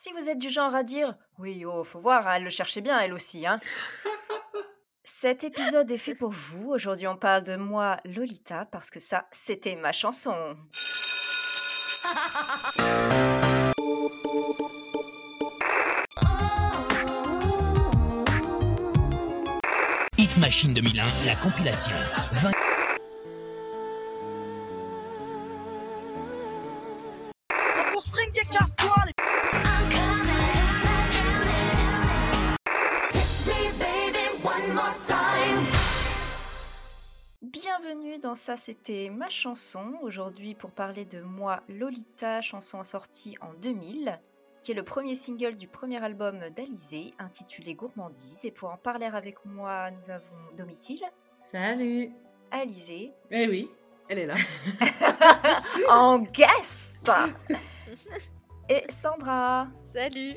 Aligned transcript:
Si 0.00 0.12
vous 0.12 0.28
êtes 0.28 0.38
du 0.38 0.48
genre 0.48 0.76
à 0.76 0.84
dire 0.84 1.16
oui, 1.38 1.64
oh, 1.66 1.82
faut 1.82 1.98
voir, 1.98 2.28
hein, 2.28 2.34
elle 2.36 2.44
le 2.44 2.50
cherchait 2.50 2.80
bien, 2.80 3.00
elle 3.00 3.12
aussi, 3.12 3.44
hein. 3.48 3.58
Cet 5.02 5.42
épisode 5.42 5.90
est 5.90 5.98
fait 5.98 6.14
pour 6.14 6.30
vous. 6.30 6.70
Aujourd'hui, 6.70 7.08
on 7.08 7.16
parle 7.16 7.42
de 7.42 7.56
moi, 7.56 7.96
Lolita, 8.04 8.64
parce 8.66 8.90
que 8.90 9.00
ça, 9.00 9.26
c'était 9.32 9.74
ma 9.74 9.90
chanson. 9.90 10.56
Hit 20.16 20.36
Machine 20.36 20.74
2001, 20.74 21.26
la 21.26 21.34
compilation. 21.34 21.96
20... 22.34 22.67
dans 38.28 38.34
Ça 38.34 38.58
c'était 38.58 39.08
ma 39.08 39.30
chanson, 39.30 39.94
aujourd'hui 40.02 40.54
pour 40.54 40.70
parler 40.70 41.06
de 41.06 41.22
moi 41.22 41.62
Lolita, 41.66 42.42
chanson 42.42 42.84
sortie 42.84 43.38
en 43.40 43.54
2000, 43.54 44.20
qui 44.60 44.72
est 44.72 44.74
le 44.74 44.82
premier 44.82 45.14
single 45.14 45.56
du 45.56 45.66
premier 45.66 46.04
album 46.04 46.38
d'Alizé, 46.54 47.14
intitulé 47.18 47.74
Gourmandise. 47.74 48.44
Et 48.44 48.50
pour 48.50 48.70
en 48.70 48.76
parler 48.76 49.06
avec 49.06 49.42
moi, 49.46 49.90
nous 49.92 50.10
avons 50.10 50.56
Domitil, 50.58 51.00
Salut. 51.42 52.12
Alizé, 52.50 53.14
Eh 53.30 53.48
oui, 53.48 53.70
elle 54.10 54.18
est 54.18 54.26
là. 54.26 54.34
en 55.90 56.18
guest. 56.18 56.98
Et 58.68 58.84
Sandra. 58.90 59.68
Salut 59.90 60.34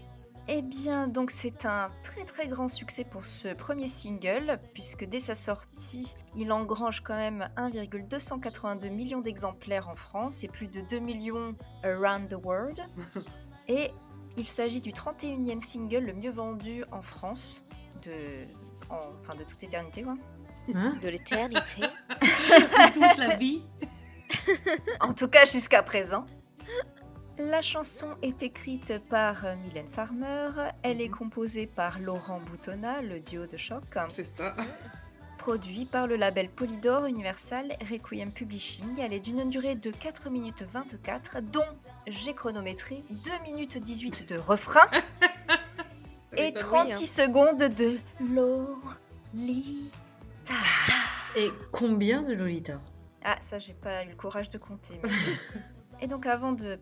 Eh 0.53 0.61
bien, 0.61 1.07
donc 1.07 1.31
c'est 1.31 1.65
un 1.65 1.89
très 2.03 2.25
très 2.25 2.45
grand 2.47 2.67
succès 2.67 3.05
pour 3.05 3.23
ce 3.23 3.53
premier 3.53 3.87
single, 3.87 4.59
puisque 4.73 5.05
dès 5.05 5.21
sa 5.21 5.33
sortie, 5.33 6.13
il 6.35 6.51
engrange 6.51 6.99
quand 7.01 7.15
même 7.15 7.47
1,282 7.55 8.89
millions 8.89 9.21
d'exemplaires 9.21 9.87
en 9.87 9.95
France 9.95 10.43
et 10.43 10.49
plus 10.49 10.67
de 10.67 10.81
2 10.81 10.99
millions 10.99 11.55
around 11.85 12.27
the 12.27 12.35
world. 12.43 12.81
Et 13.69 13.91
il 14.35 14.45
s'agit 14.47 14.81
du 14.81 14.91
31e 14.91 15.61
single 15.61 15.99
le 16.03 16.13
mieux 16.13 16.31
vendu 16.31 16.83
en 16.91 17.01
France, 17.01 17.61
de, 18.03 18.11
en- 18.89 19.13
enfin 19.19 19.35
de 19.35 19.45
toute 19.45 19.63
éternité 19.63 20.03
quoi. 20.03 20.17
Hein 20.75 20.95
De 21.01 21.07
l'éternité 21.07 21.81
Toute 22.93 23.17
la 23.17 23.35
vie. 23.37 23.63
En 25.01 25.13
tout 25.13 25.27
cas 25.27 25.45
jusqu'à 25.45 25.81
présent. 25.83 26.25
La 27.49 27.61
chanson 27.61 28.09
est 28.21 28.43
écrite 28.43 28.99
par 29.09 29.45
euh, 29.45 29.55
Mylène 29.55 29.87
Farmer, 29.87 30.49
elle 30.83 31.01
est 31.01 31.09
composée 31.09 31.65
par 31.67 31.99
Laurent 31.99 32.39
Boutonnat, 32.39 33.01
le 33.01 33.19
duo 33.19 33.45
de 33.47 33.57
choc, 33.57 33.83
C'est 34.09 34.23
ça. 34.23 34.55
produit 35.37 35.85
par 35.85 36.05
le 36.07 36.17
label 36.17 36.49
Polydor 36.49 37.05
Universal 37.05 37.75
Requiem 37.89 38.31
Publishing. 38.31 38.99
Elle 38.99 39.13
est 39.13 39.19
d'une 39.19 39.49
durée 39.49 39.75
de 39.75 39.89
4 39.89 40.29
minutes 40.29 40.61
24, 40.61 41.41
dont 41.41 41.65
j'ai 42.05 42.33
chronométré 42.35 43.03
2 43.09 43.31
minutes 43.43 43.77
18 43.79 44.29
de 44.29 44.37
refrain 44.37 44.87
et 46.37 46.43
m'étonne, 46.51 46.61
36 46.61 47.07
secondes 47.07 47.57
de 47.57 47.97
Lolita. 49.33 49.89
Et 51.35 51.49
combien 51.71 52.21
de 52.21 52.33
Lolita? 52.33 52.79
Ah, 53.23 53.37
ça, 53.39 53.57
j'ai 53.57 53.73
pas 53.73 54.03
eu 54.05 54.09
le 54.09 54.15
courage 54.15 54.49
de 54.49 54.57
compter. 54.59 54.99
mais- 55.03 55.09
Et 56.03 56.07
donc, 56.07 56.25
avant 56.25 56.51
de 56.51 56.79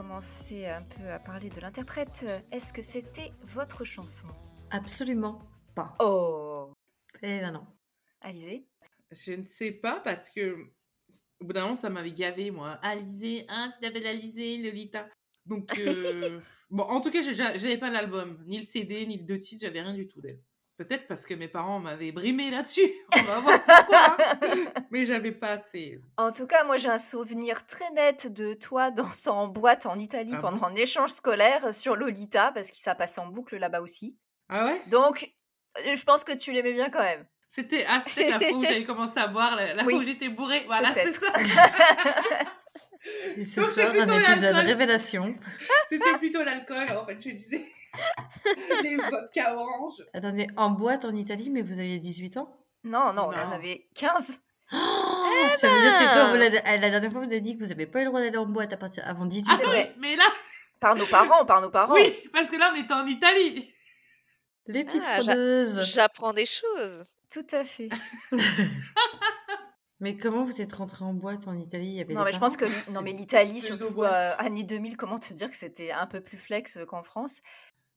commencer 0.00 0.64
un 0.64 0.82
peu 0.82 1.10
à 1.10 1.18
parler 1.18 1.50
de 1.50 1.60
l'interprète, 1.60 2.24
est-ce 2.52 2.72
que 2.72 2.80
c'était 2.80 3.32
votre 3.42 3.84
chanson? 3.84 4.28
Absolument 4.70 5.42
pas. 5.74 5.94
Oh 6.00 6.72
Eh 7.22 7.40
ben 7.40 7.52
non. 7.52 7.66
Alizé 8.22 8.66
Je 9.10 9.32
ne 9.32 9.42
sais 9.42 9.72
pas 9.72 10.00
parce 10.00 10.30
que 10.30 10.56
au 11.40 11.44
bout 11.44 11.52
d'un 11.52 11.64
moment, 11.64 11.76
ça 11.76 11.90
m'avait 11.90 12.12
gavé, 12.12 12.50
moi. 12.50 12.78
Alizé, 12.82 13.44
hein, 13.50 13.70
tu 13.74 13.80
t'appelles 13.80 14.06
Alizé, 14.06 14.56
Lolita. 14.56 15.06
Donc, 15.44 15.78
euh, 15.78 16.40
bon, 16.70 16.84
en 16.84 17.02
tout 17.02 17.10
cas, 17.10 17.20
j'avais 17.20 17.76
pas 17.76 17.90
l'album, 17.90 18.42
ni 18.46 18.58
le 18.58 18.64
CD, 18.64 19.04
ni 19.04 19.18
le 19.18 19.24
deux 19.24 19.38
titres, 19.38 19.66
j'avais 19.66 19.82
rien 19.82 19.92
du 19.92 20.06
tout 20.06 20.22
d'elle. 20.22 20.40
Peut-être 20.80 21.06
parce 21.08 21.26
que 21.26 21.34
mes 21.34 21.46
parents 21.46 21.78
m'avaient 21.78 22.10
brimé 22.10 22.50
là-dessus. 22.50 22.90
On 23.14 23.22
va 23.22 23.40
voir 23.40 23.62
pourquoi. 23.62 24.16
hein. 24.18 24.46
Mais 24.90 25.04
j'avais 25.04 25.32
pas 25.32 25.50
assez. 25.50 26.00
En 26.16 26.32
tout 26.32 26.46
cas, 26.46 26.64
moi, 26.64 26.78
j'ai 26.78 26.88
un 26.88 26.96
souvenir 26.96 27.66
très 27.66 27.90
net 27.90 28.32
de 28.32 28.54
toi 28.54 28.90
dansant 28.90 29.40
en 29.42 29.48
boîte 29.48 29.84
en 29.84 29.98
Italie 29.98 30.32
Ah 30.34 30.40
pendant 30.40 30.64
un 30.64 30.74
échange 30.74 31.10
scolaire 31.10 31.74
sur 31.74 31.96
Lolita, 31.96 32.50
parce 32.54 32.70
qu'il 32.70 32.80
ça 32.80 32.94
passait 32.94 33.20
en 33.20 33.26
boucle 33.26 33.58
là-bas 33.58 33.82
aussi. 33.82 34.16
Ah 34.48 34.64
ouais? 34.64 34.80
Donc, 34.86 35.30
euh, 35.86 35.94
je 35.94 36.02
pense 36.04 36.24
que 36.24 36.32
tu 36.32 36.50
l'aimais 36.50 36.72
bien 36.72 36.88
quand 36.88 37.02
même. 37.02 37.26
C'était 37.50 37.84
ah, 37.86 38.00
la 38.16 38.40
fois 38.40 38.52
où 38.56 38.64
j'avais 38.64 38.84
commencé 38.86 39.20
à 39.20 39.26
boire, 39.26 39.56
la, 39.56 39.74
la 39.74 39.84
Oui. 39.84 39.92
fois 39.92 40.02
où 40.02 40.04
j'étais 40.06 40.30
bourrée. 40.30 40.62
Voilà, 40.66 40.94
c'est 40.94 41.12
ça. 41.12 41.32
Et 43.36 43.44
ce 43.44 43.62
c'est 43.62 43.70
soir, 43.82 43.88
un 43.88 43.90
plutôt 43.90 44.14
épisode 44.18 44.42
l'alcool. 44.42 44.64
révélation. 44.66 45.34
C'était 45.90 46.16
plutôt 46.18 46.42
l'alcool, 46.42 46.86
en 46.96 47.04
fait, 47.04 47.18
je 47.22 47.30
disais. 47.34 47.64
Les 48.82 48.96
vodka 48.96 49.54
orange. 49.56 50.02
Attendez, 50.14 50.46
en 50.56 50.70
boîte 50.70 51.04
en 51.04 51.14
Italie, 51.14 51.50
mais 51.50 51.62
vous 51.62 51.78
aviez 51.80 51.98
18 51.98 52.36
ans? 52.38 52.56
Non, 52.84 53.12
non, 53.12 53.24
on 53.24 53.48
en 53.48 53.52
avait 53.52 53.88
15. 53.94 54.40
Ça 55.56 55.68
veut 55.68 55.80
dire 55.80 55.98
que 55.98 56.14
quand 56.14 56.30
vous 56.30 56.36
la, 56.36 56.76
la 56.78 56.90
dernière 56.90 57.10
fois, 57.10 57.20
vous 57.20 57.26
avez 57.30 57.40
dit 57.40 57.56
que 57.58 57.62
vous 57.64 57.70
n'avez 57.70 57.86
pas 57.86 58.00
eu 58.00 58.04
le 58.04 58.08
droit 58.08 58.20
d'aller 58.20 58.36
en 58.38 58.46
boîte 58.46 58.72
à 58.72 58.76
partir 58.76 59.02
avant 59.06 59.26
18 59.26 59.46
Ah 59.50 59.54
ans. 59.54 59.68
Vrai. 59.68 59.94
mais 59.98 60.14
là, 60.16 60.24
Par 60.78 60.94
nos 60.94 61.06
parents, 61.06 61.44
par 61.44 61.60
nos 61.60 61.70
parents. 61.70 61.94
oui, 61.94 62.08
parce 62.32 62.50
que 62.50 62.56
là, 62.56 62.72
on 62.74 62.80
était 62.80 62.92
en 62.92 63.06
Italie. 63.06 63.68
Les 64.66 64.84
petites 64.84 65.02
Ah, 65.06 65.16
fraudeuses. 65.22 65.82
J'apprends 65.84 66.32
des 66.32 66.46
choses 66.46 67.04
Tout 67.32 67.46
à 67.50 67.64
fait. 67.64 67.88
Mais 70.02 70.16
comment 70.16 70.44
vous 70.44 70.62
êtes 70.62 70.72
rentrée 70.72 71.04
en 71.04 71.12
boîte 71.12 71.46
en 71.46 71.54
Italie? 71.58 71.88
Il 71.88 71.94
y 71.96 72.00
avait 72.00 72.14
Non, 72.14 72.24
mais 72.24 72.32
je 72.32 72.38
pense 72.38 72.56
que 72.56 72.64
non, 72.94 73.02
mais 73.02 73.12
l'Italie, 73.12 73.60
surtout 73.60 74.02
euh, 74.02 74.32
années 74.38 74.64
2000, 74.64 74.96
comment 74.96 75.18
te 75.18 75.34
dire 75.34 75.50
que 75.50 75.56
c'était 75.56 75.90
un 75.90 76.06
peu 76.06 76.22
plus 76.22 76.38
flex 76.38 76.78
qu'en 76.88 77.02
France? 77.02 77.42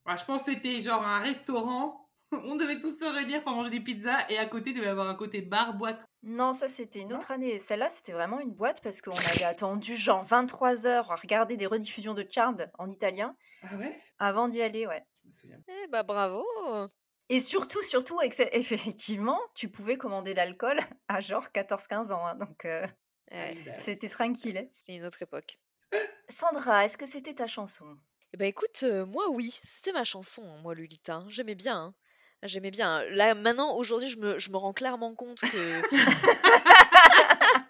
Je 0.07 0.25
pense 0.25 0.45
que 0.45 0.51
c'était 0.53 0.81
genre 0.81 1.05
un 1.05 1.19
restaurant. 1.19 2.09
On 2.31 2.55
devait 2.55 2.79
tous 2.79 2.97
se 2.99 3.05
réunir 3.05 3.43
pour 3.43 3.53
manger 3.53 3.69
des 3.69 3.79
pizzas 3.79 4.25
et 4.29 4.37
à 4.37 4.45
côté, 4.45 4.71
il 4.71 4.75
devait 4.75 4.87
y 4.87 4.89
avoir 4.89 5.09
un 5.09 5.15
côté 5.15 5.41
bar, 5.41 5.75
boîte. 5.75 6.05
Non, 6.23 6.51
ça 6.53 6.67
c'était 6.67 7.01
une 7.01 7.09
Non 7.09 7.17
autre 7.17 7.31
année. 7.31 7.59
Celle-là, 7.59 7.89
c'était 7.89 8.11
vraiment 8.13 8.39
une 8.39 8.51
boîte 8.51 8.81
parce 8.81 9.01
qu'on 9.01 9.11
avait 9.11 9.43
attendu 9.43 9.95
genre 9.95 10.23
23 10.23 10.87
heures 10.87 11.11
à 11.11 11.15
regarder 11.15 11.57
des 11.57 11.67
rediffusions 11.67 12.13
de 12.13 12.25
Charmed 12.29 12.71
en 12.79 12.89
italien 12.89 13.35
Ah 13.61 13.75
ouais? 13.75 14.01
avant 14.19 14.47
d'y 14.47 14.61
aller, 14.61 14.87
ouais. 14.87 15.05
Je 15.23 15.27
me 15.27 15.31
souviens. 15.33 15.59
Eh 15.67 15.87
bah 15.87 16.03
bravo 16.03 16.43
Et 17.29 17.39
surtout, 17.39 17.81
surtout, 17.83 18.19
effectivement, 18.51 19.39
tu 19.55 19.69
pouvais 19.69 19.97
commander 19.97 20.33
l'alcool 20.33 20.79
à 21.07 21.21
genre 21.21 21.47
14-15 21.53 22.11
ans. 22.11 22.25
hein, 22.25 22.35
donc 22.35 22.65
euh, 22.65 22.85
Ouais, 23.31 23.57
Ah, 23.67 23.79
c'était 23.79 24.09
tranquille. 24.09 24.67
C'était 24.71 24.95
une 24.95 25.05
autre 25.05 25.21
époque. 25.21 25.59
Sandra, 26.29 26.85
est-ce 26.85 26.97
que 26.97 27.05
c'était 27.05 27.33
ta 27.35 27.47
chanson? 27.47 27.97
Eh 28.33 28.37
bah 28.37 28.45
écoute, 28.45 28.81
euh, 28.83 29.05
moi 29.05 29.29
oui, 29.29 29.59
c'était 29.63 29.91
ma 29.91 30.03
chanson, 30.03 30.43
hein, 30.43 30.59
moi 30.61 30.73
Lolita. 30.75 31.15
hein. 31.15 31.25
J'aimais 31.29 31.55
bien. 31.55 31.77
hein. 31.77 31.93
J'aimais 32.45 32.71
bien. 32.71 33.05
Là, 33.05 33.35
maintenant, 33.35 33.73
aujourd'hui, 33.75 34.09
je 34.09 34.17
me, 34.17 34.37
je 34.39 34.49
me 34.49 34.57
rends 34.57 34.73
clairement 34.73 35.15
compte 35.15 35.39
que... 35.39 35.47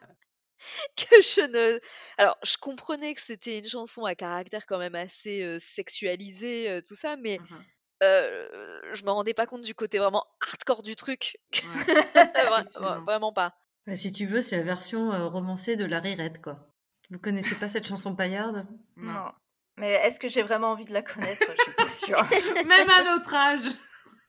que 0.96 1.22
je 1.22 1.41
ne... 1.47 1.79
Alors, 2.18 2.38
je 2.44 2.57
comprenais 2.57 3.13
que 3.13 3.22
c'était 3.22 3.59
une 3.59 3.68
chanson 3.68 4.03
à 4.06 4.16
caractère 4.16 4.66
quand 4.66 4.79
même 4.79 4.96
assez 4.96 5.44
euh, 5.44 5.59
sexualisé, 5.59 6.69
euh, 6.69 6.81
tout 6.81 6.95
ça, 6.95 7.16
mais 7.18 7.40
Mhm. 7.40 7.63
euh, 8.03 8.81
je 8.94 9.03
me 9.03 9.12
rendais 9.12 9.34
pas 9.35 9.45
compte 9.45 9.62
du 9.62 9.75
côté 9.75 10.00
vraiment 10.00 10.25
hardcore 10.41 10.81
du 10.81 10.95
truc. 10.95 11.38
Ouais. 11.53 11.53
Vra- 12.34 12.62
Effectivement. 12.62 13.01
vraiment 13.03 13.31
pas. 13.34 13.56
Bah, 13.85 13.95
si 13.95 14.12
tu 14.12 14.25
veux, 14.25 14.41
c'est 14.41 14.57
la 14.57 14.63
version 14.63 15.13
euh, 15.13 15.28
romancée 15.28 15.75
de 15.75 15.85
la 15.85 16.00
rirette, 16.00 16.41
quoi. 16.41 16.68
Vous 17.12 17.19
connaissez 17.19 17.53
pas 17.56 17.68
cette 17.68 17.85
chanson 17.88 18.16
paillarde? 18.16 18.66
Non. 18.97 19.31
Mais 19.78 19.91
est-ce 19.94 20.19
que 20.19 20.28
j'ai 20.28 20.44
vraiment 20.44 20.72
envie 20.72 20.85
de 20.85 20.94
la 20.94 21.01
connaître? 21.01 21.45
Je 21.57 21.61
suis 21.63 21.73
pas 21.73 21.89
sûre. 21.89 22.23
Même 22.68 22.89
à 22.89 23.03
notre 23.03 23.33
âge. 23.33 23.71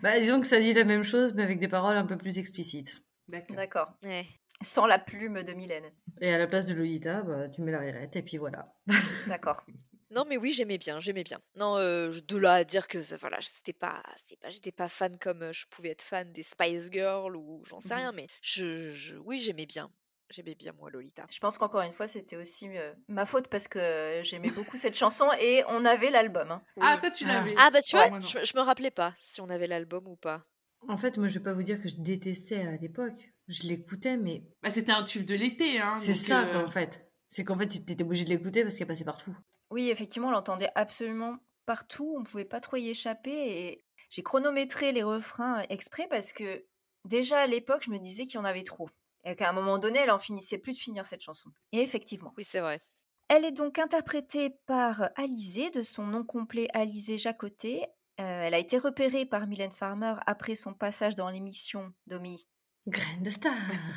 Bah, 0.00 0.18
disons 0.20 0.40
que 0.40 0.46
ça 0.46 0.60
dit 0.60 0.72
la 0.74 0.84
même 0.84 1.02
chose, 1.02 1.34
mais 1.34 1.42
avec 1.42 1.58
des 1.58 1.66
paroles 1.66 1.96
un 1.96 2.06
peu 2.06 2.16
plus 2.16 2.38
explicites. 2.38 2.94
D'accord. 3.26 3.56
D'accord. 3.56 3.88
Ouais. 4.04 4.26
Sans 4.62 4.86
la 4.86 5.00
plume 5.00 5.42
de 5.42 5.52
Mylène. 5.54 5.90
Et 6.20 6.32
à 6.32 6.38
la 6.38 6.46
place 6.46 6.66
de 6.66 6.74
Lolita, 6.74 7.22
bah, 7.22 7.48
tu 7.48 7.62
mets 7.62 7.72
la 7.72 7.80
rirette, 7.80 8.14
et 8.14 8.22
puis 8.22 8.36
voilà. 8.36 8.72
D'accord. 9.26 9.64
Non, 10.12 10.24
mais 10.28 10.36
oui, 10.36 10.52
j'aimais 10.52 10.78
bien, 10.78 11.00
j'aimais 11.00 11.24
bien. 11.24 11.40
Non, 11.56 11.76
euh, 11.78 12.12
je- 12.12 12.20
de 12.20 12.36
là 12.36 12.54
à 12.54 12.64
dire 12.64 12.86
que 12.86 13.02
ça- 13.02 13.16
voilà, 13.16 13.38
c'était 13.42 13.72
pas, 13.72 14.00
c'était 14.16 14.36
pas, 14.36 14.50
j'étais 14.50 14.70
pas 14.72 14.88
fan 14.88 15.18
comme 15.18 15.42
euh, 15.42 15.52
je 15.52 15.66
pouvais 15.68 15.88
être 15.90 16.02
fan 16.02 16.32
des 16.32 16.44
Spice 16.44 16.90
Girls 16.92 17.34
ou 17.36 17.62
j'en 17.66 17.80
sais 17.80 17.88
Mhm. 17.94 18.00
rien, 18.00 18.12
mais 18.12 18.28
je, 18.40 18.90
je- 18.92 19.16
oui, 19.16 19.40
j'aimais 19.40 19.66
bien, 19.66 19.90
j'aimais 20.30 20.54
bien 20.54 20.72
moi 20.72 20.90
Lolita. 20.90 21.26
Je 21.30 21.38
pense 21.38 21.58
qu'encore 21.58 21.80
une 21.82 21.92
fois, 21.92 22.08
c'était 22.08 22.36
aussi 22.36 22.68
euh, 22.76 22.92
ma 23.08 23.26
faute 23.26 23.48
parce 23.48 23.68
que 23.68 24.20
j'aimais 24.24 24.50
beaucoup 24.50 24.76
cette 24.76 24.96
chanson 24.96 25.28
et 25.40 25.62
on 25.68 25.84
avait 25.84 26.10
l'album. 26.10 26.50
hein. 26.50 26.62
Ah, 26.80 26.96
toi, 26.98 27.10
tu 27.10 27.24
Ah. 27.28 27.34
l'avais. 27.34 27.54
Ah 27.56 27.70
bah 27.70 27.82
tu 27.82 27.96
Ouais, 27.96 28.08
vois, 28.08 28.20
je, 28.20 28.44
je 28.44 28.56
me 28.56 28.60
rappelais 28.62 28.90
pas 28.90 29.14
si 29.20 29.40
on 29.40 29.48
avait 29.48 29.66
l'album 29.66 30.06
ou 30.08 30.16
pas. 30.16 30.42
En 30.86 30.96
fait, 30.96 31.18
moi, 31.18 31.28
je 31.28 31.38
vais 31.38 31.44
pas 31.44 31.54
vous 31.54 31.62
dire 31.64 31.82
que 31.82 31.88
je 31.88 31.96
détestais 31.98 32.60
à 32.66 32.76
l'époque. 32.76 33.32
Je 33.48 33.62
l'écoutais, 33.66 34.16
mais 34.16 34.42
Bah, 34.62 34.70
c'était 34.70 34.92
un 34.92 35.02
tube 35.02 35.24
de 35.24 35.34
l'été. 35.34 35.80
Hein, 35.80 35.94
c'est 36.00 36.14
ça, 36.14 36.44
euh, 36.46 36.64
en 36.64 36.68
fait. 36.68 37.10
C'est 37.28 37.44
qu'en 37.44 37.58
fait, 37.58 37.66
tu 37.68 37.78
étais 37.78 38.02
obligé 38.02 38.24
de 38.24 38.30
l'écouter 38.30 38.62
parce 38.62 38.76
qu'elle 38.76 38.86
passait 38.86 39.04
partout. 39.04 39.34
Oui, 39.70 39.90
effectivement, 39.90 40.28
on 40.28 40.32
l'entendait 40.32 40.70
absolument 40.76 41.38
partout, 41.66 42.14
on 42.18 42.24
pouvait 42.24 42.44
pas 42.46 42.60
trop 42.60 42.76
y 42.76 42.88
échapper 42.88 43.30
et 43.32 43.84
j'ai 44.08 44.22
chronométré 44.22 44.92
les 44.92 45.02
refrains 45.02 45.62
exprès 45.68 46.06
parce 46.08 46.32
que 46.32 46.64
déjà 47.04 47.40
à 47.40 47.46
l'époque, 47.46 47.82
je 47.84 47.90
me 47.90 47.98
disais 47.98 48.24
qu'il 48.24 48.36
y 48.36 48.38
en 48.38 48.44
avait 48.46 48.62
trop 48.62 48.88
et 49.24 49.36
qu'à 49.36 49.48
un 49.50 49.52
moment 49.52 49.78
donné, 49.78 49.98
elle 50.00 50.10
en 50.10 50.18
finissait 50.18 50.58
plus 50.58 50.72
de 50.72 50.78
finir 50.78 51.04
cette 51.04 51.20
chanson. 51.20 51.50
Et 51.72 51.80
effectivement. 51.80 52.32
Oui, 52.36 52.44
c'est 52.44 52.60
vrai. 52.60 52.80
Elle 53.28 53.44
est 53.44 53.52
donc 53.52 53.78
interprétée 53.78 54.50
par 54.66 55.10
Alizé, 55.16 55.70
de 55.70 55.82
son 55.82 56.06
nom 56.06 56.24
complet 56.24 56.68
Alizé 56.72 57.18
Jacoté. 57.18 57.82
Euh, 58.20 58.42
elle 58.42 58.54
a 58.54 58.58
été 58.58 58.78
repérée 58.78 59.26
par 59.26 59.46
Mylène 59.46 59.70
Farmer 59.72 60.14
après 60.26 60.54
son 60.54 60.72
passage 60.74 61.14
dans 61.14 61.28
l'émission 61.28 61.92
Domi. 62.06 62.48
Graine 62.86 63.22
de 63.22 63.30
star. 63.30 63.52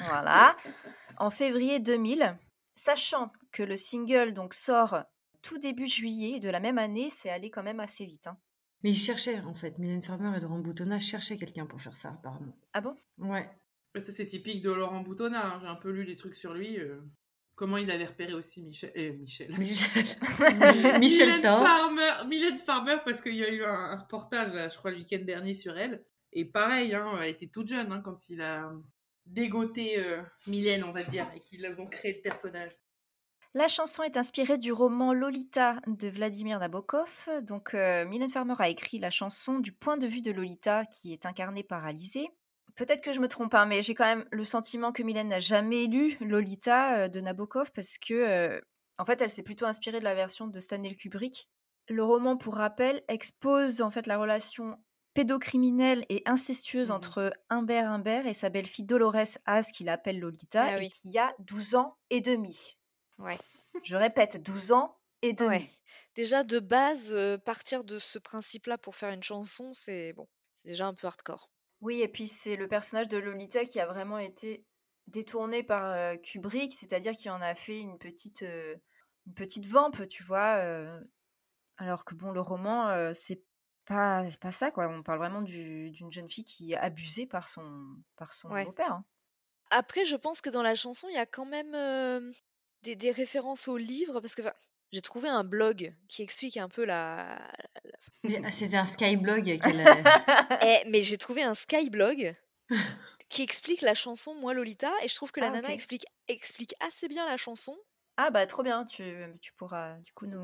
Voilà, 0.10 0.56
en 1.18 1.30
février 1.32 1.80
2000. 1.80 2.38
Sachant 2.76 3.32
que 3.52 3.64
le 3.64 3.78
single 3.78 4.34
donc 4.34 4.54
sort 4.54 5.04
tout 5.42 5.58
début 5.58 5.88
juillet 5.88 6.40
de 6.40 6.50
la 6.50 6.60
même 6.60 6.78
année, 6.78 7.10
c'est 7.10 7.30
allé 7.30 7.50
quand 7.50 7.64
même 7.64 7.80
assez 7.80 8.06
vite. 8.06 8.28
hein. 8.28 8.38
Mais 8.84 8.92
il 8.92 8.98
cherchait, 8.98 9.40
en 9.42 9.54
fait. 9.54 9.78
Mylène 9.78 10.02
Farmer 10.02 10.36
et 10.36 10.40
Laurent 10.40 10.60
Boutonnat 10.60 11.00
cherchaient 11.00 11.38
quelqu'un 11.38 11.66
pour 11.68 11.80
faire 11.82 11.96
ça, 11.96 12.10
apparemment. 12.10 12.54
Ah 12.74 12.82
bon? 12.82 12.96
Ouais. 13.20 13.50
Ça, 13.96 14.12
c'est 14.12 14.26
typique 14.26 14.62
de 14.62 14.72
Laurent 14.72 15.02
Boutonnat. 15.02 15.46
hein. 15.46 15.60
J'ai 15.62 15.68
un 15.68 15.76
peu 15.76 15.90
lu 15.92 16.04
les 16.04 16.16
trucs 16.16 16.36
sur 16.36 16.54
lui. 16.54 16.80
euh. 16.80 17.02
Comment 17.56 17.78
il 17.78 17.92
avait 17.92 18.06
repéré 18.06 18.34
aussi 18.34 18.64
Michel. 18.64 18.92
Eh, 18.96 19.12
Michel. 19.12 19.52
Michel, 19.60 20.04
Michel 21.00 21.28
Mylène. 21.28 21.42
Farmer, 21.44 22.12
Mylène 22.28 22.58
Farmer, 22.58 22.98
parce 23.06 23.22
qu'il 23.22 23.36
y 23.36 23.44
a 23.44 23.52
eu 23.52 23.64
un, 23.64 23.98
reportage, 23.98 24.54
là, 24.54 24.70
je 24.70 24.78
crois, 24.78 24.90
le 24.92 24.98
week-end 24.98 25.24
dernier 25.24 25.54
sur 25.54 25.78
elle. 25.78 26.04
Et 26.34 26.46
pareil, 26.46 26.96
hein, 26.96 27.12
elle 27.22 27.30
était 27.30 27.48
toute 27.48 27.68
jeune 27.68 27.92
hein, 27.92 28.02
quand 28.04 28.30
il 28.30 28.42
a 28.42 28.72
dégoté 29.26 30.00
euh, 30.00 30.22
Mylène, 30.48 30.84
on 30.86 30.92
va 30.92 31.04
dire, 31.04 31.30
et 31.36 31.40
qu'ils 31.42 31.82
ont 31.82 31.88
créé 31.88 32.14
le 32.16 32.22
personnage. 32.22 32.72
La 33.54 33.68
chanson 33.68 34.02
est 34.04 34.16
inspirée 34.16 34.58
du 34.58 34.72
roman 34.72 35.14
Lolita 35.14 35.82
de 35.86 36.08
Vladimir 36.08 36.58
Nabokov. 36.60 37.28
Donc, 37.44 37.74
euh, 37.74 38.06
Mylène 38.06 38.30
Farmer 38.30 38.56
a 38.60 38.70
écrit 38.70 38.98
la 38.98 39.10
chanson 39.10 39.60
du 39.60 39.74
point 39.74 39.98
de 39.98 40.08
vue 40.08 40.22
de 40.22 40.32
Lolita, 40.32 40.86
qui 40.86 41.12
est 41.12 41.26
incarnée 41.26 41.64
par 41.64 41.86
Alizé. 41.86 42.30
Peut-être 42.76 43.02
que 43.02 43.14
je 43.14 43.20
me 43.20 43.28
trompe, 43.28 43.54
hein, 43.54 43.66
mais 43.66 43.82
j'ai 43.82 43.94
quand 43.96 44.06
même 44.06 44.26
le 44.32 44.44
sentiment 44.44 44.92
que 44.92 45.04
Mylène 45.04 45.30
n'a 45.30 45.40
jamais 45.40 45.86
lu 45.86 46.18
Lolita 46.22 46.98
euh, 47.04 47.08
de 47.08 47.20
Nabokov 47.22 47.72
parce 47.74 47.98
que, 47.98 48.14
euh, 48.14 48.62
en 48.98 49.06
fait, 49.06 49.22
elle 49.22 49.30
s'est 49.30 49.44
plutôt 49.44 49.66
inspirée 49.66 50.00
de 50.00 50.04
la 50.06 50.16
version 50.16 50.48
de 50.48 50.60
Stanley 50.60 50.96
Kubrick. 50.96 51.50
Le 51.90 52.04
roman, 52.04 52.38
pour 52.38 52.56
rappel, 52.56 53.02
expose 53.08 53.82
en 53.82 53.92
fait 53.92 54.08
la 54.08 54.18
relation 54.18 54.78
pédocriminelle 55.14 56.06
et 56.10 56.24
incestueuse 56.26 56.90
Mhm. 56.90 56.96
entre 56.96 57.34
Humbert 57.50 57.90
Humbert 57.92 58.26
et 58.26 58.34
sa 58.34 58.50
belle-fille 58.50 58.86
Dolores 58.86 59.38
Haas, 59.46 59.72
qu'il 59.74 59.90
appelle 59.90 60.20
Lolita, 60.20 60.64
Ah 60.66 60.82
et 60.82 60.90
qui 60.90 61.18
a 61.18 61.34
12 61.40 61.76
ans 61.76 61.98
et 62.10 62.22
demi. 62.22 62.78
Ouais. 63.20 63.38
Je 63.84 63.96
répète, 63.96 64.42
12 64.42 64.72
ans 64.72 64.98
et 65.22 65.34
demi. 65.34 65.50
Ouais. 65.50 65.66
Déjà, 66.16 66.44
de 66.44 66.60
base, 66.60 67.14
euh, 67.14 67.38
partir 67.38 67.84
de 67.84 68.00
ce 68.00 68.18
principe-là 68.20 68.78
pour 68.78 68.96
faire 68.96 69.12
une 69.12 69.22
chanson, 69.24 69.74
c'est 69.74 70.14
bon, 70.14 70.28
c'est 70.54 70.70
déjà 70.70 70.88
un 70.88 70.94
peu 70.94 71.08
hardcore. 71.08 71.51
Oui, 71.82 72.02
et 72.02 72.08
puis 72.08 72.28
c'est 72.28 72.56
le 72.56 72.68
personnage 72.68 73.08
de 73.08 73.18
Lolita 73.18 73.66
qui 73.66 73.80
a 73.80 73.86
vraiment 73.88 74.20
été 74.20 74.66
détourné 75.08 75.64
par 75.64 75.86
euh, 75.92 76.16
Kubrick, 76.18 76.74
c'est-à-dire 76.74 77.14
qu'il 77.14 77.32
en 77.32 77.42
a 77.42 77.56
fait 77.56 77.80
une 77.80 77.98
petite, 77.98 78.44
euh, 78.44 78.76
une 79.26 79.34
petite 79.34 79.66
vampe, 79.66 80.08
tu 80.08 80.24
vois. 80.24 80.58
euh, 80.58 81.02
alors 81.78 82.06
que 82.06 82.16
bon, 82.16 82.32
le 82.32 82.42
roman, 82.42 83.14
c'est 83.14 83.44
pas, 83.86 84.30
c'est 84.30 84.40
pas 84.40 84.52
ça, 84.52 84.72
quoi. 84.72 84.88
On 84.90 85.04
parle 85.04 85.20
vraiment 85.20 85.42
du- 85.42 85.92
d'une 85.92 86.12
jeune 86.12 86.30
fille 86.30 86.46
qui 86.46 86.74
est 86.74 86.78
abusée 86.78 87.28
par 87.28 87.48
son, 87.50 87.98
par 88.18 88.34
son 88.34 88.52
Ouais. 88.52 88.64
beau-père. 88.64 88.94
hein. 88.94 89.06
Après, 89.72 90.06
je 90.06 90.16
pense 90.18 90.42
que 90.42 90.52
dans 90.52 90.62
la 90.62 90.76
chanson, 90.76 91.08
il 91.10 91.16
y 91.16 91.20
a 91.20 91.26
quand 91.26 91.46
même 91.46 92.34
des, 92.84 92.96
des 92.96 93.12
références 93.12 93.68
au 93.68 93.78
livre, 93.78 94.20
parce 94.22 94.36
que 94.36 94.44
j'ai 94.92 95.02
trouvé 95.02 95.30
un 95.30 95.44
blog 95.44 95.94
qui 96.08 96.22
explique 96.24 96.58
un 96.58 96.70
peu 96.70 96.86
la... 96.86 97.40
Ah, 98.44 98.52
C'était 98.52 98.78
un 98.78 98.86
skyblog 98.86 99.60
qu'elle 99.62 99.82
a- 99.88 100.60
Eh, 100.66 100.90
mais 100.90 101.02
j'ai 101.02 101.18
trouvé 101.18 101.44
un 101.44 101.54
skyblog 101.56 102.34
qui 103.30 103.42
explique 103.42 103.82
la 103.82 103.94
chanson 103.94 104.36
Moi 104.36 104.54
Lolita, 104.54 104.92
et 105.04 105.08
je 105.08 105.16
trouve 105.16 105.32
que 105.32 105.40
la 105.40 105.48
Ah, 105.48 105.52
nana 105.52 105.74
explique, 105.74 106.06
explique 106.28 106.76
assez 106.80 107.08
bien 107.08 107.26
la 107.26 107.38
chanson. 107.38 107.78
Ah 108.18 108.30
bah 108.30 108.46
trop 108.46 108.62
bien, 108.64 108.86
tu, 108.86 109.04
tu 109.42 109.54
pourras 109.54 109.96
du 110.00 110.12
coup 110.14 110.26
nous, 110.28 110.40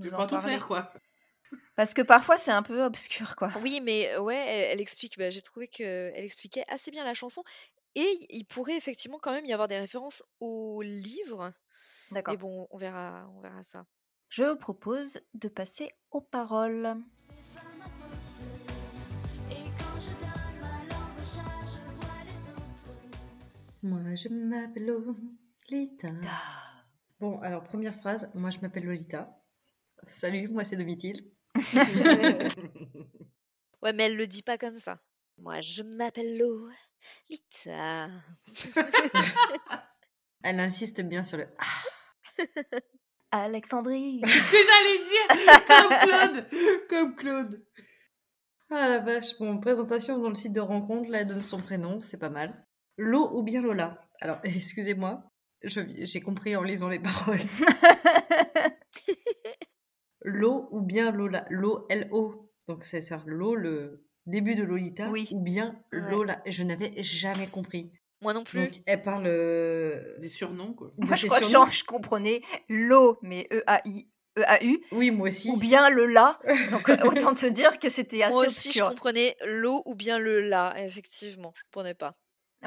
Tu 0.00 0.06
nous 0.06 0.10
peux 0.10 0.16
en 0.16 0.26
tout 0.26 0.36
parler. 0.36 0.54
faire, 0.54 0.66
quoi. 0.66 0.92
Parce 1.76 1.92
que 1.94 2.02
parfois 2.02 2.36
c'est 2.36 2.50
un 2.52 2.62
peu 2.62 2.82
obscur, 2.82 3.36
quoi. 3.36 3.50
Oui, 3.62 3.80
mais 3.82 4.16
ouais, 4.18 4.36
elle, 4.36 4.70
elle 4.72 4.80
explique, 4.80 5.18
bah, 5.18 5.30
j'ai 5.30 5.42
trouvé 5.42 5.68
qu'elle 5.68 6.24
expliquait 6.24 6.64
assez 6.68 6.90
bien 6.90 7.04
la 7.04 7.14
chanson, 7.14 7.42
et 7.94 8.26
il 8.30 8.44
pourrait 8.44 8.76
effectivement 8.76 9.18
quand 9.18 9.32
même 9.32 9.44
y 9.46 9.52
avoir 9.52 9.68
des 9.68 9.78
références 9.78 10.22
au 10.40 10.80
livre, 10.82 11.52
D'accord. 12.10 12.34
mais 12.34 12.38
bon, 12.38 12.68
on 12.70 12.78
verra, 12.78 13.30
on 13.36 13.40
verra 13.40 13.62
ça. 13.62 13.86
Je 14.28 14.44
vous 14.44 14.56
propose 14.56 15.20
de 15.34 15.48
passer 15.48 15.90
aux 16.10 16.20
paroles. 16.20 16.96
Moi, 23.82 24.14
je 24.14 24.28
m'appelle 24.28 24.86
Lolita. 25.70 26.08
Bon, 27.20 27.40
alors, 27.40 27.64
première 27.64 27.94
phrase. 27.94 28.30
Moi, 28.34 28.50
je 28.50 28.58
m'appelle 28.58 28.84
Lolita. 28.84 29.40
Salut, 30.08 30.48
moi, 30.48 30.64
c'est 30.64 30.76
Domitil. 30.76 31.30
Ouais, 33.80 33.92
mais 33.92 34.04
elle 34.04 34.16
le 34.16 34.26
dit 34.26 34.42
pas 34.42 34.58
comme 34.58 34.78
ça. 34.78 35.00
Moi, 35.36 35.60
je 35.60 35.84
m'appelle 35.84 36.36
Lolita. 36.36 38.10
Elle 40.42 40.58
insiste 40.58 41.00
bien 41.02 41.22
sur 41.22 41.38
le 41.38 41.46
ah. 41.58 41.97
Alexandrie. 43.30 44.20
C'est 44.24 44.38
ce 44.38 44.50
que 44.50 44.56
j'allais 44.56 44.98
dire 45.08 45.26
Comme 45.66 45.88
Claude 46.08 46.46
Comme 46.88 47.14
Claude 47.16 47.64
Ah 48.70 48.88
la 48.88 48.98
vache. 49.00 49.38
Bon, 49.38 49.58
présentation 49.60 50.18
dans 50.18 50.28
le 50.28 50.34
site 50.34 50.52
de 50.52 50.60
rencontre. 50.60 51.10
Là, 51.10 51.20
elle 51.20 51.28
donne 51.28 51.42
son 51.42 51.60
prénom. 51.60 52.00
C'est 52.00 52.18
pas 52.18 52.30
mal. 52.30 52.66
Lo 52.96 53.30
ou 53.36 53.42
bien 53.42 53.62
Lola? 53.62 54.00
Alors, 54.20 54.38
excusez-moi. 54.44 55.24
J'ai 55.62 56.20
compris 56.20 56.56
en 56.56 56.62
lisant 56.62 56.88
les 56.88 57.00
paroles. 57.00 57.40
Lo 60.22 60.68
ou 60.72 60.82
bien 60.82 61.10
Lola? 61.10 61.46
Lo, 61.50 61.86
L-O. 61.88 62.52
Donc, 62.68 62.84
c'est 62.84 63.00
ça. 63.00 63.22
Lo, 63.26 63.54
le 63.54 64.04
début 64.26 64.54
de 64.54 64.62
Lolita. 64.62 65.10
Oui. 65.10 65.28
Ou 65.32 65.40
bien 65.40 65.80
Ouais. 65.92 66.10
Lola? 66.10 66.42
Je 66.46 66.64
n'avais 66.64 66.92
jamais 67.02 67.48
compris. 67.48 67.92
Moi 68.20 68.32
non 68.32 68.44
plus. 68.44 68.60
Donc, 68.64 68.80
elle 68.86 69.02
parle 69.02 69.24
euh, 69.26 70.18
Des 70.18 70.28
surnoms, 70.28 70.72
quoi. 70.74 70.92
Moi, 70.98 71.14
je 71.16 71.26
crois 71.26 71.40
que 71.40 71.46
surnoms. 71.46 71.70
je 71.70 71.84
comprenais 71.84 72.42
l'eau, 72.68 73.18
mais 73.22 73.46
E 73.52 73.58
E-A-I, 73.58 74.08
E-A-U, 74.38 74.80
Oui, 74.92 75.10
moi 75.10 75.28
aussi. 75.28 75.50
ou 75.50 75.56
bien 75.56 75.88
le 75.90 76.06
la. 76.06 76.38
Donc, 76.70 76.88
euh, 76.90 76.96
autant 77.04 77.34
te 77.34 77.46
dire 77.46 77.78
que 77.78 77.88
c'était 77.88 78.22
assez 78.22 78.32
Moi 78.32 78.46
aussi, 78.46 78.72
je 78.72 78.82
comprenais 78.82 79.36
l'eau 79.44 79.82
ou 79.86 79.94
bien 79.94 80.18
le 80.18 80.40
la, 80.40 80.84
effectivement. 80.84 81.52
Je 81.56 81.62
comprenais 81.64 81.94
pas. 81.94 82.14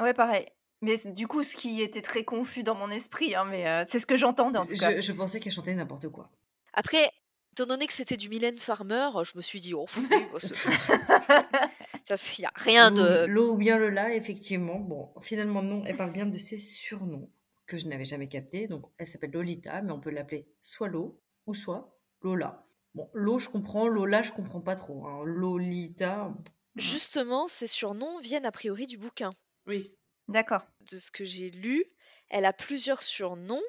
Ouais, 0.00 0.14
pareil. 0.14 0.46
Mais 0.80 0.96
du 1.04 1.28
coup, 1.28 1.42
ce 1.44 1.54
qui 1.54 1.80
était 1.80 2.02
très 2.02 2.24
confus 2.24 2.62
dans 2.64 2.74
mon 2.74 2.90
esprit, 2.90 3.34
hein, 3.34 3.44
mais 3.44 3.68
euh, 3.68 3.84
c'est 3.88 3.98
ce 4.00 4.06
que 4.06 4.16
j'entendais 4.16 4.58
en 4.58 4.66
tout 4.66 4.72
cas. 4.74 4.96
Je, 4.96 5.00
je 5.00 5.12
pensais 5.12 5.38
qu'elle 5.38 5.52
chantait 5.52 5.74
n'importe 5.74 6.08
quoi. 6.08 6.30
Après, 6.72 7.10
étant 7.52 7.66
donné 7.66 7.86
que 7.86 7.92
c'était 7.92 8.16
du 8.16 8.28
Mylène 8.28 8.58
Farmer, 8.58 9.10
je 9.24 9.32
me 9.36 9.42
suis 9.42 9.60
dit, 9.60 9.74
oh, 9.74 9.86
fou, 9.86 10.00
il 12.38 12.42
y 12.42 12.44
a 12.44 12.52
rien 12.54 12.90
de. 12.90 13.26
L'eau 13.26 13.52
ou 13.52 13.56
bien 13.56 13.78
le 13.78 13.90
la, 13.90 14.14
effectivement. 14.14 14.78
Bon, 14.78 15.12
finalement, 15.22 15.62
non, 15.62 15.84
elle 15.84 15.96
parle 15.96 16.12
bien 16.12 16.26
de 16.26 16.38
ses 16.38 16.58
surnoms 16.58 17.30
que 17.66 17.76
je 17.76 17.86
n'avais 17.86 18.04
jamais 18.04 18.28
captés. 18.28 18.66
Donc, 18.66 18.82
elle 18.98 19.06
s'appelle 19.06 19.30
Lolita, 19.30 19.82
mais 19.82 19.92
on 19.92 20.00
peut 20.00 20.10
l'appeler 20.10 20.46
soit 20.62 20.88
Lo 20.88 21.20
ou 21.46 21.54
soit 21.54 21.98
Lola. 22.22 22.64
Bon, 22.94 23.08
Lo, 23.14 23.38
je 23.38 23.48
comprends. 23.48 23.88
Lola, 23.88 24.22
je 24.22 24.32
comprends 24.32 24.60
pas 24.60 24.76
trop. 24.76 25.06
hein. 25.06 25.22
Lolita, 25.24 26.34
Justement, 26.76 27.46
ces 27.48 27.66
surnoms 27.66 28.18
viennent 28.20 28.46
a 28.46 28.52
priori 28.52 28.86
du 28.86 28.96
bouquin. 28.98 29.30
Oui. 29.66 29.94
D'accord. 30.28 30.66
De 30.90 30.98
ce 30.98 31.10
que 31.10 31.24
j'ai 31.24 31.50
lu, 31.50 31.84
elle 32.28 32.44
a 32.44 32.52
plusieurs 32.52 33.02
surnoms. 33.02 33.62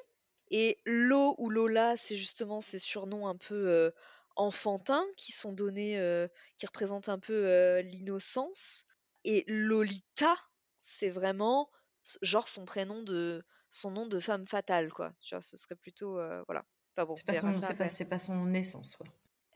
Et 0.50 0.78
Lo 0.84 1.34
ou 1.38 1.50
Lola, 1.50 1.96
c'est 1.96 2.16
justement 2.16 2.60
ces 2.60 2.78
surnoms 2.78 3.26
un 3.26 3.36
peu 3.36 3.54
euh, 3.68 3.90
enfantins 4.36 5.04
qui 5.16 5.32
sont 5.32 5.52
donnés, 5.52 5.98
euh, 5.98 6.28
qui 6.56 6.66
représentent 6.66 7.08
un 7.08 7.18
peu 7.18 7.46
euh, 7.46 7.82
l'innocence. 7.82 8.86
Et 9.24 9.44
Lolita, 9.46 10.34
c'est 10.82 11.10
vraiment 11.10 11.70
genre 12.22 12.48
son 12.48 12.64
prénom 12.64 13.02
de 13.02 13.44
son 13.70 13.90
nom 13.90 14.06
de 14.06 14.20
femme 14.20 14.46
fatale, 14.46 14.92
quoi. 14.92 15.12
Tu 15.20 15.34
vois, 15.34 15.42
ce 15.42 15.56
serait 15.56 15.76
plutôt 15.76 16.18
euh, 16.18 16.42
voilà. 16.46 16.64
Enfin 16.96 17.06
bon, 17.06 17.16
c'est 17.16 17.24
pas, 17.24 17.34
pas, 18.04 18.18
son 18.18 18.44
naissance. 18.44 18.94
quoi. 18.96 19.06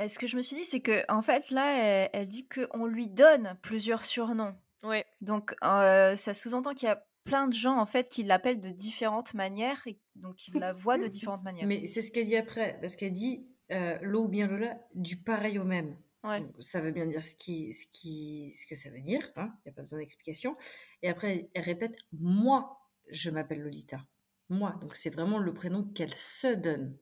Et 0.01 0.09
ce 0.09 0.19
que 0.19 0.27
je 0.27 0.37
me 0.37 0.43
suis 0.43 0.57
dit, 0.57 0.65
c'est 0.65 0.81
que 0.81 1.05
en 1.09 1.23
fait, 1.23 1.51
là, 1.51 1.73
elle, 1.77 2.11
elle 2.13 2.29
dit 2.29 2.49
qu'on 2.49 2.87
lui 2.87 3.09
donne 3.09 3.57
plusieurs 3.63 4.05
surnoms. 4.05 4.57
Ouais. 4.83 5.05
Donc, 5.21 5.55
euh, 5.65 6.17
ça 6.17 6.35
sous-entend 6.35 6.75
qu'il 6.75 6.87
y 6.87 6.91
a 6.91 7.05
plein 7.25 7.47
de 7.47 7.53
gens, 7.53 7.79
en 7.79 7.87
fait, 7.87 8.09
qui 8.09 8.23
l'appellent 8.23 8.61
de 8.61 8.71
différentes 8.71 9.35
manières 9.35 9.83
et 9.87 9.99
donc 10.15 10.37
qui 10.37 10.53
la 10.53 10.73
voient 10.73 10.99
de 10.99 11.09
différentes 11.09 11.43
manières. 11.45 11.67
Mais 11.67 11.87
c'est 11.87 12.01
ce 12.01 12.11
qu'elle 12.11 12.27
dit 12.27 12.37
après, 12.37 12.79
parce 12.81 12.97
qu'elle 12.97 13.13
dit 13.13 13.47
euh, 13.73 13.99
Lo 14.03 14.25
ou 14.25 14.29
bien 14.29 14.47
Lola, 14.47 14.79
du 14.95 15.17
pareil 15.19 15.59
au 15.59 15.65
même. 15.65 15.97
Ouais. 16.25 16.41
Donc, 16.41 16.53
ça 16.61 16.81
veut 16.81 16.91
bien 16.91 17.07
dire 17.07 17.23
ce, 17.23 17.35
qui, 17.35 17.73
ce, 17.75 17.87
qui, 17.87 18.51
ce 18.51 18.67
que 18.67 18.75
ça 18.75 18.91
veut 18.91 19.01
dire, 19.01 19.21
il 19.37 19.43
n'y 19.67 19.71
a 19.71 19.73
pas 19.73 19.83
besoin 19.83 20.01
d'explication. 20.01 20.57
Et 21.03 21.09
après, 21.09 21.49
elle 21.55 21.63
répète 21.63 21.97
Moi, 22.13 22.79
je 23.09 23.31
m'appelle 23.31 23.63
Lolita. 23.63 24.01
Moi. 24.49 24.75
Donc, 24.81 24.97
c'est 24.97 25.11
vraiment 25.11 25.39
le 25.39 25.55
prénom 25.55 25.85
qu'elle 25.85 26.15
se 26.15 26.55
donne. 26.55 26.97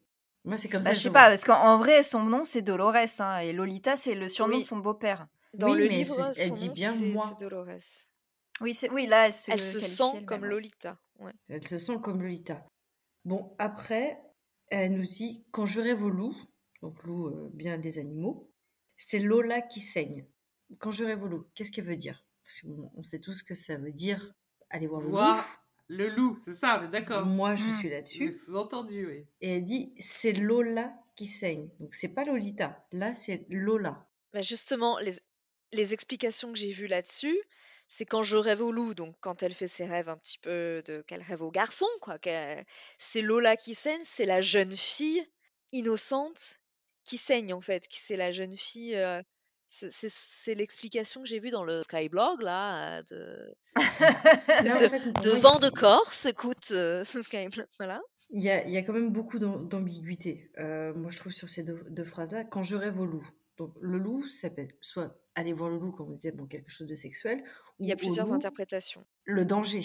Moi, 0.44 0.56
c'est 0.58 0.68
comme 0.68 0.82
Bah, 0.82 0.88
ça 0.90 0.94
je 0.94 1.00
sais 1.00 1.10
pas, 1.10 1.28
parce 1.28 1.44
qu'en 1.44 1.78
vrai, 1.78 2.02
son 2.02 2.22
nom 2.22 2.44
c'est 2.44 2.62
Dolores, 2.62 2.94
hein, 3.20 3.38
et 3.38 3.52
Lolita 3.52 3.96
c'est 3.96 4.14
le 4.14 4.28
surnom 4.28 4.54
Oui. 4.56 4.62
de 4.62 4.66
son 4.68 4.76
beau-père. 4.78 5.26
Dans 5.54 5.72
Oui, 5.72 5.78
le 5.78 5.88
mais 5.88 5.94
livre, 5.96 6.32
ce- 6.34 6.40
elle 6.40 6.48
son 6.50 6.54
dit 6.54 6.66
nom, 6.66 6.72
bien 6.72 6.92
moi. 7.14 7.34
Dolores. 7.40 7.68
Oui, 8.60 8.72
c'est 8.74 8.90
oui, 8.90 9.06
là 9.06 9.26
elle 9.26 9.34
se 9.34 9.50
Elle 9.50 9.60
se 9.60 9.72
qualifie 9.78 9.90
sent 9.90 10.24
comme. 10.24 10.44
Lolita. 10.44 10.98
Ouais. 11.18 11.32
Elle 11.48 11.66
se 11.66 11.78
sent 11.78 11.96
comme 12.02 12.20
Lolita. 12.22 12.64
Bon, 13.24 13.54
après, 13.58 14.20
elle 14.68 14.92
nous 14.92 15.02
dit 15.04 15.44
quand 15.50 15.66
je 15.66 15.80
rêve 15.80 16.02
au 16.04 16.10
loup, 16.10 16.36
donc 16.86 17.02
loup, 17.04 17.28
euh, 17.28 17.48
bien 17.52 17.78
des 17.78 17.98
animaux, 17.98 18.50
c'est 18.96 19.18
Lola 19.18 19.60
qui 19.60 19.80
saigne. 19.80 20.24
Quand 20.78 20.90
je 20.90 21.04
rêve 21.04 21.22
au 21.22 21.28
loup, 21.28 21.44
qu'est-ce 21.54 21.70
qu'elle 21.72 21.84
veut 21.86 21.96
dire? 21.96 22.24
Parce 22.44 22.60
qu'on 22.60 23.02
sait 23.02 23.18
tous 23.20 23.34
ce 23.34 23.44
que 23.44 23.54
ça 23.54 23.76
veut 23.76 23.92
dire 23.92 24.34
aller 24.70 24.86
voir 24.86 25.00
le 25.00 25.08
Voir 25.08 25.62
le 25.88 26.08
loup, 26.08 26.36
c'est 26.44 26.54
ça, 26.56 26.78
on 26.78 26.82
est 26.82 26.84
loup. 26.86 26.90
d'accord. 26.90 27.26
Moi, 27.26 27.54
je 27.54 27.64
Mm. 27.64 27.70
suis 27.78 27.88
là-dessus. 27.90 28.32
sous-entendu, 28.32 29.06
oui. 29.06 29.26
Et 29.40 29.56
elle 29.56 29.64
dit 29.64 29.92
c'est 29.98 30.32
Lola 30.32 30.92
qui 31.14 31.26
saigne. 31.26 31.68
Donc 31.78 31.94
c'est 31.94 32.12
pas 32.14 32.24
Lolita. 32.24 32.84
Là, 32.92 33.12
c'est 33.12 33.46
Lola. 33.48 34.06
Bah, 34.32 34.42
justement, 34.42 34.98
les, 34.98 35.12
les 35.72 35.92
explications 35.94 36.52
que 36.52 36.58
j'ai 36.58 36.72
vues 36.72 36.88
là-dessus, 36.88 37.38
c'est 37.86 38.04
quand 38.04 38.24
je 38.24 38.36
rêve 38.36 38.62
au 38.62 38.72
loup, 38.72 38.94
donc 38.94 39.14
quand 39.20 39.44
elle 39.44 39.54
fait 39.54 39.68
ses 39.68 39.86
rêves 39.86 40.08
un 40.08 40.16
petit 40.16 40.38
peu 40.40 40.82
de 40.86 41.02
qu'elle 41.02 41.22
rêve 41.22 41.42
au 41.42 41.52
garçon, 41.52 41.86
quoi. 42.00 42.18
C'est 42.98 43.22
Lola 43.22 43.56
qui 43.56 43.74
saigne, 43.76 44.00
c'est 44.02 44.26
la 44.26 44.40
jeune 44.40 44.72
fille 44.76 45.24
innocente 45.72 46.60
qui 47.06 47.16
saigne 47.16 47.52
en 47.54 47.60
fait, 47.60 47.86
qui 47.88 48.00
c'est 48.00 48.16
la 48.16 48.32
jeune 48.32 48.54
fille. 48.56 48.96
euh, 48.96 49.22
c'est 49.68 50.54
l'explication 50.54 51.22
que 51.22 51.28
j'ai 51.28 51.40
vue 51.40 51.50
dans 51.50 51.64
le 51.64 51.82
Skyblog 51.82 52.40
là, 52.40 53.02
de, 53.02 53.52
en 53.76 54.78
fait, 54.88 55.28
Vent 55.40 55.58
de 55.58 55.68
Corse. 55.70 56.26
Écoute, 56.26 56.68
euh, 56.70 57.02
ce 57.04 57.22
Skyblog, 57.22 57.66
voilà. 57.78 58.00
Il 58.30 58.42
y 58.44 58.48
a, 58.50 58.64
il 58.66 58.72
y 58.72 58.76
a 58.76 58.82
quand 58.82 58.92
même 58.92 59.10
beaucoup 59.10 59.38
d'am- 59.38 59.68
d'ambiguïté, 59.68 60.50
euh, 60.58 60.94
moi 60.94 61.10
je 61.10 61.16
trouve, 61.16 61.32
sur 61.32 61.48
ces 61.48 61.62
deux, 61.64 61.84
deux 61.90 62.04
phrases-là. 62.04 62.44
Quand 62.44 62.62
je 62.62 62.76
rêve 62.76 63.00
au 63.00 63.06
loup. 63.06 63.26
Donc 63.58 63.74
le 63.80 63.98
loup, 63.98 64.26
ça 64.28 64.50
peut 64.50 64.62
être 64.62 64.76
soit 64.82 65.18
aller 65.34 65.52
voir 65.52 65.70
le 65.70 65.78
loup, 65.78 65.90
comme 65.92 66.10
on 66.10 66.14
disait, 66.14 66.30
bon, 66.32 66.46
quelque 66.46 66.70
chose 66.70 66.86
de 66.86 66.94
sexuel, 66.94 67.42
Il 67.80 67.86
y 67.88 67.92
a 67.92 67.96
plusieurs 67.96 68.26
loup, 68.26 68.34
interprétations. 68.34 69.04
le 69.24 69.44
danger. 69.44 69.80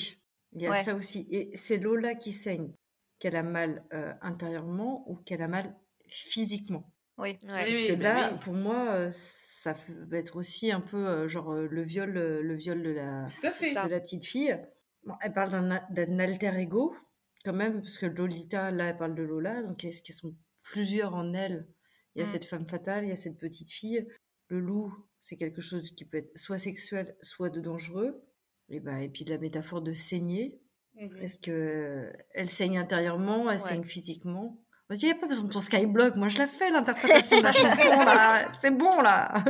Il 0.54 0.62
y 0.62 0.68
a 0.68 0.72
Ouais. 0.72 0.84
ça 0.84 0.94
aussi. 0.94 1.28
Et 1.32 1.50
c'est 1.56 1.78
Lola 1.78 2.14
qui 2.16 2.34
saigne, 2.34 2.72
qu'elle 3.20 3.36
a 3.36 3.44
mal 3.44 3.84
euh, 3.94 4.14
intérieurement 4.22 5.06
ou 5.10 5.16
qu'elle 5.16 5.42
a 5.42 5.48
mal 5.48 5.76
physiquement. 6.10 6.91
Oui. 7.18 7.30
Ouais. 7.30 7.38
Parce 7.48 7.70
Oui, 7.70 7.88
que 7.90 7.94
bah 7.94 8.14
là, 8.14 8.30
oui. 8.34 8.40
pour 8.42 8.54
moi, 8.54 8.90
euh, 8.96 9.08
ça 9.12 9.74
peut 9.74 10.16
être 10.16 10.36
aussi 10.38 10.72
un 10.72 10.82
peu 10.82 10.98
euh, 11.08 11.28
genre 11.28 11.52
euh, 11.54 11.68
le 11.70 11.82
viol, 11.84 12.12
le 12.12 12.56
viol 12.56 12.82
de 12.82 12.90
la, 12.92 13.20
de 13.26 13.90
la 13.90 14.00
petite 14.00 14.26
fille. 14.26 14.58
Bon, 15.06 15.14
elle 15.22 15.34
parle 15.34 15.52
d'un 15.92 16.20
alter 16.20 16.52
ego, 16.58 16.96
quand 17.44 17.54
même, 17.54 17.82
parce 17.82 17.98
que 17.98 18.06
Lolita, 18.06 18.72
là, 18.72 18.90
elle 18.90 18.98
parle 18.98 19.16
de 19.16 19.24
Lola, 19.24 19.62
donc 19.64 19.84
est-ce 19.84 20.02
qu'elles 20.02 20.16
sont 20.16 20.36
plusieurs 20.64 21.16
en 21.16 21.34
elle? 21.34 21.68
Il 22.16 22.20
y 22.20 22.22
a 22.22 22.24
Mm. 22.28 22.32
cette 22.32 22.46
femme 22.46 22.66
fatale, 22.68 23.06
il 23.06 23.10
y 23.10 23.14
a 23.14 23.16
cette 23.16 23.38
petite 23.38 23.72
fille. 23.72 24.08
Le 24.50 24.60
loup, 24.60 24.94
c'est 25.20 25.38
quelque 25.38 25.62
chose 25.62 25.92
qui 25.92 26.06
peut 26.06 26.18
être 26.18 26.38
soit 26.38 26.58
sexuel, 26.58 27.16
soit 27.22 27.50
de 27.50 27.60
dangereux. 27.62 28.22
Et, 28.70 28.80
ben, 28.80 28.98
et 28.98 29.10
puis 29.10 29.26
la 29.26 29.38
métaphore 29.38 29.82
de 29.82 29.94
saigner. 29.94 30.62
Mhm. 30.96 31.18
Est-ce 31.22 31.40
que 31.40 32.12
elle 32.34 32.48
saigne 32.48 32.78
intérieurement, 32.78 33.44
elle 33.50 33.54
Ouais. 33.54 33.58
saigne 33.58 33.84
physiquement? 33.84 34.62
Il 34.96 35.06
n'y 35.06 35.12
a 35.12 35.16
pas 35.16 35.28
besoin 35.28 35.46
de 35.48 35.54
ton 35.54 35.60
skyblock, 35.60 36.16
moi 36.16 36.28
je 36.30 36.38
la 36.38 36.48
fais 36.48 36.70
l'interprétation 36.70 37.38
de 37.40 37.44
la 37.44 37.54
chanson 37.54 37.90
là, 38.04 38.52
c'est 38.60 38.72
bon 38.72 39.02
là. 39.02 39.44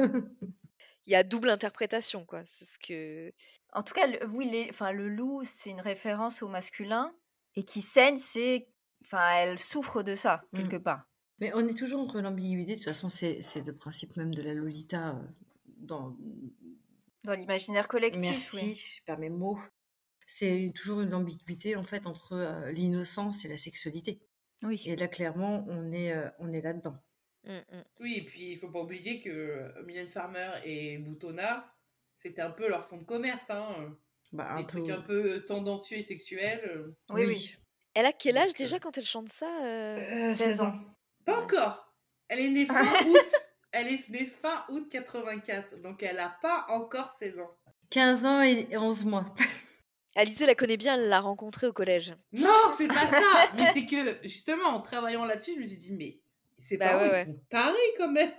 Il 1.07 1.11
y 1.11 1.15
a 1.15 1.23
double 1.23 1.49
interprétation, 1.49 2.25
quoi. 2.25 2.43
C'est 2.45 2.65
ce 2.65 2.77
que. 2.77 3.31
En 3.73 3.81
tout 3.83 3.93
cas, 3.93 4.05
le, 4.07 4.25
oui, 4.27 4.47
les- 4.49 4.67
enfin, 4.69 4.91
le 4.91 5.09
loup, 5.09 5.41
c'est 5.43 5.71
une 5.71 5.81
référence 5.81 6.43
au 6.43 6.47
masculin. 6.47 7.11
Et 7.55 7.63
qui 7.63 7.81
saigne, 7.81 8.17
c'est. 8.17 8.67
Enfin, 9.03 9.31
elle 9.37 9.57
souffre 9.57 10.03
de 10.03 10.15
ça, 10.15 10.43
Mm. 10.53 10.57
quelque 10.57 10.77
part. 10.77 11.07
Mais 11.39 11.51
on 11.55 11.67
est 11.67 11.73
toujours 11.75 12.01
entre 12.01 12.21
l'ambiguïté, 12.21 12.73
de 12.73 12.77
toute 12.77 12.85
façon 12.85 13.09
c'est 13.09 13.41
c'est 13.41 13.65
le 13.65 13.75
principe 13.75 14.15
même 14.15 14.33
de 14.33 14.43
la 14.43 14.53
Lolita 14.53 15.09
euh, 15.09 15.13
dans, 15.79 16.15
Dans 17.23 17.33
l'imaginaire 17.33 17.87
collectif. 17.87 18.21
Merci, 18.29 18.57
oui. 18.63 19.03
je 19.07 19.13
mes 19.15 19.29
mots. 19.31 19.59
C'est 20.27 20.71
toujours 20.75 21.01
une 21.01 21.15
ambiguïté 21.15 21.75
en 21.75 21.83
fait 21.83 22.05
entre 22.05 22.33
euh, 22.33 22.71
l'innocence 22.71 23.43
et 23.43 23.47
la 23.47 23.57
sexualité. 23.57 24.21
Oui. 24.63 24.81
Et 24.85 24.95
là, 24.95 25.07
clairement, 25.07 25.65
on 25.67 25.91
est, 25.91 26.13
euh, 26.13 26.29
on 26.39 26.51
est 26.53 26.61
là-dedans. 26.61 26.95
Mm, 27.43 27.53
mm. 27.55 27.83
Oui, 27.99 28.15
et 28.17 28.25
puis 28.25 28.51
il 28.51 28.57
faut 28.59 28.69
pas 28.69 28.81
oublier 28.81 29.19
que 29.19 29.29
euh, 29.29 29.83
Mylène 29.85 30.07
Farmer 30.07 30.49
et 30.63 30.97
Boutonna, 30.99 31.73
c'était 32.13 32.41
un 32.41 32.51
peu 32.51 32.69
leur 32.69 32.85
fond 32.85 32.97
de 32.97 33.03
commerce. 33.03 33.49
Hein. 33.49 33.97
Bah, 34.31 34.51
un 34.51 34.57
Des 34.57 34.63
peu. 34.63 34.69
trucs 34.83 34.89
un 34.89 35.01
peu 35.01 35.43
tendancieux 35.45 35.97
et 35.97 36.03
sexuels. 36.03 36.61
euh. 36.69 36.95
Oui, 37.09 37.25
oui. 37.25 37.55
Elle 37.93 38.05
a 38.05 38.13
quel 38.13 38.37
âge 38.37 38.49
Donc, 38.49 38.57
déjà 38.57 38.79
quand 38.79 38.97
elle 38.97 39.03
chante 39.05 39.29
ça 39.29 39.47
euh 39.65 39.97
Euh, 39.97 40.27
16 40.27 40.37
16 40.37 40.61
ans? 40.61 40.67
ans. 40.67 40.79
Pas 41.25 41.41
encore. 41.41 41.93
Elle 42.29 42.39
est 42.39 42.49
née 42.49 42.65
fin 42.65 42.81
août. 43.07 43.31
Elle 43.73 43.87
est 43.87 44.09
née 44.09 44.25
fin 44.25 44.63
août 44.69 44.87
84. 44.89 45.81
Donc 45.81 46.01
elle 46.03 46.19
a 46.19 46.37
pas 46.41 46.65
encore 46.69 47.09
16 47.09 47.39
ans. 47.39 47.51
15 47.89 48.25
ans 48.25 48.41
et 48.41 48.67
et 48.69 48.77
11 48.77 49.03
mois. 49.05 49.25
Alizée 50.15 50.45
la 50.45 50.55
connaît 50.55 50.77
bien, 50.77 50.95
elle 50.95 51.07
l'a 51.09 51.19
rencontrée 51.21 51.67
au 51.67 51.73
collège. 51.73 52.13
Non, 52.33 52.49
c'est 52.77 52.87
pas 52.87 53.07
ça. 53.07 53.51
Mais 53.55 53.65
c'est 53.73 53.85
que 53.85 53.95
justement, 54.23 54.67
en 54.69 54.81
travaillant 54.81 55.23
là-dessus, 55.25 55.53
je 55.55 55.59
me 55.61 55.65
suis 55.65 55.77
dit, 55.77 55.93
mais 55.93 56.19
ses 56.57 56.77
Bah 56.77 56.89
parents, 56.89 57.01
ouais, 57.03 57.07
ils 57.07 57.11
ouais. 57.11 57.25
sont 57.25 57.41
tarés 57.49 57.93
quand 57.97 58.11
même. 58.11 58.31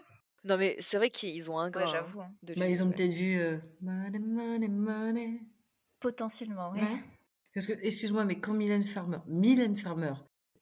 Non 0.45 0.57
mais 0.57 0.75
c'est 0.81 0.97
vrai 0.97 1.09
qu'ils 1.09 1.51
ont 1.53 1.59
un 1.59 1.67
Ouais, 1.67 1.71
grain. 1.71 1.83
hein, 1.85 1.87
j'avoue. 1.93 2.21
hein. 2.21 2.33
Bah, 2.57 2.67
ils 2.69 2.83
ont 2.83 2.89
ouais. 2.89 2.95
peut-être 2.95 3.13
vu 3.13 3.39
euh, 3.39 3.59
Money, 3.81 4.19
money, 4.19 4.69
money. 4.69 5.41
Potentiellement, 6.01 6.71
oui. 6.75 6.81
Ouais. 6.81 7.03
Parce 7.55 7.67
que, 7.69 7.73
excuse-moi, 7.75 8.25
mais 8.25 8.41
quand 8.41 8.53
Mylène 8.53 8.85
Farmer, 8.85 9.19
Mylène 9.29 9.77
Farmer 9.79 10.15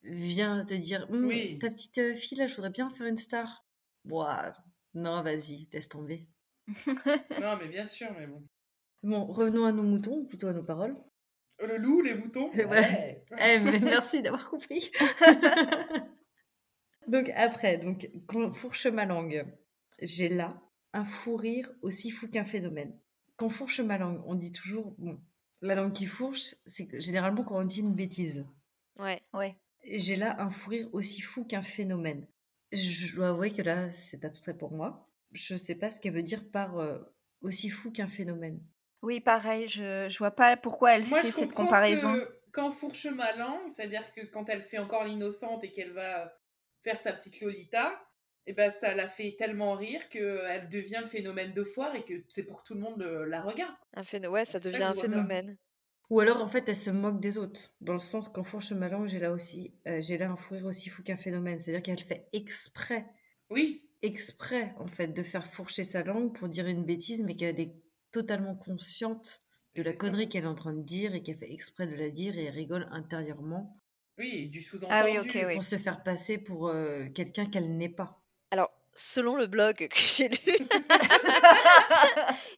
vient 0.03 0.63
te 0.65 0.73
dire 0.75 1.07
Hum, 1.09 1.25
Oui. 1.27 1.57
Ta 1.59 1.69
petite 1.69 1.97
euh, 1.97 2.15
fille, 2.15 2.37
là, 2.37 2.45
je 2.47 2.55
voudrais 2.55 2.69
bien 2.69 2.89
faire 2.91 3.07
une 3.07 3.17
star. 3.17 3.65
Ouah, 4.09 4.53
non, 4.93 5.21
vas-y, 5.23 5.67
laisse 5.73 5.89
tomber. 5.89 6.27
Non, 7.41 7.57
mais 7.59 7.67
bien 7.67 7.87
sûr, 7.87 8.07
mais 8.17 8.27
bon. 8.27 8.43
Bon, 9.03 9.25
revenons 9.25 9.65
à 9.65 9.71
nos 9.71 9.83
moutons, 9.83 10.19
ou 10.19 10.25
plutôt 10.25 10.47
à 10.47 10.53
nos 10.53 10.63
paroles. 10.63 10.95
Le 11.59 11.77
loup, 11.77 12.01
les 12.01 12.15
moutons. 12.15 12.49
Ouais. 12.53 12.67
Ouais. 12.67 13.25
Eh, 13.31 13.59
mais 13.59 13.79
merci 13.81 14.21
d'avoir 14.21 14.49
compris. 14.49 14.91
donc 17.07 17.29
après, 17.35 17.77
donc 17.77 18.09
quand 18.27 18.51
fourche 18.51 18.87
ma 18.87 19.05
langue, 19.05 19.45
j'ai 20.01 20.29
là 20.29 20.61
un 20.93 21.05
fou 21.05 21.35
rire 21.35 21.71
aussi 21.81 22.11
fou 22.11 22.27
qu'un 22.27 22.43
phénomène. 22.43 22.97
Quand 23.37 23.49
fourche 23.49 23.79
ma 23.79 23.97
langue, 23.97 24.21
on 24.25 24.35
dit 24.35 24.51
toujours 24.51 24.95
bon, 24.97 25.19
la 25.61 25.75
langue 25.75 25.93
qui 25.93 26.05
fourche, 26.05 26.55
c'est 26.65 26.87
généralement 27.01 27.43
quand 27.43 27.59
on 27.59 27.65
dit 27.65 27.81
une 27.81 27.95
bêtise. 27.95 28.45
Ouais. 28.99 29.21
Ouais. 29.33 29.55
J'ai 29.83 30.15
là 30.15 30.39
un 30.41 30.49
fou 30.49 30.69
rire 30.69 30.89
aussi 30.93 31.21
fou 31.21 31.45
qu'un 31.45 31.63
phénomène. 31.63 32.27
Je 32.71 33.15
dois 33.15 33.29
avouer 33.29 33.51
que 33.51 33.61
là, 33.61 33.91
c'est 33.91 34.25
abstrait 34.25 34.57
pour 34.57 34.71
moi. 34.71 35.05
Je 35.31 35.55
sais 35.55 35.75
pas 35.75 35.89
ce 35.89 35.99
qu'elle 35.99 36.13
veut 36.13 36.23
dire 36.23 36.49
par 36.49 36.77
euh, 36.77 36.99
aussi 37.41 37.69
fou 37.69 37.91
qu'un 37.91 38.07
phénomène. 38.07 38.61
Oui, 39.01 39.19
pareil, 39.19 39.67
je, 39.67 40.07
je 40.09 40.17
vois 40.17 40.31
pas 40.31 40.57
pourquoi 40.57 40.93
elle 40.93 41.05
Moi, 41.05 41.21
fait 41.21 41.29
je 41.29 41.33
cette 41.33 41.53
comparaison. 41.53 42.15
quand 42.51 42.71
fourche 42.71 43.07
ma 43.07 43.31
langue, 43.35 43.69
c'est-à-dire 43.69 44.11
que 44.13 44.21
quand 44.21 44.47
elle 44.49 44.61
fait 44.61 44.77
encore 44.77 45.03
l'innocente 45.05 45.63
et 45.63 45.71
qu'elle 45.71 45.91
va 45.93 46.33
faire 46.81 46.99
sa 46.99 47.13
petite 47.13 47.39
Lolita, 47.41 48.07
et 48.47 48.53
ben 48.53 48.71
ça 48.71 48.93
la 48.95 49.07
fait 49.07 49.35
tellement 49.37 49.73
rire 49.75 50.09
qu'elle 50.09 50.67
devient 50.69 50.99
le 51.01 51.05
phénomène 51.07 51.53
de 51.53 51.63
foire 51.63 51.95
et 51.95 52.03
que 52.03 52.23
c'est 52.29 52.43
pour 52.43 52.63
que 52.63 52.67
tout 52.67 52.73
le 52.73 52.79
monde 52.81 52.99
le- 53.01 53.25
la 53.25 53.41
regarde. 53.41 53.75
Un 53.93 54.01
phén- 54.01 54.25
Ouais, 54.27 54.45
ça 54.45 54.59
devient 54.59 54.83
un 54.83 54.93
ça. 54.95 55.01
phénomène. 55.01 55.57
Ou 56.09 56.19
alors, 56.19 56.41
en 56.41 56.47
fait, 56.47 56.67
elle 56.67 56.75
se 56.75 56.89
moque 56.89 57.19
des 57.21 57.37
autres. 57.37 57.73
Dans 57.81 57.93
le 57.93 57.99
sens 57.99 58.27
qu'en 58.27 58.43
fourche 58.43 58.71
ma 58.73 58.89
langue, 58.89 59.07
j'ai 59.07 59.19
là 59.19 59.31
aussi, 59.31 59.73
euh, 59.87 60.01
j'ai 60.01 60.17
là 60.17 60.29
un 60.29 60.35
fou 60.35 60.55
rire 60.55 60.65
aussi 60.65 60.89
fou 60.89 61.03
qu'un 61.03 61.17
phénomène. 61.17 61.57
C'est-à-dire 61.59 61.83
qu'elle 61.83 61.99
fait 62.03 62.27
exprès, 62.33 63.05
Oui, 63.49 63.87
exprès, 64.01 64.73
en 64.79 64.87
fait, 64.87 65.07
de 65.07 65.23
faire 65.23 65.45
fourcher 65.45 65.83
sa 65.83 66.03
langue 66.03 66.33
pour 66.35 66.49
dire 66.49 66.67
une 66.67 66.83
bêtise, 66.83 67.23
mais 67.23 67.35
qu'elle 67.35 67.59
est 67.59 67.73
totalement 68.11 68.55
consciente 68.55 69.41
de 69.75 69.83
la 69.83 69.93
connerie 69.93 70.27
qu'elle 70.29 70.43
est 70.43 70.47
en 70.47 70.55
train 70.55 70.73
de 70.73 70.83
dire 70.83 71.15
et 71.15 71.23
qu'elle 71.23 71.37
fait 71.37 71.51
exprès 71.51 71.87
de 71.87 71.95
la 71.95 72.09
dire 72.09 72.37
et 72.37 72.45
elle 72.45 72.53
rigole 72.53 72.87
intérieurement 72.91 73.77
oui, 74.17 74.49
du 74.49 74.61
sous-entendu. 74.61 74.93
Ah 74.93 75.05
oui, 75.05 75.17
oui. 75.45 75.53
pour 75.55 75.63
se 75.63 75.77
faire 75.77 76.03
passer 76.03 76.37
pour 76.37 76.67
euh, 76.67 77.07
quelqu'un 77.15 77.45
qu'elle 77.45 77.75
n'est 77.77 77.89
pas. 77.89 78.21
Alors, 78.51 78.69
selon 78.93 79.35
le 79.37 79.47
blog 79.47 79.87
que 79.87 79.97
j'ai 79.97 80.27
lu, 80.29 80.37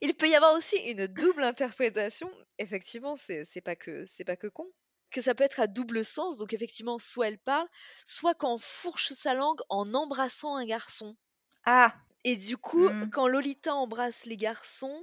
il 0.02 0.14
peut 0.14 0.28
y 0.28 0.34
avoir 0.34 0.54
aussi 0.54 0.76
une 0.76 1.06
double 1.06 1.44
interprétation. 1.44 2.30
Effectivement, 2.58 3.16
c'est 3.16 3.44
c'est 3.44 3.60
pas 3.60 3.76
que 3.76 4.04
c'est 4.06 4.24
pas 4.24 4.36
que 4.36 4.48
con. 4.48 4.66
Que 5.10 5.20
ça 5.20 5.34
peut 5.34 5.44
être 5.44 5.60
à 5.60 5.66
double 5.68 6.04
sens. 6.04 6.36
Donc 6.36 6.52
effectivement, 6.52 6.98
soit 6.98 7.28
elle 7.28 7.38
parle, 7.38 7.68
soit 8.04 8.34
quand 8.34 8.54
on 8.54 8.58
fourche 8.58 9.12
sa 9.12 9.34
langue 9.34 9.60
en 9.68 9.94
embrassant 9.94 10.56
un 10.56 10.66
garçon. 10.66 11.16
Ah, 11.64 11.94
Et 12.24 12.36
du 12.36 12.56
coup, 12.56 12.88
Hmm. 12.88 13.10
quand 13.10 13.28
Lolita 13.28 13.74
embrasse 13.74 14.26
les 14.26 14.36
garçons, 14.36 15.00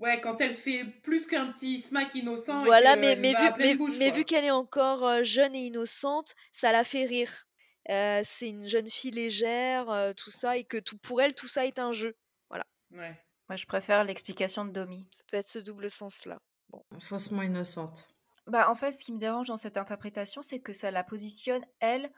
Ouais, 0.00 0.20
quand 0.20 0.40
elle 0.40 0.54
fait 0.54 0.84
plus 1.02 1.26
qu'un 1.26 1.46
petit 1.46 1.80
smack 1.80 2.14
innocent. 2.14 2.64
voilà, 2.64 2.96
mais, 2.96 3.16
mais 3.16 3.30
vu, 3.30 3.36
à 3.36 3.52
pleine 3.52 3.68
mais, 3.68 3.74
bouche, 3.76 3.98
mais 3.98 4.08
quoi. 4.08 4.18
vu 4.18 4.24
qu'elle 4.24 4.44
est 4.44 4.50
encore 4.50 5.06
euh, 5.06 5.22
jeune 5.22 5.54
et 5.54 5.66
innocente, 5.66 6.34
ça 6.52 6.72
la 6.72 6.84
fait 6.84 7.04
rire. 7.04 7.46
Euh, 7.90 8.22
c'est 8.24 8.48
une 8.48 8.66
jeune 8.66 8.88
fille 8.90 9.12
légère, 9.12 9.90
euh, 9.90 10.12
tout 10.12 10.30
ça, 10.30 10.56
et 10.56 10.64
que 10.64 10.78
tout, 10.78 10.98
pour 10.98 11.20
elle, 11.20 11.34
tout 11.34 11.46
ça 11.46 11.66
est 11.66 11.78
un 11.78 11.92
jeu. 11.92 12.16
Ouais. 12.90 13.18
moi 13.48 13.56
je 13.56 13.66
préfère 13.66 14.04
l'explication 14.04 14.64
de 14.64 14.70
Domi. 14.70 15.04
Ça 15.10 15.24
peut 15.26 15.36
être 15.36 15.48
ce 15.48 15.58
double 15.58 15.90
sens-là. 15.90 16.38
Faussement 17.00 17.42
innocente. 17.42 18.08
Bah, 18.46 18.70
en 18.70 18.74
fait, 18.74 18.92
ce 18.92 19.02
qui 19.02 19.12
me 19.12 19.18
dérange 19.18 19.48
dans 19.48 19.56
cette 19.56 19.76
interprétation, 19.76 20.42
c'est 20.42 20.60
que 20.60 20.72
ça 20.72 20.90
la 20.90 21.02
positionne, 21.02 21.64
elle, 21.80 22.10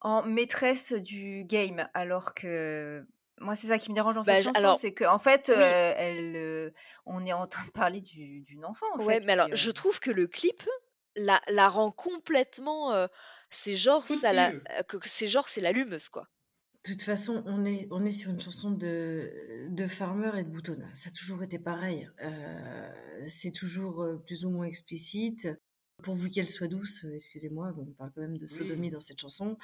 en 0.00 0.22
maîtresse 0.22 0.92
du 0.92 1.44
game, 1.44 1.88
alors 1.92 2.34
que 2.34 3.04
moi, 3.40 3.56
c'est 3.56 3.66
ça 3.68 3.78
qui 3.78 3.90
me 3.90 3.94
dérange 3.94 4.14
dans 4.14 4.22
Bah, 4.22 4.34
cette 4.34 4.42
je- 4.42 4.44
chanson, 4.48 4.58
alors, 4.58 4.76
c'est 4.76 4.94
qu'en 4.94 5.18
fait, 5.18 5.46
oui. 5.48 5.54
euh, 5.60 5.94
elle, 5.96 6.36
euh, 6.36 6.70
on 7.06 7.24
est 7.26 7.32
en 7.32 7.46
train 7.46 7.64
de 7.66 7.70
parler 7.72 8.00
du- 8.00 8.42
d'une 8.42 8.64
enfant, 8.64 8.86
en 8.94 9.02
Ouais, 9.02 9.14
fait, 9.20 9.26
mais 9.26 9.32
alors, 9.32 9.48
euh, 9.48 9.54
je 9.56 9.70
trouve 9.70 9.98
que 10.00 10.10
le 10.10 10.26
clip 10.26 10.62
la, 11.16 11.40
la 11.48 11.68
rend 11.68 11.90
complètement. 11.90 12.92
euh, 12.92 13.06
c'est 13.50 13.74
genre, 13.74 14.06
ça 14.06 14.32
la, 14.32 14.52
c'est 15.04 15.26
genre, 15.26 15.48
c'est 15.48 15.60
l'allumeuse, 15.60 16.08
quoi. 16.08 16.28
De 16.84 16.92
toute 16.92 17.02
façon, 17.02 17.42
on 17.46 17.64
est, 17.66 17.88
on 17.90 18.04
est 18.06 18.10
sur 18.12 18.30
une 18.30 18.40
chanson 18.40 18.70
de, 18.70 19.66
de 19.68 19.86
Farmer 19.86 20.30
et 20.38 20.44
de 20.44 20.48
Boutonna. 20.48 20.86
Ça 20.94 21.10
a 21.10 21.12
toujours 21.12 21.42
été 21.42 21.58
pareil. 21.58 22.08
Euh, 22.22 22.90
c'est 23.28 23.52
toujours 23.52 24.06
plus 24.24 24.44
ou 24.46 24.50
moins 24.50 24.64
explicite. 24.66 25.48
Pourvu 26.02 26.30
qu'elle 26.30 26.48
soit 26.48 26.68
douce, 26.68 27.04
excusez-moi, 27.12 27.74
on 27.76 27.84
parle 27.92 28.10
quand 28.14 28.22
même 28.22 28.38
de 28.38 28.46
sodomie 28.46 28.86
Oui. 28.86 28.90
dans 28.90 29.00
cette 29.02 29.20
chanson. 29.20 29.58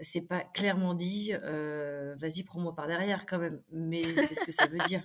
C'est 0.00 0.26
pas 0.26 0.40
clairement 0.40 0.94
dit, 0.94 1.32
euh, 1.32 2.14
vas-y, 2.16 2.42
prends-moi 2.42 2.74
par 2.74 2.86
derrière 2.86 3.26
quand 3.26 3.38
même. 3.38 3.62
Mais 3.70 4.02
c'est 4.02 4.34
ce 4.34 4.44
que 4.44 4.52
ça 4.52 4.66
veut 4.66 4.78
dire. 4.86 5.02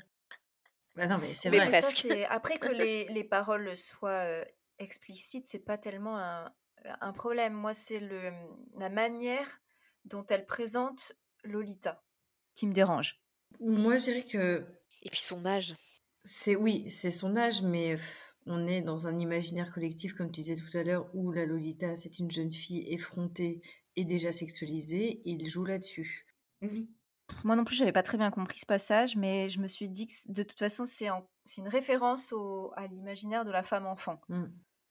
Bah 0.96 1.08
non, 1.08 1.18
mais 1.20 1.34
c'est 1.34 1.50
vrai. 1.50 1.70
Mais 1.70 1.82
ça, 1.82 1.90
après 2.30 2.58
que 2.58 2.68
les, 2.74 3.06
les 3.06 3.24
paroles 3.24 3.76
soient 3.76 4.10
euh, 4.10 4.44
explicites, 4.78 5.48
c'est 5.48 5.66
pas 5.66 5.78
tellement 5.78 6.18
un, 6.20 6.52
un 7.02 7.14
problème. 7.14 7.54
Moi, 7.54 7.74
c'est 7.74 8.00
le 8.00 8.32
la 8.78 8.90
manière 8.90 9.60
dont 10.06 10.26
elle 10.30 10.46
présente 10.46 11.14
Lolita 11.44 12.04
qui 12.56 12.68
me 12.68 12.74
dérange. 12.74 13.22
Moi, 13.60 13.98
je 13.98 14.04
dirais 14.06 14.24
que 14.24 14.66
Et 15.04 15.10
puis 15.10 15.20
son 15.20 15.46
âge. 15.46 15.76
C'est 16.24 16.56
oui, 16.56 16.90
c'est 16.90 17.12
son 17.12 17.36
âge, 17.36 17.62
mais 17.62 17.98
on 18.46 18.68
est 18.68 18.82
dans 18.82 19.08
un 19.08 19.18
imaginaire 19.18 19.72
collectif, 19.72 20.14
comme 20.14 20.32
tu 20.32 20.42
disais 20.42 20.56
tout 20.56 20.78
à 20.78 20.84
l'heure, 20.84 21.10
où 21.14 21.32
la 21.32 21.46
Lolita, 21.46 21.96
c'est 21.96 22.20
une 22.20 22.32
jeune 22.32 22.52
fille 22.52 22.86
effrontée 22.92 23.62
et 23.96 24.06
déjà 24.06 24.32
sexualisée. 24.32 25.22
et 25.28 25.32
Il 25.32 25.46
joue 25.48 25.66
là-dessus. 25.66 26.26
Moi 27.44 27.56
non 27.56 27.64
plus, 27.64 27.76
j'avais 27.76 27.92
pas 27.92 28.04
très 28.04 28.18
bien 28.18 28.32
compris 28.32 28.60
ce 28.60 28.66
passage, 28.66 29.16
mais 29.16 29.50
je 29.50 29.60
me 29.60 29.68
suis 29.68 29.90
dit 29.90 30.08
que 30.08 30.14
de 30.32 30.44
toute 30.44 30.60
façon, 30.60 30.86
c'est 30.86 31.10
en- 31.10 31.26
c'est 31.46 31.62
une 31.62 31.68
référence 31.68 32.32
au, 32.34 32.72
à 32.76 32.88
l'imaginaire 32.88 33.46
de 33.46 33.52
la 33.52 33.64
femme 33.64 33.86
enfant. 33.86 34.20
Mm, 34.30 34.46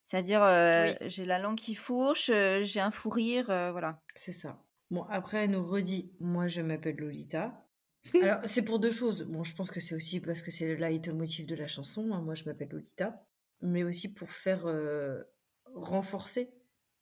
C'est-à-dire, 0.05 0.43
euh, 0.43 0.93
Oui. 1.01 1.09
j'ai 1.09 1.25
la 1.25 1.39
langue 1.39 1.57
qui 1.57 1.75
fourche, 1.75 2.29
euh, 2.29 2.61
j'ai 2.63 2.79
un 2.81 2.91
fou 2.91 3.09
rire, 3.09 3.49
euh, 3.49 3.71
voilà. 3.71 4.01
c'est 4.15 4.31
ça. 4.33 4.61
Bon, 4.91 5.03
après, 5.03 5.45
elle 5.45 5.51
nous 5.51 5.63
redit, 5.63 6.11
moi, 6.19 6.47
je 6.47 6.61
m'appelle 6.61 6.97
Lolita. 6.97 7.65
Alors, 8.21 8.39
c'est 8.45 8.65
pour 8.65 8.79
deux 8.79 8.91
choses. 8.91 9.23
Bon, 9.23 9.43
je 9.43 9.55
pense 9.55 9.71
que 9.71 9.79
c'est 9.79 9.95
aussi 9.95 10.19
parce 10.19 10.41
que 10.43 10.51
c'est 10.51 10.67
le 10.67 10.75
leitmotiv 10.75 11.45
de 11.45 11.55
la 11.55 11.67
chanson. 11.67 12.11
hein, 12.13 12.21
moi, 12.21 12.35
je 12.35 12.43
m'appelle 12.43 12.69
Lolita. 12.69 13.25
Mais 13.61 13.83
aussi 13.83 14.13
pour 14.13 14.29
faire 14.29 14.65
euh, 14.65 15.23
renforcer 15.73 16.53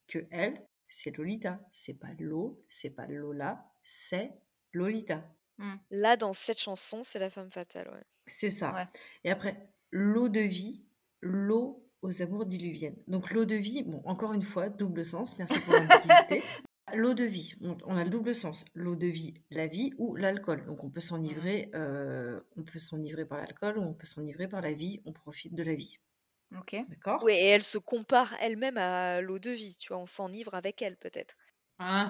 que 0.08 0.28
elle, 0.30 0.62
c'est 0.92 1.18
Lolita. 1.18 1.60
C'est 1.72 1.96
pas 1.96 2.14
Lo, 2.20 2.64
c'est 2.70 2.92
pas 2.92 3.08
Lola, 3.08 3.66
c'est 3.84 4.32
Lolita. 4.74 5.24
Là, 5.92 6.18
dans 6.18 6.34
cette 6.34 6.60
chanson, 6.60 7.04
c'est 7.04 7.20
la 7.20 7.30
femme 7.30 7.52
fatale, 7.52 7.88
ouais. 7.90 8.04
C'est 8.26 8.50
ça. 8.50 8.74
Ouais. 8.74 8.88
Et 9.24 9.32
après, 9.32 9.70
l'eau 9.92 10.30
de 10.30 10.40
vie, 10.40 10.84
l'eau 11.22 11.88
aux 12.02 12.22
amours 12.22 12.46
diluviennes. 12.46 12.98
Donc 13.08 13.32
l'eau 13.32 13.46
de 13.46 13.56
vie, 13.56 13.84
bon, 13.84 14.02
encore 14.06 14.34
une 14.34 14.44
fois, 14.44 14.70
double 14.70 15.06
sens, 15.06 15.38
merci 15.38 15.60
pour 15.60 15.74
l'ambiguïté. 15.74 16.44
L'eau 16.94 17.14
de 17.14 17.24
vie, 17.24 17.54
on, 17.62 17.78
on 17.86 17.96
a 17.96 18.04
le 18.04 18.10
double 18.10 18.36
sens. 18.36 18.66
L'eau 18.74 18.96
de 18.96 19.08
vie, 19.08 19.34
la 19.50 19.66
vie 19.66 19.92
ou 19.98 20.16
l'alcool. 20.16 20.66
Donc 20.66 20.84
on 20.84 20.90
peut 20.90 21.00
s'enivrer, 21.00 21.70
euh, 21.74 22.42
on 22.58 22.64
peut 22.64 22.80
s'enivrer 22.80 23.24
par 23.24 23.38
l'alcool 23.38 23.78
ou 23.78 23.82
on 23.82 23.94
peut 23.94 24.08
s'enivrer 24.08 24.50
par 24.50 24.60
la 24.60 24.74
vie. 24.74 25.00
On 25.06 25.14
profite 25.14 25.56
de 25.56 25.64
la 25.64 25.74
vie, 25.74 26.00
Ok. 26.58 26.76
d'accord 26.88 27.24
Oui, 27.24 27.34
et 27.34 27.48
elle 27.48 27.62
se 27.64 27.78
compare 27.78 28.34
elle-même 28.40 28.78
à 28.78 29.22
l'eau 29.22 29.38
de 29.40 29.52
vie, 29.52 29.76
tu 29.78 29.90
vois, 29.90 30.02
on 30.02 30.06
s'enivre 30.06 30.54
avec 30.54 30.82
elle, 30.82 30.98
peut-être. 30.98 31.36
Ah 31.80 32.10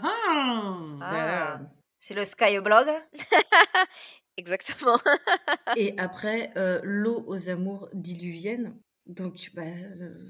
ah 1.00 1.00
Ah, 1.00 1.72
c'est 2.00 2.14
le 2.14 2.26
Skyblog? 2.26 2.88
Exactement. 4.38 5.00
Et 5.74 5.96
après, 6.00 6.52
euh, 6.58 6.80
l'eau 6.84 7.24
aux 7.28 7.50
amours 7.50 7.90
diluviennes. 7.94 8.80
Donc, 9.06 9.52
bah, 9.54 9.64
euh, 9.64 10.30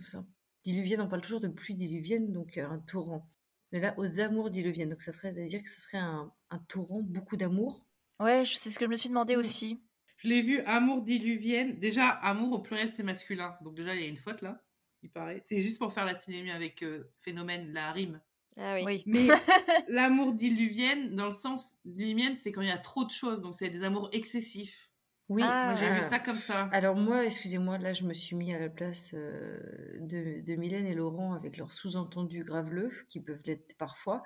diluvienne, 0.64 1.02
on 1.02 1.08
parle 1.10 1.22
toujours 1.22 1.40
de 1.42 1.48
pluie 1.48 1.76
diluvienne, 1.76 2.32
donc 2.32 2.58
euh, 2.58 2.68
un 2.68 2.80
torrent. 2.80 3.28
Mais 3.72 3.80
là, 3.80 3.94
aux 3.98 4.20
amours 4.20 4.50
diluviennes. 4.50 4.90
Donc, 4.90 5.02
ça 5.02 5.12
serait 5.12 5.30
à 5.30 5.46
dire 5.46 5.62
que 5.64 5.70
ça 5.70 5.80
serait 5.80 5.98
un, 5.98 6.34
un 6.50 6.60
torrent, 6.60 7.02
beaucoup 7.04 7.38
d'amour? 7.38 7.86
Ouais, 8.22 8.44
c'est 8.46 8.72
ce 8.72 8.80
que 8.80 8.86
je 8.86 8.90
me 8.90 8.96
suis 8.96 9.10
demandé 9.10 9.36
Mm. 9.36 9.36
aussi. 9.36 9.84
Je 10.22 10.30
l'ai 10.30 10.42
vu, 10.42 10.62
amour 10.62 11.02
diluvienne. 11.02 11.80
Déjà, 11.80 12.08
amour 12.10 12.52
au 12.54 12.60
pluriel, 12.60 12.92
c'est 12.92 13.02
masculin. 13.04 13.56
Donc 13.64 13.74
déjà, 13.76 13.96
il 13.96 14.02
y 14.02 14.04
a 14.04 14.08
une 14.08 14.18
faute 14.18 14.42
là, 14.44 14.62
il 15.02 15.10
paraît. 15.10 15.40
C'est 15.42 15.62
juste 15.62 15.80
pour 15.80 15.92
faire 15.94 16.06
la 16.06 16.14
cinémie 16.16 16.52
avec 16.52 16.84
euh, 16.84 17.12
phénomène, 17.18 17.72
la 17.74 17.92
rime. 17.92 18.22
Ah 18.56 18.76
oui. 18.76 18.84
Oui. 18.86 19.04
Mais 19.08 19.28
l'amour 19.88 20.34
diluvienne, 20.34 21.16
dans 21.16 21.26
le 21.28 21.34
sens 21.34 21.80
diluvienne, 21.86 22.36
c'est 22.36 22.52
quand 22.52 22.62
il 22.62 22.68
y 22.68 22.72
a 22.72 22.78
trop 22.78 23.04
de 23.04 23.10
choses. 23.10 23.42
Donc 23.42 23.56
c'est 23.56 23.70
des 23.72 23.84
amours 23.84 24.10
excessifs. 24.12 24.90
Oui, 25.28 25.42
Ah. 25.46 25.72
Moi, 25.72 25.76
j'ai 25.76 25.90
vu 25.92 26.02
ça 26.04 26.20
comme 26.20 26.38
ça. 26.38 26.66
Alors 26.72 26.96
moi, 26.98 27.26
excusez-moi, 27.26 27.78
là, 27.80 27.94
je 27.94 28.04
me 28.04 28.14
suis 28.14 28.36
mis 28.36 28.54
à 28.54 28.60
la 28.60 28.70
place 28.70 29.12
euh, 29.16 29.58
de, 30.02 30.42
de 30.46 30.56
Mylène 30.56 30.86
et 30.86 30.94
Laurent 30.94 31.34
avec 31.34 31.58
leurs 31.58 31.72
sous-entendus 31.72 32.44
graveleux, 32.44 32.92
qui 33.10 33.22
peuvent 33.22 33.42
l'être 33.46 33.76
parfois. 33.78 34.22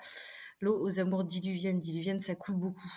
L'eau 0.59 0.77
aux 0.83 0.99
amours 0.99 1.23
diluviennes, 1.23 1.79
diluviennes, 1.79 2.21
ça 2.21 2.33
coule 2.35 2.55
beaucoup. 2.55 2.91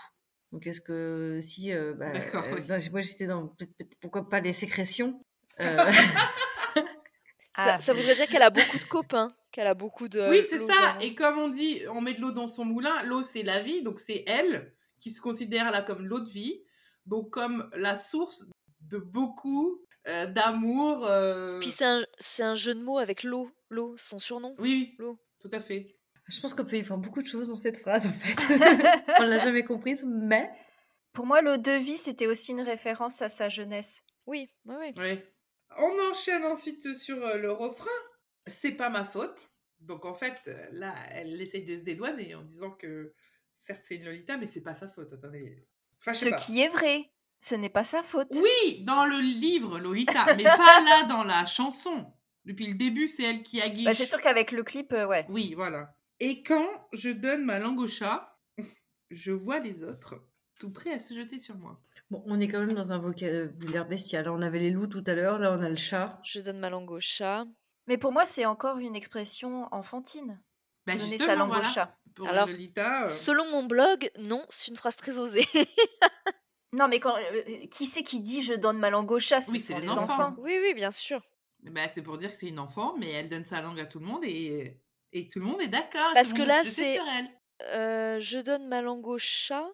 Donc 0.53 0.67
est-ce 0.67 0.81
que 0.81 1.39
si... 1.41 1.73
euh, 1.73 1.95
bah, 1.95 2.11
D'accord, 2.13 2.45
euh, 2.47 2.55
oui. 2.57 2.63
bah, 2.67 2.77
moi, 2.91 3.01
j'étais 3.01 3.27
dans... 3.27 3.55
Pourquoi 4.01 4.29
pas 4.29 4.41
les 4.41 4.53
sécrétions 4.53 5.21
euh, 5.61 5.77
Ça, 7.57 7.75
Ah, 7.75 7.79
ça 7.81 7.93
voudrait 7.93 8.15
dire 8.15 8.29
qu'elle 8.29 8.43
a 8.43 8.51
beaucoup 8.51 8.79
de 8.79 8.85
copains, 8.85 9.29
qu'elle 9.51 9.67
a 9.67 9.75
beaucoup 9.75 10.07
de. 10.09 10.31
oui, 10.31 10.43
c'est 10.49 10.61
ça. 10.61 10.97
Et 11.01 11.15
comme 11.17 11.39
on 11.39 11.49
dit, 11.49 11.81
on 11.93 12.01
met 12.01 12.15
de 12.15 12.21
l'eau 12.21 12.31
dans 12.31 12.47
son 12.47 12.65
moulin. 12.65 13.03
L'eau, 13.03 13.25
c'est 13.25 13.43
la 13.43 13.61
vie. 13.61 13.83
Donc 13.83 13.99
c'est 13.99 14.23
elle 14.29 14.73
qui 14.99 15.11
se 15.11 15.21
considère 15.21 15.73
là 15.73 15.83
comme 15.83 16.07
l'eau 16.07 16.21
de 16.21 16.29
vie. 16.29 16.63
Donc 17.05 17.31
comme 17.31 17.69
la 17.75 17.97
source 17.97 18.47
de 18.83 18.99
beaucoup 18.99 19.85
euh, 20.07 20.27
d'amour. 20.27 21.05
euh, 21.09 21.59
Puis 21.59 21.71
c'est 21.71 21.85
un, 21.85 22.05
c'est 22.19 22.45
un 22.45 22.55
jeu 22.55 22.75
de 22.75 22.81
mots 22.81 22.99
avec 22.99 23.25
l'eau, 23.25 23.51
l'eau, 23.71 23.97
son 23.99 24.19
surnom. 24.21 24.55
Oui, 24.59 24.95
L'eau. 25.01 25.19
tout 25.43 25.51
à 25.53 25.59
fait. 25.61 25.98
Je 26.29 26.41
pense 26.41 26.55
qu'on 26.55 26.65
peut 26.65 26.77
y 26.77 26.83
voir 26.83 26.99
beaucoup 26.99 27.23
de 27.23 27.27
choses 27.27 27.49
dans 27.49 27.57
cette 27.57 27.79
phrase, 27.79 28.07
en 28.07 28.13
fait. 28.13 28.37
On 29.19 29.25
l'a 29.25 29.39
jamais 29.39 29.65
comprise, 29.65 30.05
mais... 30.07 30.51
Pour 31.13 31.27
moi, 31.27 31.41
l'eau 31.41 31.57
de 31.57 31.73
vie, 31.73 31.97
c'était 31.97 32.27
aussi 32.27 32.53
une 32.53 32.61
référence 32.61 33.23
à 33.23 33.29
sa 33.29 33.49
jeunesse. 33.49 34.03
Oui, 34.27 34.47
oui, 34.67 34.93
oui. 34.97 35.19
On 35.79 36.11
enchaîne 36.11 36.45
ensuite 36.45 36.95
sur 36.97 37.17
euh, 37.25 37.39
le 37.39 37.51
refrain. 37.51 37.91
C'est 38.47 38.73
pas 38.73 38.91
ma 38.91 39.05
faute. 39.05 39.51
Donc 39.81 40.05
en 40.05 40.15
fait, 40.15 40.43
euh, 40.49 40.67
là, 40.73 40.95
elle 41.11 41.41
essaye 41.41 41.65
de 41.65 41.77
se 41.77 41.83
dédouaner 41.83 42.35
en 42.35 42.43
disant 42.43 42.71
que 42.71 43.15
certes 43.55 43.83
c'est 43.83 43.97
une 43.97 44.05
Lolita, 44.05 44.37
mais 44.37 44.47
c'est 44.47 44.63
pas 44.63 44.75
sa 44.75 44.89
faute. 44.89 45.13
Attendez. 45.13 45.67
Enfin, 46.01 46.13
Ce 46.13 46.29
pas. 46.29 46.37
qui 46.37 46.61
est 46.61 46.69
vrai, 46.69 47.11
ce 47.41 47.55
n'est 47.55 47.69
pas 47.69 47.85
sa 47.85 48.03
faute. 48.03 48.29
Oui, 48.33 48.83
dans 48.83 49.07
le 49.07 49.19
livre 49.19 49.79
Lolita, 49.79 50.35
mais 50.37 50.45
pas 50.45 50.57
là 50.85 51.05
dans 51.09 51.25
la 51.25 51.47
chanson. 51.47 52.13
Depuis 52.45 52.67
le 52.67 52.75
début, 52.75 53.09
c'est 53.09 53.25
elle 53.25 53.43
qui 53.43 53.61
aguiche. 53.61 53.85
Bah, 53.85 53.95
c'est 53.95 54.07
sûr 54.07 54.21
qu'avec 54.21 54.53
le 54.53 54.63
clip, 54.63 54.93
euh, 54.93 55.07
ouais. 55.07 55.27
Oui, 55.29 55.55
voilà. 55.55 55.95
Et 56.21 56.43
quand 56.43 56.67
je 56.93 57.11
donne 57.11 57.45
ma 57.45 57.59
langue 57.59 57.81
au 57.81 57.89
chat, 57.89 58.39
je 59.11 59.33
vois 59.33 59.61
les 59.61 59.85
autres 59.85 60.17
tout 60.59 60.71
prêts 60.73 60.93
à 60.93 60.99
se 60.99 61.15
jeter 61.15 61.39
sur 61.39 61.57
moi. 61.57 61.81
Bon, 62.11 62.23
on 62.27 62.41
est 62.41 62.49
quand 62.49 62.59
même 62.59 62.75
dans 62.75 62.93
un 62.93 62.99
vocabulaire 62.99 63.87
bestial. 63.87 64.29
On 64.29 64.43
avait 64.43 64.59
les 64.59 64.71
loups 64.71 64.89
tout 64.89 65.05
à 65.07 65.15
l'heure, 65.15 65.39
là 65.39 65.53
on 65.53 65.63
a 65.63 65.69
le 65.69 65.77
chat. 65.77 66.21
Je 66.25 66.41
donne 66.41 66.59
ma 66.59 66.71
langue 66.71 66.91
au 66.91 66.99
chat. 67.01 67.45
Mais 67.87 67.97
pour 67.97 68.13
moi, 68.13 68.25
c'est 68.25 68.45
encore 68.45 68.79
une 68.79 68.97
expression 68.97 69.69
enfantine. 69.73 70.41
Bah, 70.87 70.95
Donner 70.95 71.11
justement, 71.11 71.27
sa 71.27 71.37
langue 71.37 71.49
voilà. 71.51 71.69
au 71.69 71.73
chat. 71.73 71.97
Pour 72.15 72.29
Alors, 72.29 72.47
Lolita, 72.47 73.05
euh, 73.05 73.07
Selon 73.07 73.49
mon 73.51 73.65
blog, 73.65 74.11
non, 74.19 74.45
c'est 74.49 74.69
une 74.69 74.77
phrase 74.77 74.97
très 74.97 75.19
osée. 75.19 75.47
Non, 76.75 76.87
mais 76.87 77.01
quand, 77.01 77.17
euh, 77.17 77.67
qui 77.71 77.87
c'est 77.87 78.03
qui 78.03 78.21
dit 78.21 78.43
je 78.43 78.53
donne 78.53 78.79
ma 78.79 78.91
langue 78.91 79.11
au 79.11 79.19
chat 79.19 79.41
Ce 79.41 79.51
Oui, 79.51 79.59
c'est 79.59 79.75
les 79.75 79.81
les 79.81 79.89
enfants. 79.89 80.03
enfants? 80.03 80.35
oui, 80.39 80.53
oui, 80.63 80.75
bien 80.75 80.91
sûr. 80.91 81.23
bah, 81.63 81.89
c'est 81.89 82.03
pour 82.03 82.19
dire 82.19 82.31
que 82.31 82.37
c'est 82.37 82.49
une 82.49 82.59
enfant, 82.59 82.95
mais 82.99 83.11
elle 83.11 83.31
donne 83.31 83.45
sa 83.45 83.63
langue 83.63 83.81
à 83.81 83.87
tout 83.87 84.01
le 84.01 84.05
monde 84.05 84.23
et, 84.25 84.79
et 85.13 85.29
tout 85.29 85.39
le 85.41 85.47
monde 85.47 85.61
est 85.61 85.69
d'accord. 85.69 86.11
Parce 86.15 86.33
que 86.33 86.43
là, 86.43 86.63
c'est-. 86.65 86.99
Euh, 87.63 88.21
je 88.21 88.39
donne 88.39 88.69
ma 88.69 88.83
langue 88.83 89.07
au 89.07 89.19
chat. 89.19 89.67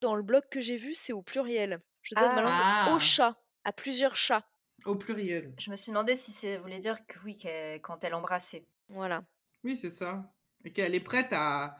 Dans 0.00 0.14
le 0.14 0.22
blog 0.22 0.42
que 0.50 0.60
j'ai 0.60 0.76
vu, 0.76 0.94
c'est 0.94 1.12
au 1.12 1.22
pluriel. 1.22 1.80
Je 2.02 2.14
donne 2.14 2.34
ma 2.34 2.42
langue 2.42 2.52
Ah. 2.54 2.92
au 2.94 2.98
chat, 2.98 3.36
à 3.64 3.72
plusieurs 3.72 4.16
chats. 4.16 4.44
Au 4.86 4.96
pluriel. 4.96 5.54
Je 5.58 5.70
me 5.70 5.76
suis 5.76 5.90
demandé 5.90 6.14
si 6.16 6.32
ça 6.32 6.58
voulait 6.58 6.78
dire 6.78 7.06
que 7.06 7.18
oui, 7.24 7.36
qu'elle- 7.36 7.80
quand 7.82 8.02
elle 8.02 8.14
embrassait. 8.14 8.64
Voilà. 8.88 9.22
Oui, 9.62 9.76
c'est 9.76 9.90
ça. 9.90 10.32
Et 10.64 10.72
qu'elle 10.72 10.94
est 10.94 11.00
prête 11.04 11.28
à. 11.32 11.76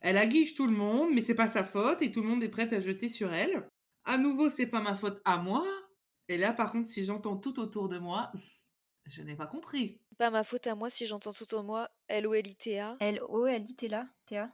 Elle 0.00 0.16
aguiche 0.16 0.54
tout 0.54 0.66
le 0.66 0.74
monde, 0.74 1.10
mais 1.14 1.20
c'est 1.20 1.36
pas 1.36 1.46
sa 1.48 1.62
faute 1.62 2.02
et 2.02 2.10
tout 2.10 2.20
le 2.22 2.28
monde 2.28 2.42
est 2.42 2.48
prêt 2.48 2.72
à 2.74 2.80
jeter 2.80 3.08
sur 3.08 3.32
elle. 3.32 3.68
À 4.04 4.18
nouveau, 4.18 4.50
c'est 4.50 4.66
pas 4.66 4.80
ma 4.80 4.96
faute 4.96 5.20
à 5.24 5.36
moi. 5.36 5.64
Et 6.26 6.36
là, 6.38 6.52
par 6.52 6.72
contre, 6.72 6.88
si 6.88 7.04
j'entends 7.04 7.36
tout 7.36 7.60
autour 7.60 7.88
de 7.88 7.98
moi, 7.98 8.32
je 9.06 9.22
n'ai 9.22 9.36
pas 9.36 9.46
compris. 9.46 10.00
C'est 10.22 10.26
pas 10.26 10.30
ma 10.30 10.44
faute 10.44 10.68
à 10.68 10.76
moi 10.76 10.88
si 10.88 11.04
j'entends 11.04 11.32
tout 11.32 11.52
en 11.54 11.64
moi 11.64 11.90
L-O-L-I-T-A. 12.06 12.96
L-O, 13.00 13.46
elle 13.48 13.64
dit 13.64 13.74
t'es 13.74 13.88
là, 13.88 14.06
Théa 14.26 14.48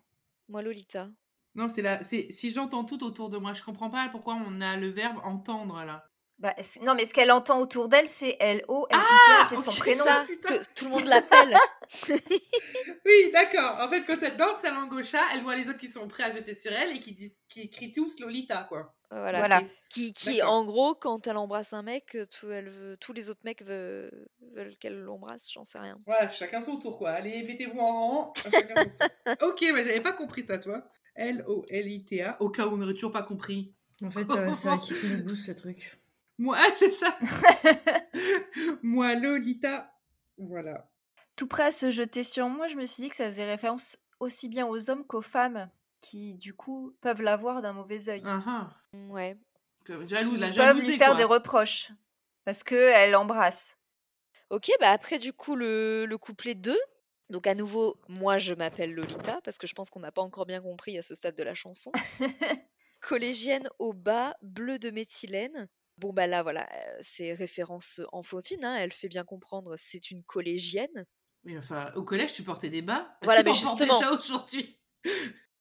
Moi, 0.48 0.62
Lolita. 0.62 1.10
Non, 1.56 1.68
c'est 1.68 1.82
là. 1.82 2.02
C'est 2.02 2.32
si 2.32 2.50
j'entends 2.52 2.84
tout 2.84 3.04
autour 3.04 3.28
de 3.28 3.36
moi, 3.36 3.52
je 3.52 3.62
comprends 3.62 3.90
pas 3.90 4.08
pourquoi 4.10 4.40
on 4.46 4.62
a 4.62 4.78
le 4.78 4.88
verbe 4.88 5.18
entendre 5.24 5.84
là. 5.84 6.06
Bah, 6.38 6.54
c'est- 6.62 6.80
non, 6.80 6.94
mais 6.94 7.04
ce 7.04 7.12
qu'elle 7.12 7.30
entend 7.30 7.60
autour 7.60 7.90
d'elle, 7.90 8.08
c'est 8.08 8.38
L-O-L-I-T-A, 8.40 9.44
c'est 9.50 9.56
son 9.56 9.72
prénom. 9.72 10.04
ça 10.04 10.24
putain. 10.26 10.56
que 10.56 10.64
tout 10.74 10.86
le 10.86 10.90
monde 10.90 11.04
l'appelle. 11.04 11.54
Oui, 13.04 13.30
d'accord. 13.34 13.76
En 13.80 13.90
fait, 13.90 14.04
quand 14.04 14.16
elle 14.22 14.38
danse 14.38 14.62
sa 14.62 14.70
langue 14.70 14.92
au 14.94 15.02
chat, 15.02 15.20
elle 15.34 15.42
voit 15.42 15.56
les 15.56 15.68
autres 15.68 15.78
qui 15.78 15.88
sont 15.88 16.08
prêts 16.08 16.22
à 16.24 16.30
jeter 16.30 16.54
sur 16.54 16.72
elle 16.72 16.96
et 16.96 17.00
qui, 17.00 17.12
disent, 17.12 17.36
qui 17.50 17.68
crient 17.68 17.92
tous 17.92 18.18
Lolita, 18.20 18.64
quoi. 18.70 18.94
Voilà. 19.10 19.38
Voilà. 19.38 19.58
Ok. 19.60 19.68
Qui, 19.88 20.12
qui 20.12 20.42
en 20.42 20.64
gros, 20.64 20.94
quand 20.94 21.26
elle 21.26 21.36
embrasse 21.38 21.72
un 21.72 21.82
mec, 21.82 22.14
euh, 22.14 22.26
tout- 22.26 22.50
elle 22.50 22.68
veut- 22.68 22.96
tous 22.98 23.12
les 23.14 23.30
autres 23.30 23.40
mecs 23.44 23.62
veulent, 23.62 24.28
veulent 24.54 24.76
qu'elle 24.76 25.00
l'embrasse, 25.00 25.50
j'en 25.50 25.64
sais 25.64 25.78
rien. 25.78 25.98
Voilà, 26.06 26.28
chacun 26.28 26.60
son 26.62 26.76
tour, 26.78 26.98
quoi. 26.98 27.10
Allez, 27.12 27.42
mettez-vous 27.42 27.78
en 27.78 27.92
rang. 27.92 28.32
tour. 28.34 28.44
ok, 29.48 29.60
mais 29.74 29.84
j'avais 29.84 30.02
pas 30.02 30.12
compris 30.12 30.44
ça, 30.44 30.58
toi. 30.58 30.86
L-O-L-I-T-A. 31.14 32.36
Au 32.40 32.50
cas 32.50 32.66
où 32.66 32.72
on 32.74 32.76
n'aurait 32.76 32.94
toujours 32.94 33.12
pas 33.12 33.22
compris. 33.22 33.74
En 34.04 34.10
fait, 34.10 34.30
euh, 34.30 34.52
c'est 34.52 34.68
vrai 34.68 34.78
qu'il 34.78 34.94
se 34.94 35.06
nous 35.06 35.24
booste 35.24 35.48
le 35.48 35.56
truc. 35.56 36.00
Moi, 36.38 36.56
ah, 36.58 36.70
c'est 36.74 36.90
ça. 36.90 37.16
Moi, 38.82 39.14
Lolita. 39.14 39.92
Voilà. 40.36 40.88
Tout 41.36 41.46
prêt 41.48 41.64
à 41.64 41.70
se 41.70 41.90
jeter 41.90 42.22
sur 42.24 42.48
moi, 42.48 42.68
je 42.68 42.76
me 42.76 42.86
suis 42.86 43.02
dit 43.02 43.08
que 43.08 43.16
ça 43.16 43.26
faisait 43.26 43.44
référence 43.48 43.96
aussi 44.20 44.48
bien 44.48 44.66
aux 44.66 44.90
hommes 44.90 45.04
qu'aux 45.04 45.22
femmes 45.22 45.68
qui, 46.00 46.34
du 46.34 46.54
coup, 46.54 46.94
peuvent 47.00 47.22
la 47.22 47.36
voir 47.36 47.62
d'un 47.62 47.72
mauvais 47.72 48.08
œil. 48.08 48.22
Ah, 48.24 48.42
ah. 48.46 48.70
Ouais. 48.94 49.36
Comme 49.84 50.06
Jaloux, 50.06 50.32
qui 50.32 50.38
la 50.38 50.46
peuvent 50.48 50.56
jalousie, 50.56 50.90
lui 50.92 50.98
faire 50.98 51.08
quoi. 51.08 51.16
des 51.16 51.24
reproches 51.24 51.90
parce 52.44 52.62
qu'elle 52.62 53.10
l'embrasse. 53.10 53.76
Ok, 54.50 54.70
bah 54.80 54.90
après 54.90 55.18
du 55.18 55.32
coup 55.32 55.54
le, 55.54 56.06
le 56.06 56.18
couplet 56.18 56.54
2. 56.54 56.78
Donc 57.30 57.46
à 57.46 57.54
nouveau, 57.54 58.00
moi 58.08 58.38
je 58.38 58.54
m'appelle 58.54 58.94
Lolita 58.94 59.40
parce 59.42 59.58
que 59.58 59.66
je 59.66 59.74
pense 59.74 59.90
qu'on 59.90 60.00
n'a 60.00 60.12
pas 60.12 60.22
encore 60.22 60.46
bien 60.46 60.62
compris 60.62 60.96
à 60.96 61.02
ce 61.02 61.14
stade 61.14 61.34
de 61.34 61.42
la 61.42 61.54
chanson. 61.54 61.92
Collégienne 63.00 63.68
au 63.78 63.92
bas, 63.92 64.34
bleu 64.40 64.78
de 64.78 64.90
méthylène. 64.90 65.68
Bon 65.98 66.12
bah 66.12 66.26
là 66.26 66.42
voilà, 66.42 66.66
euh, 66.72 66.96
c'est 67.00 67.34
référence 67.34 68.00
enfantine, 68.12 68.64
hein, 68.64 68.76
elle 68.76 68.92
fait 68.92 69.08
bien 69.08 69.24
comprendre, 69.24 69.74
c'est 69.76 70.10
une 70.10 70.22
collégienne. 70.24 71.04
Oui, 71.44 71.56
enfin, 71.58 71.92
au 71.96 72.02
collège, 72.02 72.34
tu 72.34 72.42
portais 72.42 72.70
des 72.70 72.82
bas. 72.82 73.16
Voilà, 73.22 73.42
que 73.42 73.48
mais 73.48 73.54
justement. 73.54 73.98
déjà 73.98 74.12
aujourd'hui? 74.12 74.78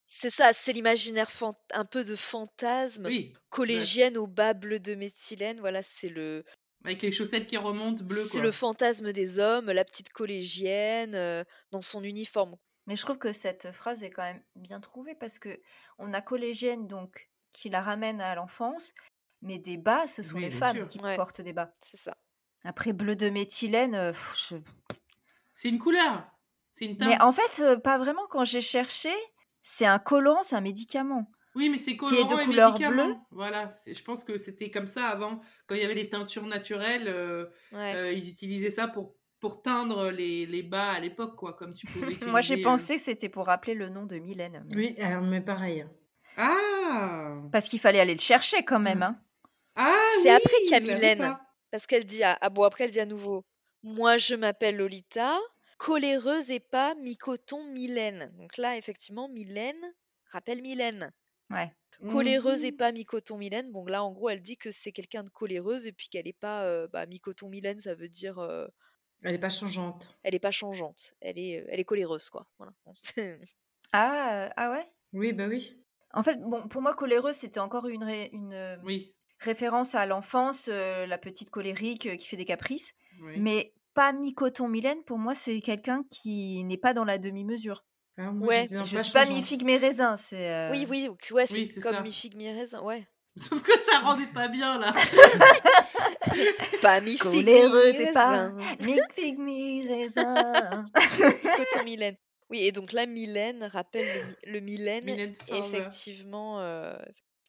C'est 0.10 0.30
ça, 0.30 0.54
c'est 0.54 0.72
l'imaginaire 0.72 1.30
un 1.74 1.84
peu 1.86 2.04
de 2.06 2.15
fantasme. 2.15 3.06
Oui. 3.08 3.34
Collégienne 3.50 4.17
au 4.17 4.26
bas, 4.26 4.54
bleu 4.54 4.80
de 4.80 4.96
méthylène, 4.96 5.60
voilà, 5.60 5.84
c'est 5.84 6.08
le, 6.10 6.46
Avec 6.86 7.02
les 7.02 7.12
chaussettes 7.12 7.46
qui 7.46 7.58
remontent 7.58 8.04
bleues, 8.06 8.24
c'est 8.26 8.39
le 8.39 8.52
fantasme 8.54 9.12
des 9.12 9.38
hommes, 9.39 9.65
la 9.70 9.84
petite 9.84 10.10
collégienne 10.13 11.13
euh, 11.15 11.43
dans 11.72 11.82
son 11.82 12.04
uniforme. 12.04 12.56
Mais 12.86 12.96
je 12.96 13.02
trouve 13.02 13.17
que 13.17 13.34
cette 13.34 13.74
phrase 13.74 14.02
est 14.02 14.10
quand 14.10 14.24
même 14.24 14.41
bien 14.56 14.80
trouvée 14.80 15.13
parce 15.13 15.39
que 15.39 15.60
on 15.98 16.13
a 16.13 16.22
collégienne 16.22 16.88
donc 16.88 17.30
qui 17.52 17.67
la 17.70 17.82
ramène 17.82 18.22
à 18.22 18.34
l'enfance, 18.36 18.93
mais 19.41 19.58
des 19.58 19.76
bas, 19.76 20.08
ce 20.08 20.24
sont 20.24 20.36
Oui, 20.36 20.43
les 20.43 20.52
femmes 20.52 20.78
sûr. 20.78 20.88
qui 20.88 21.00
Ouais. 21.00 21.17
portent 21.17 21.41
des 21.41 21.52
bas. 21.52 21.74
C'est 21.82 21.98
ça. 21.98 22.15
Après 22.63 22.93
bleu 22.93 23.17
de 23.17 23.30
méthylène, 23.30 23.93
euh, 23.93 24.13
je- 24.50 24.56
C'est 25.54 25.67
une 25.67 25.80
couleur. 25.80 26.26
C'est 26.72 26.86
une 26.86 26.96
teinte. 26.96 27.10
mais 27.10 27.22
en 27.22 27.34
fait 27.34 27.60
euh, 27.62 27.76
pas 27.78 27.98
vraiment. 27.98 28.26
Quand 28.30 28.46
j'ai 28.46 28.62
cherché, 28.62 29.10
c'est 29.69 29.86
un 29.86 29.99
colorant, 29.99 30.43
c'est 30.43 30.56
un 30.56 30.62
médicament. 30.62 31.30
Oui, 31.56 31.69
mais 31.69 31.77
c'est 31.77 31.97
qui 31.97 32.06
est 32.06 32.10
de 32.10 32.23
colorant 32.23 32.39
et 32.39 32.45
couleur 32.45 32.71
médicament. 32.73 33.06
bleue. 33.06 33.15
Voilà, 33.32 33.69
je 33.86 34.01
pense 34.03 34.23
que 34.23 34.38
c'était 34.38 34.69
comme 34.71 34.88
ça 34.88 35.08
avant, 35.08 35.39
quand 35.65 35.75
il 35.75 35.82
y 35.82 35.86
avait 35.86 35.95
les 35.95 36.10
teintures 36.10 36.45
naturelles, 36.45 37.08
euh, 37.08 37.45
Ouais. 37.73 37.93
euh, 37.95 38.12
ils 38.13 38.30
utilisaient 38.30 38.71
ça 38.71 38.88
pour, 38.88 39.15
pour 39.39 39.62
teindre 39.62 40.10
les, 40.12 40.45
les 40.45 40.63
bas 40.63 40.91
à 40.91 40.99
l'époque, 40.99 41.36
quoi, 41.36 41.53
comme 41.53 41.73
tu 41.73 41.86
pouvais 41.88 42.08
Moi 42.32 42.41
j'ai 42.41 42.60
euh, 42.60 42.63
pensé 42.63 42.95
que 42.95 43.01
c'était 43.01 43.30
pour 43.30 43.47
rappeler 43.47 43.73
le 43.73 43.89
nom 43.89 44.06
de 44.06 44.17
Mylène. 44.19 44.63
mais- 44.69 44.75
Oui, 44.75 44.95
alors, 45.01 45.23
mais 45.23 45.41
pareil. 45.41 45.86
Ah 46.38 47.38
Parce 47.51 47.67
qu'il 47.67 47.80
fallait 47.80 47.99
aller 47.99 48.13
le 48.13 48.19
chercher 48.21 48.63
quand 48.63 48.80
même. 48.80 48.99
Mm. 48.99 49.03
hein. 49.03 49.19
Ah 49.75 49.95
C'est 50.21 50.30
oui, 50.30 50.36
après 50.36 50.58
qu'il 50.63 50.71
y 50.71 50.75
a 50.75 50.80
Mylène. 50.80 51.38
Parce 51.71 51.86
qu'elle 51.88 52.06
dit 52.06 52.23
à, 52.23 52.38
ah 52.39 52.49
bon 52.49 52.63
après 52.63 52.86
elle 52.86 52.91
dit 52.91 52.99
à 52.99 53.06
nouveau 53.06 53.43
moi 53.84 54.17
je 54.17 54.36
m'appelle 54.36 54.77
Lolita 54.77 55.38
coléreuse 55.77 56.51
et 56.51 56.59
pas 56.59 56.95
mi-coton 56.95 57.63
Mylène 57.71 58.31
donc 58.37 58.57
là 58.57 58.77
effectivement 58.77 59.29
Mylène 59.29 59.81
rappelle 60.31 60.61
Mylène 60.61 61.11
Ouais. 61.49 61.73
coléreuse 62.07 62.63
et 62.63 62.71
Mhm. 62.71 62.77
pas 62.77 62.91
mi-coton 62.91 63.37
Mylène 63.37 63.71
bon 63.71 63.85
là 63.85 64.03
en 64.03 64.11
gros 64.11 64.29
elle 64.29 64.41
dit 64.41 64.57
que 64.57 64.71
c'est 64.71 64.91
quelqu'un 64.91 65.23
de 65.23 65.29
coléreuse 65.29 65.87
et 65.87 65.93
puis 65.93 66.09
qu'elle 66.09 66.27
est 66.27 66.33
pas 66.39 66.63
euh, 66.63 66.87
bah, 66.87 67.05
mi-coton 67.05 67.49
Mylène 67.49 67.79
ça 67.79 67.95
veut 67.95 68.09
dire 68.09 68.39
euh, 68.39 68.67
Elle 69.21 69.35
est 69.35 69.39
pas 69.39 69.49
changeante. 69.51 70.19
elle 70.23 70.35
est 70.35 70.39
pas 70.39 70.51
changeante 70.51 71.13
elle 71.21 71.39
est 71.39 71.61
euh, 71.61 71.65
elle 71.69 71.79
est 71.79 71.85
coléreuse 71.85 72.29
quoi 72.29 72.47
voilà 72.57 72.73
Ah 73.91 74.51
ah 74.55 74.71
ouais? 74.71 74.87
Oui, 75.13 75.33
bah 75.33 75.47
oui. 75.47 75.83
En 76.13 76.23
fait 76.23 76.39
bon 76.41 76.67
pour 76.67 76.81
moi 76.81 76.93
coléreuse 76.95 77.35
c'était 77.35 77.59
encore 77.59 77.87
une 77.87 78.03
ré- 78.03 78.29
une 78.33 78.53
euh, 78.53 78.77
Oui, 78.83 79.13
référence 79.39 79.95
à 79.95 80.05
l'enfance, 80.05 80.69
euh, 80.71 81.05
la 81.05 81.17
petite 81.17 81.49
colérique 81.49 82.05
euh, 82.07 82.15
qui 82.15 82.27
fait 82.27 82.37
des 82.37 82.45
caprices. 82.45 82.93
oui. 83.21 83.39
Mais 83.39 83.73
pas 83.97 84.13
mi-coton 84.13 84.67
Mylène, 84.67 85.03
pour 85.03 85.17
moi, 85.17 85.33
c'est 85.33 85.60
quelqu'un 85.60 86.03
qui 86.12 86.63
n'est 86.63 86.77
pas 86.77 86.93
dans 86.93 87.03
la 87.03 87.17
demi-mesure. 87.17 87.83
Ah, 88.17 88.31
moi, 88.31 88.47
Ouais, 88.47 88.67
je 88.71 88.95
pas 88.95 89.03
suis 89.03 89.12
pas 89.13 89.25
mi-figue 89.25 89.63
mes 89.63 89.77
raisins, 89.77 90.15
c'est... 90.17 90.49
euh, 90.51 90.69
oui 90.71 90.86
oui 90.89 91.10
ouais 91.31 91.45
c'est 91.47 91.53
Oui, 91.55 91.67
c'est 91.67 91.81
comme 91.81 92.01
mi-figue 92.03 92.36
mi-raisin 92.36 92.81
ouais 92.83 93.07
Sauf 93.38 93.62
que 93.63 93.71
ça 93.79 93.99
rendait 93.99 94.27
pas 94.27 94.47
bien, 94.47 94.79
là. 94.79 94.91
pas 96.81 96.99
mi-figue 97.01 97.21
Coléreuse 97.21 97.99
et 97.99 98.12
pas 98.12 98.49
mi-raisin 98.49 98.75
mi-figue 98.86 99.39
mes 99.39 99.86
raisins. 99.88 100.86
Coton 101.57 101.83
Mylène. 101.83 102.15
Oui, 102.49 102.60
et 102.65 102.71
donc 102.71 102.93
là, 102.93 103.05
Mylène 103.05 103.63
rappelle 103.65 104.05
le, 104.07 104.21
mi- 104.23 104.36
le 104.53 104.60
Mylène, 104.62 105.33
effectivement. 105.49 106.60
euh, 106.62 106.95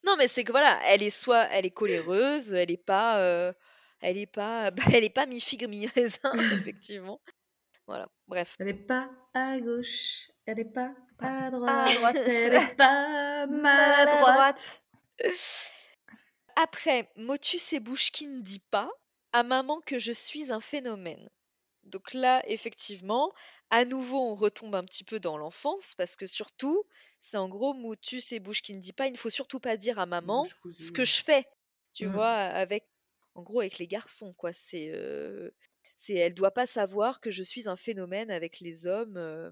Non, 0.05 0.15
mais 0.17 0.27
c'est 0.27 0.43
que 0.43 0.51
voilà, 0.51 0.77
elle 0.87 1.03
est 1.03 1.09
soit 1.09 1.45
elle 1.51 1.65
est 1.65 1.71
coléreuse, 1.71 2.53
elle 2.53 2.69
est 2.71 2.83
pas, 2.85 3.17
euh, 3.19 3.53
elle 4.01 4.17
est 4.17 4.25
pas, 4.27 4.71
bah, 4.71 4.83
elle 4.93 5.03
est 5.03 5.09
pas 5.09 5.25
mi-figue 5.25 5.67
mi-raisin, 5.67 6.31
effectivement. 6.73 7.21
Voilà, 7.87 8.07
bref. 8.27 8.55
Elle 8.59 8.67
est 8.69 8.73
pas 8.73 9.09
à 9.33 9.59
gauche, 9.59 10.29
elle 10.45 10.59
est 10.59 10.65
pas 10.65 10.93
à 11.19 11.49
droite, 11.51 11.89
à 11.89 11.93
droite. 11.95 12.15
elle 12.17 12.53
est 12.53 12.75
pas 12.75 13.47
maladroite. 13.47 14.83
Après, 16.55 17.09
Motus 17.15 17.73
et 17.73 17.79
Bouche 17.79 18.11
qui 18.11 18.27
ne 18.27 18.41
dit 18.41 18.59
pas 18.71 18.89
à 19.31 19.43
maman 19.43 19.79
que 19.81 19.97
je 19.99 20.11
suis 20.11 20.51
un 20.51 20.59
phénomène. 20.59 21.29
Donc 21.83 22.13
là, 22.13 22.43
effectivement, 22.47 23.31
à 23.69 23.85
nouveau, 23.85 24.19
on 24.19 24.35
retombe 24.35 24.75
un 24.75 24.83
petit 24.83 25.03
peu 25.03 25.19
dans 25.19 25.37
l'enfance 25.37 25.93
parce 25.95 26.15
que 26.15 26.25
surtout, 26.25 26.83
c'est 27.19 27.37
en 27.37 27.47
gros 27.47 27.73
Motus 27.73 28.31
et 28.33 28.39
Bouche 28.39 28.61
qui 28.61 28.73
ne 28.75 28.79
dit 28.81 28.93
pas. 28.93 29.07
Il 29.07 29.13
ne 29.13 29.17
faut 29.17 29.29
surtout 29.29 29.59
pas 29.59 29.77
dire 29.77 29.99
à 29.99 30.05
maman 30.05 30.45
ce 30.77 30.91
que 30.91 31.05
je 31.05 31.23
fais. 31.23 31.45
Tu 31.93 32.07
Mm. 32.07 32.11
vois, 32.11 32.33
avec, 32.33 32.85
en 33.39 33.41
gros, 33.41 33.61
avec 33.61 33.79
les 33.79 33.87
garçons, 33.87 34.33
quoi. 34.37 34.51
C'est, 34.53 34.91
euh, 34.93 35.49
c'est, 35.95 36.15
elle 36.15 36.33
doit 36.33 36.51
pas 36.51 36.65
savoir 36.65 37.21
que 37.21 37.31
je 37.31 37.41
suis 37.41 37.67
un 37.69 37.75
phénomène 37.75 38.29
avec 38.31 38.59
les 38.59 38.85
hommes. 38.85 39.17
euh, 39.17 39.49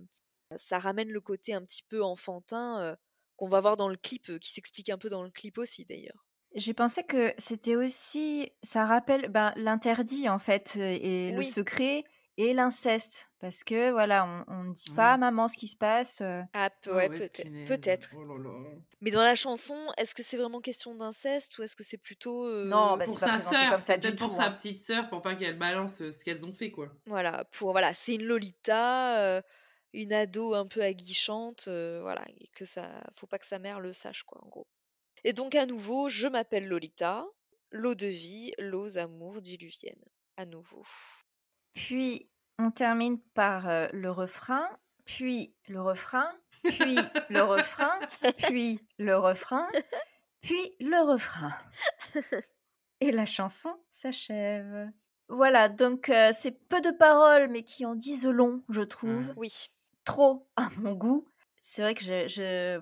ça 0.55 0.79
ramène 0.79 1.09
le 1.09 1.21
côté 1.21 1.53
un 1.53 1.61
petit 1.61 1.83
peu 1.83 2.03
enfantin 2.03 2.95
qu'on 3.35 3.49
va 3.49 3.59
voir 3.59 3.75
dans 3.75 3.89
le 3.89 3.97
clip, 3.97 4.39
qui 4.39 4.51
s'explique 4.51 4.89
un 4.89 4.97
peu 4.97 5.09
dans 5.09 5.23
le 5.23 5.29
clip 5.29 5.57
aussi, 5.57 5.85
d'ailleurs. 5.85 6.25
J'ai 6.55 6.73
pensé 6.73 7.03
que 7.03 7.33
c'était 7.37 7.75
aussi... 7.75 8.51
Ça 8.63 8.85
rappelle 8.85 9.29
ben, 9.29 9.53
l'interdit, 9.57 10.29
en 10.29 10.39
fait, 10.39 10.77
et 10.77 11.31
le 11.31 11.43
secret 11.43 12.05
et 12.37 12.53
l'inceste. 12.53 13.29
Parce 13.39 13.63
que, 13.63 13.91
voilà, 13.91 14.43
on 14.47 14.63
ne 14.63 14.73
dit 14.73 14.89
pas 14.95 15.13
à 15.13 15.17
maman 15.17 15.47
ce 15.47 15.57
qui 15.57 15.67
se 15.67 15.75
passe. 15.75 16.19
euh. 16.21 16.41
Ah, 16.53 16.69
peu- 16.81 16.91
Ah 16.93 16.95
ouais, 16.95 17.09
peut-être. 17.09 17.65
Peut-être. 17.67 18.09
Oh. 18.15 18.81
Mais 19.01 19.11
dans 19.11 19.23
la 19.23 19.35
chanson, 19.35 19.77
est-ce 19.97 20.15
que 20.15 20.23
c'est 20.23 20.37
vraiment 20.37 20.59
question 20.61 20.95
d'inceste 20.95 21.57
ou 21.57 21.63
est-ce 21.63 21.75
que 21.75 21.83
c'est 21.83 21.97
plutôt. 21.97 22.45
euh, 22.47 22.65
Non, 22.65 22.97
bah, 22.97 23.05
Pour 23.05 23.19
sa 23.19 23.39
sœur, 23.39 23.79
peut-être 23.79 24.17
pour 24.17 24.29
tout, 24.29 24.35
sa 24.35 24.45
hein. 24.45 24.51
petite 24.51 24.79
sœur, 24.79 25.07
pour 25.09 25.21
pas 25.21 25.35
qu'elle 25.35 25.57
balance 25.57 26.01
euh, 26.01 26.11
ce 26.11 26.23
qu'elles 26.25 26.45
ont 26.45 26.53
fait, 26.53 26.71
quoi. 26.71 26.89
Voilà, 27.05 27.43
pour 27.51 27.71
voilà, 27.73 27.93
c'est 27.93 28.15
une 28.15 28.23
Lolita, 28.25 29.19
euh, 29.19 29.41
une 29.93 30.13
ado 30.13 30.53
un 30.53 30.65
peu 30.67 30.81
aguichante, 30.81 31.65
euh, 31.67 31.99
voilà, 32.01 32.25
et 32.39 32.47
que 32.55 32.65
ça, 32.65 32.89
faut 33.19 33.27
pas 33.27 33.37
que 33.39 33.45
sa 33.45 33.59
mère 33.59 33.79
le 33.79 33.93
sache, 33.93 34.23
quoi, 34.23 34.43
en 34.43 34.47
gros. 34.49 34.67
Et 35.23 35.33
donc 35.33 35.55
à 35.55 35.65
nouveau, 35.65 36.09
je 36.09 36.27
m'appelle 36.27 36.67
Lolita, 36.67 37.25
l'eau 37.71 37.95
de 37.95 38.07
vie, 38.07 38.51
l'eau 38.59 38.97
amour 38.97 39.41
diluvienne, 39.41 40.01
à 40.37 40.45
nouveau. 40.45 40.83
Puis, 41.77 42.29
on 42.59 42.71
termine 42.71 43.19
par 43.35 43.69
euh, 43.69 43.87
le 43.93 44.09
refrain, 44.11 44.67
puis 45.05 45.55
le 45.67 45.79
refrain, 45.81 46.29
puis 46.63 46.97
le 47.29 47.41
refrain, 47.43 47.97
puis 48.47 48.79
le 48.97 49.15
refrain, 49.15 49.67
puis 50.41 50.75
le 50.79 50.99
refrain. 51.07 51.53
Et 52.99 53.11
la 53.11 53.25
chanson 53.25 53.75
s'achève. 53.91 54.89
Voilà, 55.29 55.69
donc 55.69 56.09
euh, 56.09 56.31
c'est 56.33 56.51
peu 56.67 56.81
de 56.81 56.89
paroles, 56.91 57.47
mais 57.49 57.61
qui 57.63 57.85
en 57.85 57.95
disent 57.95 58.25
long, 58.25 58.63
je 58.69 58.81
trouve. 58.81 59.27
Ouais. 59.29 59.33
Oui, 59.37 59.53
Trop 60.03 60.49
à 60.55 60.69
mon 60.77 60.93
goût. 60.93 61.27
C'est 61.61 61.81
vrai 61.81 61.93
que 61.93 62.01
je, 62.03 62.27
je, 62.27 62.81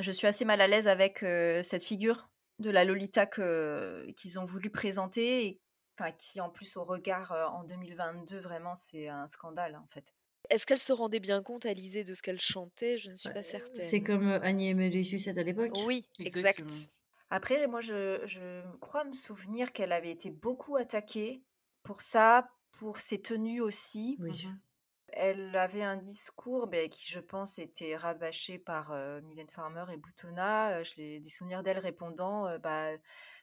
je 0.00 0.12
suis 0.12 0.28
assez 0.28 0.44
mal 0.44 0.60
à 0.60 0.66
l'aise 0.68 0.86
avec 0.86 1.22
euh, 1.24 1.62
cette 1.64 1.82
figure 1.82 2.30
de 2.60 2.70
la 2.70 2.84
Lolita 2.84 3.26
que- 3.26 4.06
qu'ils 4.16 4.38
ont 4.38 4.44
voulu 4.44 4.70
présenter, 4.70 5.46
et 5.46 5.60
enfin, 6.00 6.12
qui 6.12 6.40
en 6.40 6.50
plus 6.50 6.76
au 6.76 6.84
regard 6.84 7.32
euh, 7.32 7.46
en 7.46 7.64
2022, 7.64 8.40
vraiment, 8.40 8.74
c'est 8.74 9.08
un 9.08 9.28
scandale 9.28 9.76
en 9.76 9.86
fait. 9.88 10.04
est-ce 10.48 10.66
qu'elle 10.66 10.78
se 10.78 10.92
rendait 10.92 11.20
bien 11.20 11.42
compte, 11.42 11.66
Alizée, 11.66 12.04
de 12.04 12.14
ce 12.14 12.22
qu'elle 12.22 12.40
chantait? 12.40 12.96
Je 12.96 13.10
ne 13.10 13.16
suis 13.16 13.28
pas 13.30 13.40
Euh, 13.40 13.42
certaine. 13.42 13.80
C'est 13.80 14.02
comme 14.02 14.28
Annie 14.42 14.68
et 14.68 14.74
Mélie 14.74 15.04
Sucette 15.04 15.38
à 15.38 15.42
l'époque. 15.42 15.72
Oui, 15.84 16.08
exact. 16.18 16.60
Exactement. 16.60 16.86
Après, 17.30 17.66
moi, 17.68 17.80
je, 17.80 18.20
je 18.26 18.62
crois 18.78 19.04
me 19.04 19.12
souvenir 19.12 19.72
qu'elle 19.72 19.92
avait 19.92 20.10
été 20.10 20.30
beaucoup 20.30 20.76
attaquée 20.76 21.44
pour 21.84 22.02
ça, 22.02 22.48
pour 22.72 22.98
ses 22.98 23.20
tenues 23.20 23.60
aussi. 23.60 24.16
Oui. 24.20 24.46
Elle 25.22 25.54
avait 25.56 25.82
un 25.82 25.96
discours 25.96 26.66
ben, 26.66 26.88
qui, 26.88 27.10
je 27.12 27.20
pense, 27.20 27.58
était 27.58 27.94
rabâché 27.94 28.58
par 28.58 28.90
euh, 28.92 29.20
Mylène 29.20 29.50
Farmer 29.50 29.84
et 29.92 29.96
Boutonna. 29.98 30.78
Euh, 30.78 30.84
J'ai 30.84 31.20
des 31.20 31.28
souvenirs 31.28 31.62
d'elle 31.62 31.78
répondant 31.78 32.46
euh, 32.46 32.58
bah, 32.58 32.92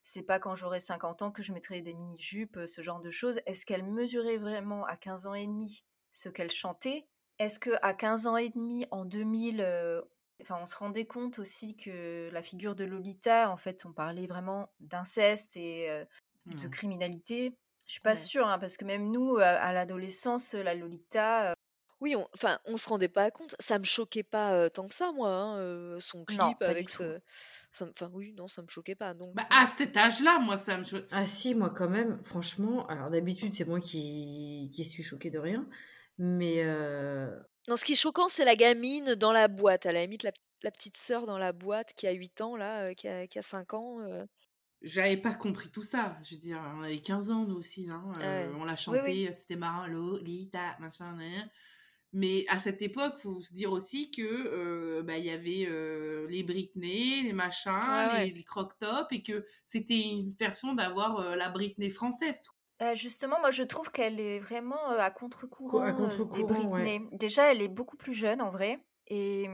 C'est 0.03 0.23
pas 0.23 0.39
quand 0.39 0.55
j'aurai 0.55 0.79
50 0.79 1.21
ans 1.21 1.31
que 1.31 1.43
je 1.43 1.53
mettrai 1.53 1.81
des 1.81 1.93
mini-jupes, 1.93 2.57
euh, 2.57 2.67
ce 2.67 2.81
genre 2.81 2.99
de 2.99 3.11
choses. 3.11 3.39
Est-ce 3.45 3.65
qu'elle 3.65 3.83
mesurait 3.83 4.37
vraiment 4.37 4.85
à 4.85 4.97
15 4.97 5.27
ans 5.27 5.35
et 5.35 5.45
demi 5.45 5.85
ce 6.11 6.29
qu'elle 6.29 6.51
chantait? 6.51 7.07
Est-ce 7.39 7.59
qu'à 7.59 7.93
15 7.93 8.25
ans 8.27 8.37
et 8.37 8.49
demi, 8.49 8.87
en 8.91 9.05
2000, 9.05 9.61
euh, 9.61 10.01
enfin, 10.41 10.57
on 10.61 10.65
se 10.65 10.75
rendait 10.75 11.05
compte 11.05 11.37
aussi 11.39 11.75
que 11.75 12.29
la 12.31 12.41
figure 12.41 12.75
de 12.75 12.83
Lolita, 12.85 13.51
en 13.51 13.57
fait, 13.57 13.85
on 13.85 13.93
parlait 13.93 14.25
vraiment 14.27 14.71
d'inceste 14.79 15.55
et 15.55 15.89
euh, 15.91 16.03
de 16.45 16.67
Mhm. 16.67 16.71
criminalité? 16.71 17.53
Je 17.85 17.93
suis 17.93 18.01
pas 18.01 18.15
Ouais. 18.15 18.15
sûre, 18.15 18.47
hein, 18.47 18.57
parce 18.59 18.77
que 18.77 18.85
même 18.85 19.11
nous, 19.11 19.37
à, 19.37 19.45
à 19.45 19.71
l'adolescence, 19.73 20.53
la 20.55 20.73
Lolita, 20.75 21.53
Oui, 21.99 22.15
on, 22.15 22.27
enfin, 22.35 22.59
on 22.65 22.77
se 22.77 22.87
rendait 22.89 23.07
pas 23.07 23.31
compte. 23.31 23.55
Ça 23.59 23.79
me 23.79 23.83
choquait 23.83 24.23
pas 24.23 24.53
euh, 24.53 24.69
tant 24.69 24.87
que 24.87 24.93
ça, 24.93 25.11
moi, 25.11 25.29
hein, 25.29 25.57
euh, 25.57 25.99
son 25.99 26.25
clip 26.25 26.39
Non, 26.39 26.53
pas 26.53 26.65
du 26.67 26.71
avec 26.71 26.89
ce. 26.89 27.19
ça 27.71 27.85
me- 27.85 27.91
Enfin, 27.91 28.09
oui, 28.13 28.33
non, 28.37 28.47
ça 28.47 28.61
me 28.61 28.67
choquait 28.67 28.95
pas. 28.95 29.13
Donc, 29.15 29.33
Bah, 29.33 29.43
euh, 29.43 29.63
à 29.63 29.67
cet 29.67 29.97
âge-là, 29.97 30.39
moi, 30.39 30.57
ça 30.57 30.77
me. 30.77 30.83
cho- 30.83 30.97
Ah 31.11 31.25
si, 31.25 31.55
moi 31.55 31.69
quand 31.71 31.89
même, 31.89 32.21
franchement, 32.25 32.85
alors 32.87 33.09
d'habitude 33.09 33.51
c'est 33.53 33.65
moi 33.65 33.79
qui, 33.79 34.69
qui 34.73 34.85
suis 34.85 35.01
choquée 35.03 35.31
de 35.31 35.39
rien, 35.39 35.67
mais 36.19 36.63
euh, 36.63 37.29
Non, 37.67 37.75
ce 37.75 37.83
qui 37.83 37.93
est 37.93 37.97
choquant, 37.97 38.27
c'est 38.27 38.45
la 38.45 38.55
gamine 38.55 39.15
dans 39.15 39.31
la 39.31 39.47
boîte. 39.47 39.85
À 39.87 39.91
la 39.91 40.01
limite, 40.01 40.21
la, 40.23 40.31
la 40.63 40.71
petite 40.71 40.97
sœur 40.97 41.25
dans 41.25 41.37
la 41.39 41.51
boîte 41.51 41.93
qui 41.93 42.05
a 42.07 42.11
8 42.11 42.41
ans, 42.41 42.55
là, 42.55 42.85
euh, 42.89 42.93
qui, 42.93 43.07
a, 43.07 43.25
qui 43.27 43.39
a 43.39 43.43
5 43.43 43.73
ans. 43.73 43.99
euh. 44.01 44.23
J'avais 44.83 45.17
pas 45.17 45.33
compris 45.33 45.69
tout 45.69 45.81
ça. 45.83 46.17
Je 46.23 46.35
veux 46.35 46.39
dire, 46.41 46.61
on 46.77 46.83
avait 46.83 47.01
15 47.01 47.31
ans, 47.31 47.45
nous 47.45 47.55
aussi. 47.55 47.89
Hein. 47.89 48.03
Euh, 48.21 48.47
Ouais. 48.51 48.55
On 48.59 48.63
l'a 48.63 48.73
Oui, 48.73 48.77
chanté, 48.77 49.01
oui. 49.03 49.27
euh, 49.27 49.31
c'était 49.33 49.55
marrant, 49.55 49.87
Lolita, 49.87 50.77
machin, 50.79 51.13
nan. 51.13 51.49
Mais 52.13 52.45
à 52.47 52.59
cette 52.59 52.81
époque, 52.81 53.17
faut 53.17 53.39
se 53.41 53.53
dire 53.53 53.71
aussi 53.71 54.11
que 54.11 54.21
euh, 54.23 55.03
bah, 55.03 55.17
il 55.17 55.25
y 55.25 55.29
avait 55.29 55.65
euh, 55.67 56.25
les 56.29 56.43
Britney, 56.43 57.21
les 57.23 57.33
machins, 57.33 57.71
Ouais, 57.71 58.07
les, 58.13 58.29
ouais. 58.29 58.33
les 58.35 58.43
croque-top, 58.43 59.07
et 59.11 59.21
que 59.23 59.45
c'était 59.65 59.99
une 59.99 60.29
version 60.39 60.73
d'avoir 60.73 61.19
euh, 61.19 61.35
la 61.35 61.49
Britney 61.49 61.89
française. 61.89 62.41
Euh, 62.81 62.93
justement, 62.95 63.39
moi 63.39 63.51
je 63.51 63.63
trouve 63.63 63.91
qu'elle 63.91 64.19
est 64.19 64.39
vraiment 64.39 64.91
euh, 64.91 64.99
à 64.99 65.09
contre-courant 65.09 65.81
à 65.81 65.91
euh, 65.91 66.25
des 66.25 66.43
ouais. 66.43 66.43
Britney. 66.43 67.07
Déjà, 67.11 67.51
elle 67.51 67.61
est 67.61 67.67
beaucoup 67.67 67.97
plus 67.97 68.13
jeune 68.13 68.41
en 68.41 68.51
vrai. 68.51 68.79
Et. 69.07 69.47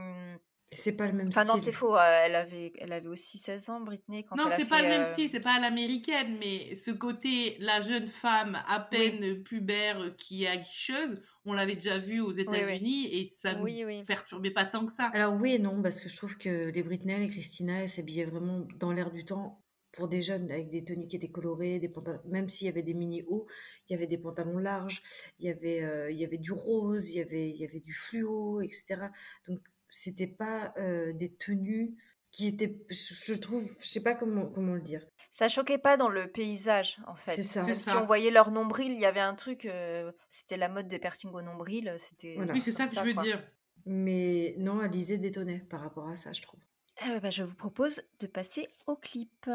C'est 0.75 0.93
pas 0.93 1.07
le 1.07 1.13
même 1.13 1.27
Enfin, 1.29 1.45
non, 1.45 1.57
style. 1.57 1.63
c'est 1.65 1.71
faux. 1.71 1.95
euh, 1.95 2.21
elle, 2.25 2.35
avait, 2.35 2.73
elle 2.79 2.93
avait 2.93 3.07
aussi 3.07 3.37
16 3.37 3.69
ans, 3.69 3.81
Britney, 3.81 4.23
quand 4.23 4.35
Non, 4.35 4.45
elle 4.47 4.53
a 4.53 4.55
c'est 4.57 4.65
pas 4.67 4.81
le 4.81 4.87
même 4.87 5.01
euh, 5.01 5.05
style, 5.05 5.29
c'est 5.29 5.39
pas 5.39 5.55
à 5.55 5.59
l'américaine, 5.59 6.37
mais 6.39 6.75
ce 6.75 6.91
côté, 6.91 7.57
la 7.59 7.81
jeune 7.81 8.07
femme 8.07 8.61
à 8.67 8.79
peine 8.79 9.41
pubère 9.43 9.99
euh, 10.01 10.09
qui 10.11 10.43
est 10.43 10.47
aguicheuse, 10.47 11.21
on 11.45 11.53
l'avait 11.53 11.75
déjà 11.75 11.97
vu 11.97 12.21
aux 12.21 12.31
oui. 12.33 12.41
États-Unis 12.41 13.07
et 13.13 13.25
ça 13.25 13.53
ne 13.55 13.61
Oui, 13.63 13.83
oui. 13.85 14.03
perturbait 14.03 14.51
pas 14.51 14.65
tant 14.65 14.85
que 14.85 14.91
ça. 14.91 15.09
Alors 15.13 15.33
oui 15.35 15.53
et 15.55 15.59
non, 15.59 15.81
parce 15.81 15.99
que 15.99 16.09
je 16.09 16.15
trouve 16.17 16.37
que 16.37 16.69
les 16.69 16.83
Britney, 16.83 17.19
les 17.19 17.29
Christina, 17.29 17.81
elles 17.81 17.89
s'habillaient 17.89 18.25
vraiment 18.25 18.65
dans 18.79 18.91
l'air 18.91 19.11
du 19.11 19.25
temps 19.25 19.59
pour 19.91 20.07
des 20.07 20.23
jeunes 20.23 20.49
avec 20.49 20.71
des 20.71 20.83
tenues 20.83 21.07
qui 21.07 21.17
étaient 21.17 21.29
colorées, 21.29 21.77
des 21.77 21.87
pantalons, 21.87 22.19
même 22.25 22.49
s'il 22.49 22.65
y 22.65 22.69
avait 22.69 22.81
des 22.81 22.95
mini 22.95 23.23
hauts, 23.27 23.45
il 23.87 23.91
y 23.93 23.95
avait 23.95 24.07
des 24.07 24.17
pantalons 24.17 24.57
larges, 24.57 25.03
il 25.37 25.45
y 25.45 25.49
avait, 25.51 25.83
euh, 25.83 26.09
il 26.09 26.17
y 26.19 26.25
avait 26.25 26.39
du 26.39 26.51
rose, 26.51 27.11
il 27.11 27.17
y 27.17 27.21
avait, 27.21 27.49
il 27.51 27.57
y 27.57 27.63
avait 27.63 27.79
du 27.79 27.93
fluo, 27.93 28.61
etc. 28.61 29.01
Donc 29.47 29.59
c'était 29.95 30.27
pas 30.27 30.73
euh, 30.77 31.13
des 31.13 31.31
tenues 31.33 31.95
qui 32.31 32.47
étaient, 32.47 32.75
je 32.89 33.33
trouve, 33.35 33.63
je 33.79 33.85
sais 33.85 34.01
pas 34.01 34.15
comment, 34.15 34.47
comment 34.47 34.73
le 34.73 34.81
dire. 34.81 35.05
Ça 35.31 35.49
choquait 35.49 35.77
pas 35.77 35.97
dans 35.97 36.09
le 36.09 36.31
paysage, 36.31 36.97
en 37.07 37.15
fait. 37.15 37.35
C'est 37.35 37.43
ça. 37.43 37.63
Même 37.63 37.73
C'est 37.73 37.79
si 37.79 37.89
ça. 37.91 38.01
on 38.01 38.05
voyait 38.05 38.29
leur 38.31 38.51
nombril, 38.51 38.91
il 38.91 38.99
y 38.99 39.05
avait 39.05 39.19
un 39.19 39.33
truc. 39.35 39.65
euh, 39.65 40.11
c'était 40.29 40.57
la 40.57 40.69
mode 40.69 40.87
de 40.87 40.97
piercing 40.97 41.31
au 41.31 41.41
nombril. 41.41 41.95
C'était. 41.97 42.35
Voilà. 42.35 42.53
Oui, 42.53 42.61
c'est 42.61 42.71
ça 42.71 42.85
que 42.87 42.95
je 42.95 42.99
veux 43.03 43.13
quoi. 43.13 43.23
dire. 43.23 43.43
Mais 43.85 44.55
non, 44.59 44.79
Alizé 44.79 45.17
détonnait 45.17 45.59
par 45.69 45.81
rapport 45.81 46.07
à 46.07 46.15
ça, 46.15 46.31
je 46.33 46.41
trouve. 46.41 46.59
Ah 47.01 47.19
bah, 47.19 47.29
je 47.31 47.43
vous 47.43 47.55
propose 47.55 48.01
de 48.19 48.27
passer 48.27 48.67
au 48.87 48.95
clip. 48.95 49.49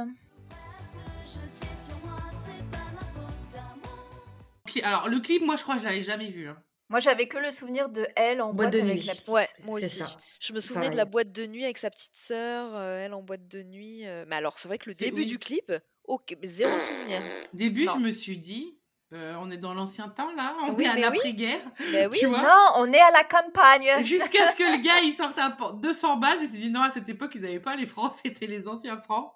Cli- 4.66 4.82
Alors, 4.84 5.08
le 5.08 5.20
clip, 5.20 5.42
moi, 5.44 5.56
je 5.56 5.62
crois 5.62 5.76
que 5.76 5.80
je 5.82 5.86
l'avais 5.86 6.02
jamais 6.02 6.28
vu. 6.28 6.48
hein. 6.48 6.62
Moi, 6.90 7.00
j'avais 7.00 7.28
que 7.28 7.36
le 7.38 7.50
souvenir 7.50 7.88
de 7.88 8.06
elle 8.16 8.40
en 8.40 8.52
Boîte 8.54 8.70
boîte, 8.70 8.72
de 8.72 8.80
avec 8.88 9.00
nuit. 9.00 9.06
la 9.06 9.14
petite. 9.14 9.28
Ouais, 9.34 9.46
moi 9.64 9.78
aussi. 9.78 9.88
ça. 9.90 10.06
Je 10.40 10.52
me 10.52 10.60
souvenais 10.60 10.88
de 10.90 10.96
la 10.96 11.04
boîte 11.04 11.32
de 11.32 11.46
nuit 11.46 11.64
avec 11.64 11.76
sa 11.78 11.90
petite 11.90 12.16
sœur, 12.16 12.74
euh, 12.74 13.04
elle 13.04 13.12
en 13.14 13.22
boîte 13.22 13.46
de 13.48 13.62
nuit. 13.62 14.06
euh, 14.06 14.24
Mais 14.28 14.36
alors, 14.36 14.58
c'est 14.58 14.68
vrai 14.68 14.78
que 14.78 14.88
le 14.88 14.94
début 14.94 15.20
oui. 15.22 15.26
du 15.26 15.38
clip, 15.38 15.70
ok, 16.04 16.34
mais 16.40 16.48
zéro 16.48 16.70
souvenir. 16.78 17.20
Début, 17.52 17.84
Non. 17.84 17.94
je 17.94 17.98
me 18.00 18.10
suis 18.10 18.38
dit, 18.38 18.78
euh, 19.12 19.34
on 19.40 19.50
est 19.50 19.58
dans 19.58 19.74
l'ancien 19.74 20.08
temps, 20.08 20.32
là, 20.34 20.56
on 20.66 20.72
Oui, 20.74 20.84
est 20.84 20.88
à 20.88 20.94
oui. 20.94 21.00
l'après-guerre. 21.02 21.60
Oui. 22.10 22.18
Tu 22.18 22.26
vois 22.26 22.42
Non, 22.42 22.70
on 22.76 22.90
est 22.92 23.00
à 23.00 23.10
la 23.10 23.24
campagne. 23.24 24.02
Jusqu'à 24.02 24.50
ce 24.50 24.56
que 24.56 24.62
le 24.62 24.82
gars, 24.82 25.00
il 25.04 25.12
sorte 25.12 25.38
un 25.38 25.50
por- 25.50 25.74
200 25.74 26.16
balles, 26.16 26.36
je 26.38 26.42
me 26.42 26.46
suis 26.46 26.58
dit, 26.58 26.70
non, 26.70 26.80
à 26.82 26.90
cette 26.90 27.08
époque, 27.10 27.32
ils 27.34 27.42
n'avaient 27.42 27.60
pas 27.60 27.76
les 27.76 27.86
francs, 27.86 28.12
c'était 28.22 28.46
les 28.46 28.66
anciens 28.66 28.98
francs. 28.98 29.34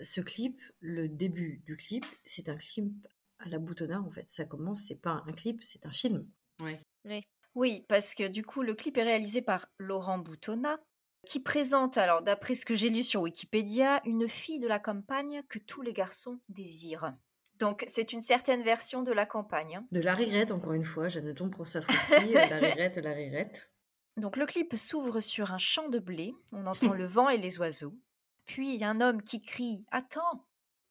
Ce 0.00 0.20
clip, 0.20 0.60
le 0.80 1.08
début 1.08 1.62
du 1.66 1.76
clip, 1.76 2.04
c'est 2.24 2.48
un 2.48 2.56
clip 2.56 2.90
à 3.38 3.48
la 3.48 3.58
boutonnard 3.58 4.04
en 4.04 4.10
fait. 4.10 4.28
Ça 4.28 4.44
commence, 4.44 4.80
c'est 4.88 5.00
pas 5.00 5.22
un 5.26 5.32
clip, 5.32 5.62
c'est 5.62 5.84
un 5.86 5.90
film. 5.90 6.26
Oui, 7.54 7.84
parce 7.88 8.14
que 8.14 8.28
du 8.28 8.44
coup, 8.44 8.62
le 8.62 8.74
clip 8.74 8.96
est 8.96 9.02
réalisé 9.02 9.42
par 9.42 9.66
Laurent 9.78 10.18
Boutonnat, 10.18 10.78
qui 11.26 11.40
présente, 11.40 11.98
alors 11.98 12.22
d'après 12.22 12.54
ce 12.54 12.64
que 12.64 12.74
j'ai 12.74 12.90
lu 12.90 13.02
sur 13.02 13.22
Wikipédia, 13.22 14.00
une 14.04 14.28
fille 14.28 14.60
de 14.60 14.68
la 14.68 14.78
campagne 14.78 15.42
que 15.48 15.58
tous 15.58 15.82
les 15.82 15.92
garçons 15.92 16.40
désirent. 16.48 17.12
Donc, 17.58 17.84
c'est 17.86 18.12
une 18.14 18.22
certaine 18.22 18.62
version 18.62 19.02
de 19.02 19.12
la 19.12 19.26
campagne. 19.26 19.76
hein. 19.76 19.86
De 19.90 20.00
la 20.00 20.14
rirette, 20.14 20.50
encore 20.50 20.72
une 20.72 20.84
fois, 20.84 21.08
Jeanneton 21.08 21.50
pour 21.50 21.68
sa 21.68 21.82
fois-ci, 21.82 22.36
euh, 22.36 22.46
la 22.46 22.58
rirette, 22.58 22.96
la 22.96 23.12
rirette. 23.12 23.70
Donc, 24.16 24.36
le 24.38 24.46
clip 24.46 24.76
s'ouvre 24.76 25.20
sur 25.20 25.52
un 25.52 25.58
champ 25.58 25.88
de 25.88 25.98
blé. 25.98 26.32
On 26.52 26.66
entend 26.66 26.94
le 26.94 27.04
vent 27.04 27.28
et 27.28 27.36
les 27.36 27.58
oiseaux. 27.58 27.94
Puis, 28.46 28.74
il 28.74 28.80
y 28.80 28.84
a 28.84 28.88
un 28.90 29.00
homme 29.02 29.22
qui 29.22 29.42
crie 29.42 29.84
Attends 29.90 30.46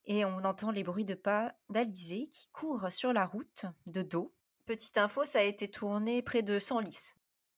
Et 0.05 0.25
on 0.25 0.43
entend 0.43 0.69
les 0.71 0.84
bruits 0.84 1.05
de 1.05 1.15
pas 1.15 1.55
d'Alizé 1.69 2.27
qui 2.27 2.49
court 2.51 2.91
sur 2.91 3.13
la 3.13 3.25
route 3.25 3.65
de 3.88 4.03
dos. 4.03 4.36
Petite 4.69 4.99
info, 4.99 5.25
ça 5.25 5.39
a 5.39 5.41
été 5.41 5.67
tourné 5.67 6.21
près 6.21 6.43
de 6.43 6.60
Senlis, 6.60 7.15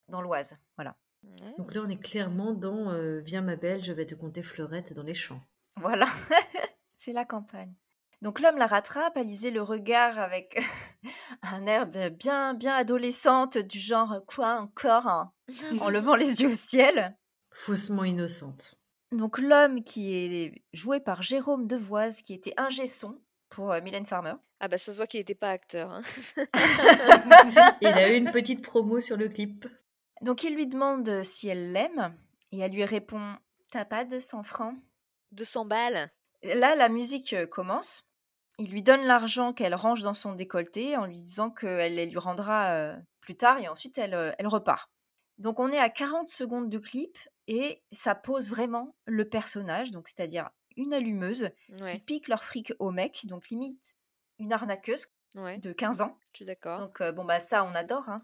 dans 0.08 0.22
l'Oise. 0.22 0.58
Voilà. 0.78 0.96
Donc 1.58 1.74
là, 1.76 1.82
on 1.86 1.90
est 1.90 2.02
clairement 2.02 2.54
dans 2.54 2.90
euh, 2.90 3.20
Viens 3.20 3.42
ma 3.42 3.58
belle, 3.58 3.84
je 3.84 3.92
vais 3.92 4.06
te 4.06 4.16
compter 4.16 4.42
fleurette 4.42 4.94
dans 4.94 5.04
les 5.04 5.14
champs. 5.14 5.42
Voilà, 5.76 6.08
c'est 6.96 7.12
la 7.12 7.26
campagne. 7.26 7.74
Donc 8.22 8.40
l'homme 8.40 8.56
la 8.56 8.66
rattrape, 8.66 9.18
Alizé 9.18 9.52
le 9.52 9.62
regard 9.62 10.20
avec 10.20 10.58
un 11.42 11.66
air 11.66 11.86
bien, 12.12 12.54
bien 12.54 12.76
adolescente, 12.76 13.58
du 13.58 13.82
genre 13.82 14.22
quoi 14.26 14.62
encore, 14.62 15.08
hein? 15.08 15.34
en 15.82 15.90
levant 15.90 16.16
les 16.16 16.42
yeux 16.42 16.48
au 16.48 16.56
ciel. 16.56 17.18
Faussement 17.52 18.06
innocente. 18.06 18.80
Donc 19.12 19.38
l'homme 19.38 19.84
qui 19.84 20.14
est 20.14 20.64
joué 20.72 21.02
par 21.02 21.22
Jérôme 21.24 21.68
Devoise, 21.68 22.22
qui 22.22 22.34
était 22.34 22.54
ingé 22.56 22.86
son 22.86 23.20
pour 23.52 23.72
euh, 23.72 23.82
Mylène 23.82 24.06
Farmer. 24.06 24.34
Ah 24.60 24.68
bah 24.68 24.78
ça 24.78 24.92
se 24.92 24.98
voit 24.98 25.08
qu'il 25.08 25.20
n'était 25.20 25.36
pas 25.36 25.50
acteur. 25.52 25.92
hein. 25.92 26.02
Il 27.82 27.88
a 27.88 28.10
eu 28.12 28.16
une 28.16 28.32
petite 28.32 28.64
promo 28.64 29.00
sur 29.00 29.18
le 29.18 29.30
clip. 29.30 29.68
Donc 30.22 30.44
il 30.44 30.56
lui 30.56 30.68
demande 30.68 31.24
si 31.24 31.48
elle 31.48 31.72
l'aime, 31.72 32.16
et 32.52 32.60
elle 32.60 32.72
lui 32.72 32.86
répond 32.86 33.36
T'as 33.72 33.86
pas 33.86 34.04
200 34.04 34.44
francs? 34.44 34.76
200 35.32 35.66
balles? 35.66 36.10
Là, 36.44 36.76
la 36.76 36.90
musique 36.90 37.34
euh, 37.34 37.48
commence. 37.48 38.04
Il 38.60 38.70
lui 38.70 38.84
donne 38.84 39.04
l'argent 39.06 39.54
qu'elle 39.54 39.74
range 39.76 40.02
dans 40.02 40.14
son 40.14 40.34
décolleté 40.34 40.98
en 40.98 41.06
lui 41.06 41.22
disant 41.22 41.50
qu'elle 41.50 41.96
les 41.96 42.06
lui 42.06 42.18
rendra 42.20 42.72
euh, 42.72 42.96
plus 43.22 43.38
tard 43.38 43.60
et 43.60 43.68
ensuite 43.70 43.98
elle, 43.98 44.14
euh, 44.14 44.32
elle 44.38 44.48
repart. 44.48 44.92
Donc 45.38 45.60
on 45.60 45.72
est 45.72 45.80
à 45.80 45.90
40 45.90 46.30
secondes 46.30 46.70
de 46.70 46.78
clip 46.78 47.18
et 47.48 47.82
ça 47.92 48.14
pose 48.14 48.50
vraiment 48.50 48.96
le 49.06 49.28
personnage, 49.28 49.92
donc 49.92 50.08
c'est-à-dire 50.08 50.50
une 50.78 50.94
allumeuse 50.94 51.50
qui 51.92 52.00
pique 52.00 52.28
leur 52.28 52.44
fric 52.44 52.74
au 52.80 52.92
mec, 52.92 53.26
donc 53.26 53.50
limite 53.50 53.96
une 54.40 54.54
arnaqueuse 54.54 55.08
ouais, 55.36 55.58
de 55.60 55.72
15 55.74 56.02
ans. 56.02 56.18
je 56.34 56.38
suis 56.38 56.46
d'accord. 56.46 56.80
Donc 56.80 57.02
euh, 57.02 57.12
bon 57.12 57.24
bah 57.26 57.40
ça 57.40 57.64
on 57.64 57.76
adore. 57.76 58.10
hein. 58.10 58.18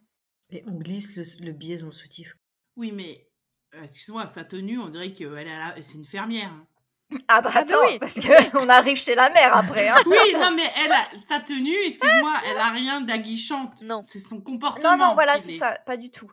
Et 0.50 0.64
on 0.68 0.74
glisse 0.80 1.16
le, 1.16 1.46
le 1.46 1.52
billet 1.52 1.78
dans 1.78 1.88
le 1.88 1.92
soutif. 1.92 2.36
Oui, 2.78 2.92
mais, 2.94 3.28
euh, 3.76 3.84
excuse-moi, 3.84 4.28
sa 4.28 4.44
tenue, 4.46 4.80
on 4.80 4.88
dirait 4.88 5.12
qu'elle 5.12 5.32
la- 5.34 5.76
c'est 5.84 5.98
une 5.98 6.04
fermière. 6.06 6.50
hein. 6.52 6.68
Ah 7.28 7.42
bah 7.42 7.50
Ah 7.54 7.64
bah 7.64 7.74
attends, 7.76 7.86
oui. 7.88 8.00
parce 8.00 8.20
qu'on 8.20 8.70
arrive 8.70 8.98
chez 8.98 9.16
la 9.16 9.30
mère 9.30 9.56
après. 9.58 9.88
hein. 9.90 9.96
Oui, 10.06 10.18
non, 10.36 10.52
mais 10.56 10.64
elle 10.84 10.92
a, 10.92 11.08
sa 11.28 11.40
tenue, 11.40 11.76
excuse-moi, 11.86 12.34
elle 12.50 12.58
a 12.58 12.70
rien 12.72 13.02
d'aguichante. 13.02 13.82
Non. 13.82 14.04
C'est 14.08 14.20
son 14.20 14.42
comportement. 14.42 14.96
Non, 14.98 15.08
non, 15.08 15.14
voilà, 15.16 15.38
c'est 15.38 15.58
ça, 15.58 15.72
pas 15.86 15.98
du 15.98 16.10
tout. 16.12 16.30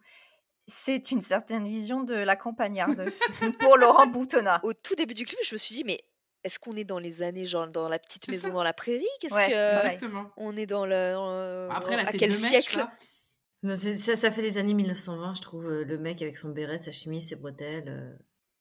C'est 0.66 1.10
une 1.10 1.20
certaine 1.20 1.68
vision 1.68 2.02
de 2.04 2.14
la 2.14 2.36
campagnarde 2.36 3.04
pour 3.60 3.76
Laurent 3.76 4.06
Boutonnat. 4.06 4.60
Au 4.62 4.72
tout 4.72 4.94
début 4.94 5.14
du 5.14 5.26
clip, 5.26 5.38
je 5.44 5.54
me 5.54 5.58
suis 5.58 5.74
dit, 5.74 5.84
mais 5.84 5.98
est-ce 6.42 6.58
qu'on 6.58 6.72
est 6.72 6.84
dans 6.84 6.98
les 6.98 7.22
années, 7.22 7.44
genre 7.44 7.68
dans 7.68 7.88
la 7.88 7.98
petite 7.98 8.28
maison 8.28 8.48
ça. 8.48 8.52
dans 8.54 8.62
la 8.62 8.72
prairie? 8.72 9.06
Qu'est-ce 9.20 9.34
Ouais, 9.34 9.50
que. 9.50 9.76
Exactement. 9.86 10.30
on 10.36 10.56
est 10.56 10.66
dans 10.66 10.86
le 10.86 11.12
dans 11.14 11.30
le- 11.32 11.68
Après, 11.70 11.96
là, 11.96 12.04
à 12.06 12.12
quel 12.12 12.34
siècle? 12.34 12.78
là. 12.78 12.92
Ça 14.16 14.30
fait 14.30 14.42
les 14.42 14.58
années 14.58 14.74
1920, 14.74 15.34
je 15.34 15.40
trouve. 15.40 15.66
euh, 15.66 15.84
Le 15.84 15.98
mec 15.98 16.20
avec 16.22 16.36
son 16.36 16.50
béret, 16.50 16.78
sa 16.78 16.92
chemise, 16.92 17.28
ses 17.28 17.36
bretelles. 17.36 17.88
euh. 17.88 18.14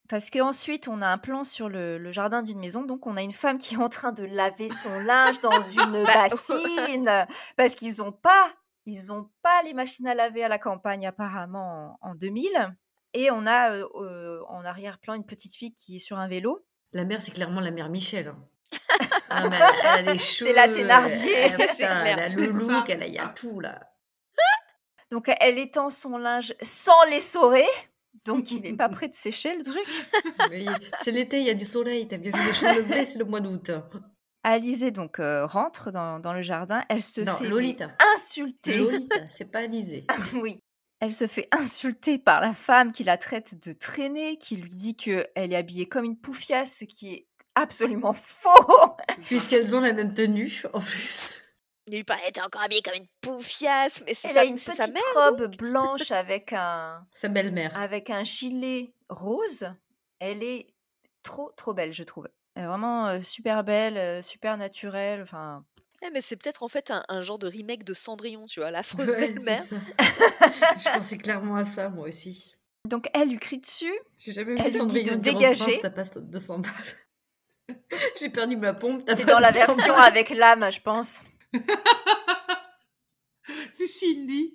Parce 0.10 0.30
qu'ensuite, 0.30 0.88
on 0.90 1.02
a 1.02 1.08
un 1.08 1.18
plan 1.18 1.44
sur 1.46 1.70
le, 1.70 1.98
le 1.98 2.12
jardin 2.12 2.42
d'une 2.42 2.60
maison. 2.60 2.84
Donc, 2.84 3.08
on 3.08 3.16
a 3.18 3.22
une 3.22 3.32
femme 3.34 3.58
qui 3.58 3.76
est 3.76 3.78
en 3.78 3.88
train 3.90 4.12
de 4.12 4.24
laver 4.26 4.68
son 4.70 5.00
linge 5.00 5.40
dans 5.42 5.50
une 5.88 6.04
Bah, 6.04 6.28
bassine. 6.30 7.26
Parce 7.58 7.76
qu'ils 7.76 7.98
n'ont 7.98 8.12
pas, 8.12 8.54
ils 8.86 9.12
ont 9.12 9.30
pas 9.42 9.62
les 9.64 9.74
machines 9.74 10.08
à 10.08 10.14
laver 10.16 10.44
à 10.44 10.48
la 10.48 10.58
campagne, 10.60 11.06
apparemment, 11.08 11.98
en, 12.02 12.10
en 12.12 12.16
2000. 12.16 12.76
Et 13.14 13.30
on 13.32 13.46
a 13.46 13.72
euh, 13.74 13.86
euh, 13.96 14.42
en 14.50 14.66
arrière-plan 14.66 15.14
une 15.14 15.26
petite 15.26 15.56
fille 15.56 15.74
qui 15.74 15.98
est 15.98 16.00
sur 16.00 16.18
un 16.18 16.28
vélo. 16.28 16.66
La 16.94 17.06
mère, 17.06 17.22
c'est 17.22 17.32
clairement 17.32 17.62
la 17.62 17.72
mère 17.72 17.90
Michel. 17.90 18.28
hein. 18.30 18.38
Ah, 19.30 19.50
mais 19.50 19.56
elle, 19.58 19.64
elle 20.00 20.10
a 20.10 20.12
les 20.14 20.18
cheveux. 20.20 20.50
C'est 20.50 20.56
la 20.56 20.68
Thénardier. 20.70 21.34
Elle, 21.34 21.56
clair. 21.56 22.04
elle 22.06 22.20
a 22.20 22.28
le 22.28 22.52
ça. 22.52 22.58
look, 22.60 22.90
elle 22.90 23.02
a, 23.04 23.08
il 23.08 23.14
y 23.14 23.20
a 23.20 23.30
tout 23.30 23.60
là. 23.60 23.80
Donc, 25.10 25.32
elle 25.40 25.58
étend 25.58 25.90
son 25.90 26.18
linge 26.18 26.54
sans 26.62 27.04
l'essorer. 27.10 27.66
Donc, 28.26 28.52
il 28.52 28.62
n'est 28.62 28.74
pas 28.76 28.90
prêt 28.90 29.08
de 29.08 29.16
sécher 29.16 29.56
le 29.56 29.64
truc. 29.64 29.86
C'est 31.02 31.12
l'été, 31.12 31.40
il 31.40 31.46
y 31.46 31.50
a 31.50 31.54
du 31.56 31.66
soleil. 31.66 32.08
T'as 32.08 32.18
bien 32.18 32.32
vu 32.32 32.48
les 32.48 32.54
cheveux 32.54 32.82
levés, 32.82 33.06
c'est 33.06 33.18
le 33.20 33.26
mois 33.26 33.40
d'août. 33.40 33.72
Alizée 34.44 34.92
donc 34.92 35.20
euh, 35.20 35.46
rentre 35.46 35.92
dans, 35.92 36.20
dans 36.20 36.34
le 36.34 36.42
jardin. 36.42 36.84
Elle 36.90 37.02
se 37.02 37.22
Non, 37.22 37.38
fait 37.38 37.48
Lolita. 37.48 37.90
insulter. 38.16 38.78
Lolita, 38.78 39.16
c'est 39.32 39.46
pas 39.52 39.60
Alizée. 39.60 40.06
oui. 40.34 40.60
Elle 41.00 41.14
se 41.14 41.28
fait 41.28 41.48
insulter 41.52 42.18
par 42.18 42.40
la 42.42 42.54
femme 42.54 42.92
qui 42.94 43.04
la 43.04 43.18
traite 43.18 43.56
de 43.66 43.74
traînée, 43.74 44.38
qui 44.38 44.56
lui 44.56 44.70
dit 44.70 44.96
que 44.96 45.28
elle 45.36 45.52
est 45.52 45.58
habillée 45.58 45.88
comme 45.88 46.06
une 46.06 46.18
poufiasse, 46.18 46.78
ce 46.80 46.86
qui 46.86 47.14
est 47.14 47.28
absolument 47.56 48.14
faux. 48.14 48.96
Puisqu'elles 49.26 49.76
ont 49.76 49.82
la 49.82 49.92
même 49.94 50.14
tenue, 50.14 50.64
en 50.74 50.80
plus. 50.80 51.42
Lui 51.92 52.06
parlait, 52.06 52.32
t'es 52.32 52.42
encore 52.42 52.62
habillée 52.62 52.82
comme 52.82 52.94
une 52.96 53.08
poufiasse, 53.20 54.02
mais 54.06 54.14
c'est 54.14 54.30
Elle 54.30 54.34
sa, 54.36 54.40
a 54.42 54.46
une 54.46 54.58
sa 54.58 54.72
petite 54.72 54.94
mère. 54.94 55.26
robe 55.32 55.56
blanche 55.58 56.12
avec 56.12 56.54
un 56.54 57.06
Sa 57.12 57.28
belle-mère. 57.28 57.78
avec 57.78 58.10
un 58.10 58.24
gilet 58.24 58.94
rose. 59.10 59.68
Elle 60.20 60.42
est 60.44 60.68
trop 61.24 61.52
trop 61.58 61.74
belle, 61.74 61.92
je 61.92 62.04
trouve. 62.04 62.30
Elle 62.56 62.64
est 62.64 62.68
vraiment 62.68 63.08
euh, 63.08 63.22
super 63.22 63.64
belle, 63.64 63.98
euh, 63.98 64.22
super 64.22 64.58
naturelle. 64.58 65.22
Enfin, 65.22 65.66
Eh, 66.06 66.10
mais 66.12 66.22
c'est 66.22 66.36
peut-être 66.36 66.62
en 66.64 66.68
fait 66.68 66.92
un, 66.92 67.04
un 67.10 67.22
genre 67.22 67.40
de 67.40 67.48
remake 67.48 67.84
de 67.84 67.94
Cendrillon, 67.94 68.46
tu 68.46 68.60
vois, 68.60 68.70
l'affreuse 68.72 69.08
Ouais, 69.16 69.30
belle-mère. 69.30 69.62
ça. 69.64 69.76
Je 70.00 70.96
pensais 70.98 71.18
clairement 71.18 71.56
à 71.56 71.66
ça, 71.66 71.90
moi 71.90 72.08
aussi. 72.08 72.56
donc 72.88 73.08
elle 73.14 73.30
lui 73.30 73.40
crie 73.40 73.60
dessus. 73.60 73.94
J'ai 74.18 74.34
jamais 74.34 74.52
Elle 74.54 74.58
vu 74.60 74.64
lui 74.66 74.72
Cendrillon 74.78 75.12
dit 75.14 75.18
de 75.18 75.24
dire 75.24 75.34
au 75.36 75.40
dégager. 75.40 75.64
prince, 75.64 75.80
t'as 75.82 75.90
pas 75.90 76.04
200 76.22 76.60
balles. 76.60 77.78
J'ai 78.20 78.30
perdu 78.30 78.58
ma 78.58 78.74
pompe, 78.74 79.04
t'as 79.06 79.16
C'est 79.16 79.26
pas 79.26 79.32
dans 79.34 79.40
la 79.40 79.52
200 79.52 79.66
version 79.66 79.94
balles. 79.96 80.06
avec 80.06 80.30
l'âme, 80.32 80.70
je 80.72 80.82
pense. 80.82 81.24
C'est 83.72 83.88
Cindy. 83.88 84.54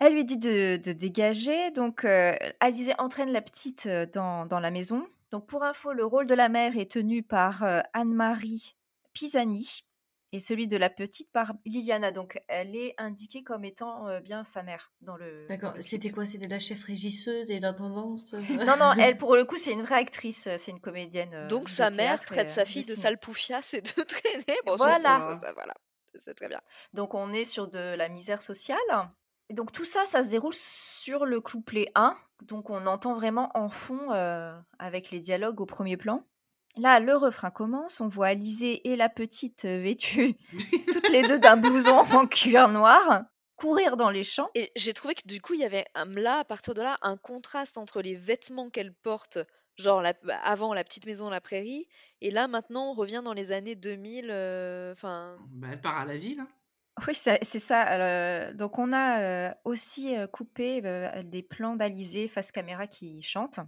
Elle 0.00 0.14
lui 0.14 0.24
dit 0.24 0.38
de, 0.38 0.76
de 0.78 0.92
dégager, 0.92 1.70
donc 1.72 2.04
euh, 2.04 2.34
Alizée 2.60 2.94
entraîne 2.98 3.30
la 3.32 3.42
petite 3.42 3.86
euh, 3.86 4.06
dans, 4.06 4.46
dans 4.46 4.58
la 4.60 4.70
maison. 4.70 5.06
Donc 5.30 5.46
pour 5.46 5.62
info, 5.62 5.92
le 5.92 6.04
rôle 6.04 6.26
de 6.26 6.34
la 6.34 6.48
mère 6.48 6.76
est 6.78 6.90
tenu 6.90 7.22
par 7.22 7.62
euh, 7.62 7.80
Anne-Marie 7.92 8.76
Pisani 9.12 9.84
et 10.32 10.40
celui 10.40 10.68
de 10.68 10.76
la 10.76 10.88
petite 10.90 11.30
par 11.32 11.52
Liliana. 11.66 12.12
Donc 12.12 12.40
elle 12.48 12.74
est 12.76 12.94
indiquée 12.98 13.42
comme 13.42 13.64
étant 13.64 14.08
euh, 14.08 14.20
bien 14.20 14.42
sa 14.44 14.62
mère 14.62 14.90
dans 15.02 15.16
le. 15.16 15.46
D'accord, 15.48 15.74
c'était 15.80 16.10
quoi? 16.10 16.24
C'était 16.24 16.48
la 16.48 16.60
chef 16.60 16.82
régisseuse 16.84 17.50
et 17.50 17.60
l'intendance 17.60 18.32
Non, 18.66 18.76
non, 18.78 18.92
elle 18.98 19.18
pour 19.18 19.36
le 19.36 19.44
coup 19.44 19.58
c'est 19.58 19.72
une 19.72 19.82
vraie 19.82 19.96
actrice, 19.98 20.48
c'est 20.56 20.70
une 20.70 20.80
comédienne. 20.80 21.34
euh, 21.34 21.46
Donc 21.48 21.68
sa 21.68 21.90
mère 21.90 22.22
et, 22.22 22.24
traite 22.24 22.48
sa 22.48 22.64
fille 22.64 22.86
de 22.86 22.94
sale 22.94 23.18
poufiasse 23.18 23.74
et 23.74 23.82
de 23.82 23.88
traîner. 24.02 24.58
Bon, 24.64 24.76
Voilà. 24.76 24.98
ça, 24.98 25.22
ça, 25.22 25.38
ça, 25.40 25.52
voilà. 25.52 25.74
C'est 26.18 26.34
très 26.34 26.48
bien. 26.48 26.60
Donc 26.94 27.14
on 27.14 27.32
est 27.32 27.44
sur 27.44 27.68
de 27.68 27.94
la 27.96 28.08
misère 28.08 28.40
sociale. 28.42 28.78
Et 29.50 29.54
donc 29.54 29.72
tout 29.72 29.84
ça, 29.84 30.06
ça 30.06 30.22
se 30.24 30.30
déroule 30.30 30.54
sur 30.54 31.26
le 31.26 31.40
couplet 31.40 31.90
1. 31.96 32.16
Donc 32.42 32.70
on 32.70 32.86
entend 32.86 33.14
vraiment 33.14 33.50
en 33.54 33.68
fond 33.68 34.12
euh, 34.12 34.56
avec 34.78 35.10
les 35.10 35.18
dialogues 35.18 35.60
au 35.60 35.66
premier 35.66 35.96
plan. 35.96 36.24
Là, 36.76 37.00
le 37.00 37.16
refrain 37.16 37.50
commence. 37.50 38.00
On 38.00 38.06
voit 38.08 38.28
Alizée 38.28 38.88
et 38.88 38.94
la 38.96 39.08
petite 39.08 39.64
euh, 39.64 39.80
vêtue, 39.82 40.36
toutes 40.92 41.08
les 41.10 41.22
deux 41.26 41.40
d'un 41.40 41.56
blouson 41.56 41.96
en 42.12 42.26
cuir 42.28 42.68
noir, 42.68 43.24
courir 43.56 43.96
dans 43.96 44.08
les 44.08 44.22
champs. 44.22 44.48
Et 44.54 44.70
j'ai 44.76 44.92
trouvé 44.94 45.16
que 45.16 45.26
du 45.26 45.40
coup, 45.42 45.54
il 45.54 45.60
y 45.60 45.64
avait 45.64 45.84
un- 45.96 46.04
là, 46.06 46.38
à 46.38 46.44
partir 46.44 46.72
de 46.74 46.80
là, 46.82 46.96
un 47.02 47.16
contraste 47.16 47.76
entre 47.76 48.00
les 48.02 48.14
vêtements 48.14 48.70
qu'elle 48.70 48.94
porte, 48.94 49.38
genre 49.76 50.00
la- 50.00 50.12
bah, 50.22 50.38
avant 50.44 50.72
la 50.72 50.84
petite 50.84 51.06
maison 51.06 51.26
à 51.26 51.30
la 51.30 51.40
prairie, 51.40 51.88
et 52.20 52.30
là 52.30 52.46
maintenant 52.46 52.90
on 52.90 52.92
revient 52.94 53.22
dans 53.24 53.32
les 53.32 53.50
années 53.50 53.74
2000. 53.74 54.28
euh, 54.30 54.92
Enfin, 54.92 55.36
Bah, 55.50 55.68
elle 55.72 55.80
part 55.80 55.98
à 55.98 56.04
la 56.04 56.16
ville. 56.18 56.38
hein. 56.38 56.48
Oui, 57.06 57.14
c'est 57.14 57.42
ça. 57.42 57.88
euh, 58.00 58.52
donc 58.54 58.78
on 58.78 58.92
a 58.92 59.20
euh, 59.20 59.50
aussi 59.64 60.16
euh, 60.16 60.26
coupé 60.26 60.80
euh, 60.84 61.22
des 61.22 61.42
plans 61.42 61.76
d'Alizée 61.76 62.28
face 62.28 62.52
caméra 62.52 62.86
qui 62.86 63.22
chante. 63.22 63.60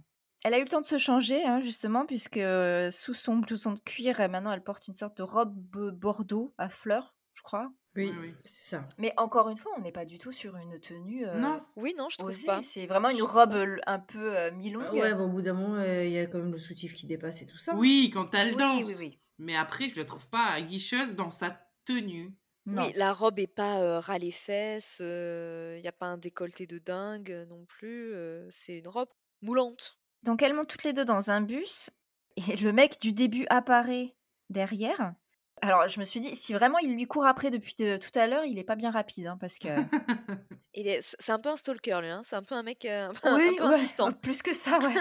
Elle 0.43 0.53
a 0.53 0.59
eu 0.59 0.63
le 0.63 0.67
temps 0.67 0.81
de 0.81 0.87
se 0.87 0.97
changer, 0.97 1.43
hein, 1.45 1.61
justement, 1.61 2.05
puisque 2.05 2.37
euh, 2.37 2.91
sous 2.91 3.13
son 3.13 3.37
blouson 3.37 3.71
de 3.71 3.79
cuir, 3.79 4.19
euh, 4.19 4.27
maintenant 4.27 4.51
elle 4.51 4.63
porte 4.63 4.87
une 4.87 4.95
sorte 4.95 5.17
de 5.17 5.23
robe 5.23 5.53
bordeaux 5.93 6.53
à 6.57 6.67
fleurs, 6.69 7.15
je 7.33 7.41
crois. 7.41 7.71
Oui, 7.95 8.09
Oui, 8.11 8.17
oui. 8.29 8.35
c'est 8.43 8.71
ça. 8.75 8.89
Mais 8.97 9.13
encore 9.17 9.49
une 9.49 9.57
fois, 9.57 9.71
on 9.77 9.81
n'est 9.81 9.91
pas 9.91 10.03
du 10.05 10.17
tout 10.17 10.31
sur 10.31 10.55
une 10.57 10.79
tenue 10.79 11.27
euh, 11.27 11.37
Non. 11.39 11.61
oui, 11.75 11.93
non, 11.97 12.09
je 12.09 12.17
trouve 12.17 12.31
osée. 12.31 12.47
pas. 12.47 12.61
C'est 12.63 12.87
vraiment 12.87 13.09
une 13.09 13.21
robe 13.21 13.53
euh, 13.53 13.77
un 13.85 13.99
peu 13.99 14.35
euh, 14.37 14.51
mi-longue. 14.51 14.83
Ah 14.89 14.93
ouais, 14.95 15.13
bon, 15.13 15.25
au 15.25 15.29
bout 15.29 15.41
d'un 15.43 15.53
moment, 15.53 15.75
euh, 15.75 16.03
il 16.03 16.11
y 16.11 16.17
a 16.17 16.25
quand 16.25 16.39
même 16.39 16.51
le 16.51 16.57
soutif 16.59 16.93
qui 16.95 17.05
dépasse 17.05 17.41
et 17.43 17.45
tout 17.45 17.57
ça. 17.59 17.75
Oui, 17.75 18.09
quand 18.13 18.33
elle 18.33 18.49
oui, 18.49 18.57
danse. 18.57 18.85
oui, 18.87 18.95
oui. 18.99 19.19
Mais 19.37 19.55
après, 19.55 19.89
je 19.89 19.97
la 19.99 20.05
trouve 20.05 20.27
pas 20.27 20.59
guicheuse 20.61 21.15
dans 21.15 21.29
sa 21.31 21.55
tenue. 21.85 22.33
Non. 22.65 22.83
Oui, 22.83 22.93
la 22.95 23.11
robe 23.13 23.39
est 23.39 23.47
pas 23.47 23.79
euh, 23.81 23.99
ras 23.99 24.17
les 24.17 24.31
fesses, 24.31 24.99
il 25.01 25.79
n'y 25.81 25.87
a 25.87 25.91
pas 25.91 26.05
un 26.05 26.17
décolleté 26.17 26.65
de 26.65 26.77
dingue 26.77 27.45
non 27.49 27.65
plus. 27.65 28.13
c'est 28.49 28.77
une 28.79 28.87
robe 28.87 29.09
moulante. 29.41 29.99
Donc 30.23 30.41
elles 30.41 30.53
montent 30.53 30.69
toutes 30.69 30.83
les 30.85 30.93
deux 30.93 31.03
dans 31.05 31.29
un 31.31 31.41
bus 31.41 31.89
et 32.37 32.55
le 32.57 32.71
mec 32.71 32.99
du 33.01 33.11
début 33.11 33.45
apparaît 33.49 34.15
derrière. 34.49 35.13
Alors 35.61 35.87
je 35.87 35.99
me 35.99 36.05
suis 36.05 36.19
dit, 36.19 36.35
si 36.35 36.53
vraiment 36.53 36.77
il 36.79 36.93
lui 36.93 37.05
court 37.05 37.25
après 37.25 37.49
depuis 37.51 37.75
de- 37.77 37.97
tout 37.97 38.17
à 38.17 38.27
l'heure, 38.27 38.43
il 38.45 38.57
est 38.59 38.63
pas 38.63 38.75
bien 38.75 38.91
rapide 38.91 39.27
hein, 39.27 39.37
parce 39.39 39.57
que... 39.59 39.67
Il 40.75 40.87
est- 40.87 41.15
C'est 41.19 41.31
un 41.31 41.37
peu 41.39 41.49
un 41.49 41.55
stalker, 41.55 41.99
lui. 42.01 42.09
Hein. 42.09 42.21
C'est 42.23 42.35
un 42.35 42.41
peu 42.41 42.55
un 42.55 42.63
mec 42.63 42.83
un 42.85 43.11
peu, 43.11 43.27
un 43.29 43.35
Oui, 43.37 43.55
peu 43.57 43.67
ouais, 43.67 43.75
insistant. 43.75 44.11
plus 44.11 44.41
que 44.41 44.53
ça, 44.53 44.79
ouais. 44.79 44.95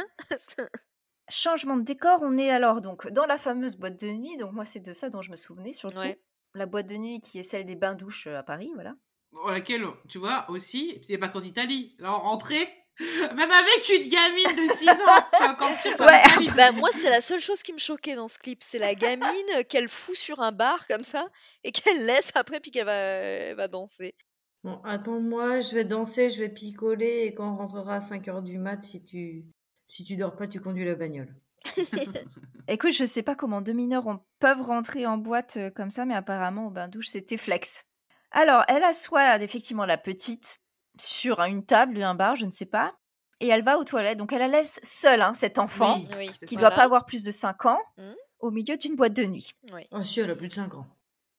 Changement 1.31 1.77
de 1.79 1.83
décor, 1.83 2.20
on 2.22 2.37
est 2.37 2.51
alors 2.51 2.81
donc 2.83 3.09
dans 3.11 3.25
la 3.25 3.38
fameuse 3.38 3.77
boîte 3.77 3.98
de 3.98 4.09
nuit. 4.09 4.37
Donc 4.37 4.53
moi 4.53 4.64
c'est 4.66 4.81
de 4.81 4.92
ça 4.92 5.09
dont 5.09 5.22
je 5.22 5.31
me 5.31 5.37
souvenais 5.37 5.72
surtout. 5.72 5.96
Ouais. 5.98 6.20
La 6.54 6.66
boîte 6.66 6.88
de 6.88 6.96
nuit 6.96 7.20
qui 7.20 7.38
est 7.38 7.44
celle 7.44 7.64
des 7.64 7.76
bains-douches 7.76 8.26
euh, 8.26 8.38
à 8.38 8.42
Paris, 8.42 8.70
voilà. 8.74 8.94
Dans 9.32 9.48
laquelle, 9.48 9.84
tu 10.08 10.18
vois, 10.18 10.44
aussi, 10.50 11.00
c'est 11.02 11.16
pas 11.16 11.28
qu'en 11.28 11.42
Italie. 11.42 11.96
Là, 11.98 12.12
en 12.12 12.20
rentrée, 12.20 12.68
même 13.34 13.50
avec 13.50 13.88
une 13.88 14.08
gamine 14.08 14.66
de 14.68 14.72
6 14.72 14.88
ans, 14.90 14.94
c'est 15.30 15.48
encore 15.48 15.70
pire. 15.82 16.00
Ouais. 16.00 16.50
Bah, 16.54 16.72
moi, 16.72 16.90
c'est 16.92 17.08
la 17.08 17.22
seule 17.22 17.40
chose 17.40 17.62
qui 17.62 17.72
me 17.72 17.78
choquait 17.78 18.14
dans 18.14 18.28
ce 18.28 18.38
clip. 18.38 18.62
C'est 18.62 18.78
la 18.78 18.94
gamine 18.94 19.24
qu'elle 19.68 19.88
fout 19.88 20.16
sur 20.16 20.40
un 20.40 20.52
bar 20.52 20.86
comme 20.86 21.04
ça 21.04 21.26
et 21.64 21.72
qu'elle 21.72 22.04
laisse 22.04 22.32
après 22.34 22.60
puis 22.60 22.70
qu'elle 22.70 22.86
va, 22.86 22.92
elle 22.92 23.56
va 23.56 23.68
danser. 23.68 24.14
Bon, 24.62 24.80
attends-moi, 24.84 25.60
je 25.60 25.74
vais 25.74 25.84
danser, 25.84 26.30
je 26.30 26.40
vais 26.40 26.48
picoler 26.48 27.24
et 27.24 27.34
quand 27.34 27.52
on 27.52 27.56
rentrera 27.56 27.96
à 27.96 27.98
5h 27.98 28.44
du 28.44 28.58
mat, 28.58 28.82
si 28.82 29.02
tu, 29.02 29.44
si 29.86 30.04
tu 30.04 30.16
dors 30.16 30.36
pas, 30.36 30.46
tu 30.46 30.60
conduis 30.60 30.84
la 30.84 30.94
bagnole. 30.94 31.34
Écoute, 32.68 32.92
je 32.92 33.05
sais 33.05 33.22
pas 33.22 33.35
comment 33.35 33.61
deux 33.61 33.72
mineurs 33.72 34.07
on- 34.07 34.20
peuvent 34.38 34.62
rentrer 34.62 35.07
en 35.07 35.16
boîte 35.18 35.57
euh, 35.57 35.70
comme 35.70 35.90
ça, 35.90 36.05
mais 36.05 36.14
apparemment 36.14 36.66
au 36.66 36.70
bain-douche 36.70 37.09
c'était 37.09 37.37
flex. 37.37 37.85
Alors, 38.31 38.64
elle 38.68 38.85
assoit 38.85 39.37
effectivement 39.42 39.85
la 39.85 39.98
petite 39.98 40.61
sur 40.98 41.40
une 41.40 41.64
table, 41.64 42.03
un 42.03 42.14
bar, 42.14 42.37
je 42.37 42.46
ne 42.46 42.53
sais 42.53 42.66
pas, 42.66 42.94
et 43.40 43.48
elle 43.48 43.62
va 43.64 43.79
aux 43.79 43.85
toilettes. 43.85 44.18
Donc 44.18 44.33
elle 44.33 44.38
la 44.40 44.48
laisse 44.48 44.79
seule, 44.83 45.22
hein, 45.22 45.35
cet 45.35 45.59
enfant, 45.59 45.96
Oui, 45.98 46.09
Oui, 46.18 46.31
c'est 46.38 46.46
qui 46.46 46.55
ça. 46.55 46.61
doit 46.61 46.68
voilà. 46.70 46.77
pas 46.77 46.85
avoir 46.85 47.05
plus 47.05 47.25
de 47.25 47.31
5 47.31 47.66
ans, 47.66 47.81
Mhm. 47.98 48.14
au 48.40 48.51
milieu 48.51 48.77
d'une 48.77 48.96
boîte 48.96 49.12
de 49.14 49.25
nuit. 49.25 49.55
Oui. 49.72 49.87
Oh 49.90 50.03
si, 50.05 50.20
elle 50.20 50.31
a 50.31 50.35
plus 50.37 50.48
de 50.48 50.53
5 50.53 50.75
ans. 50.75 50.87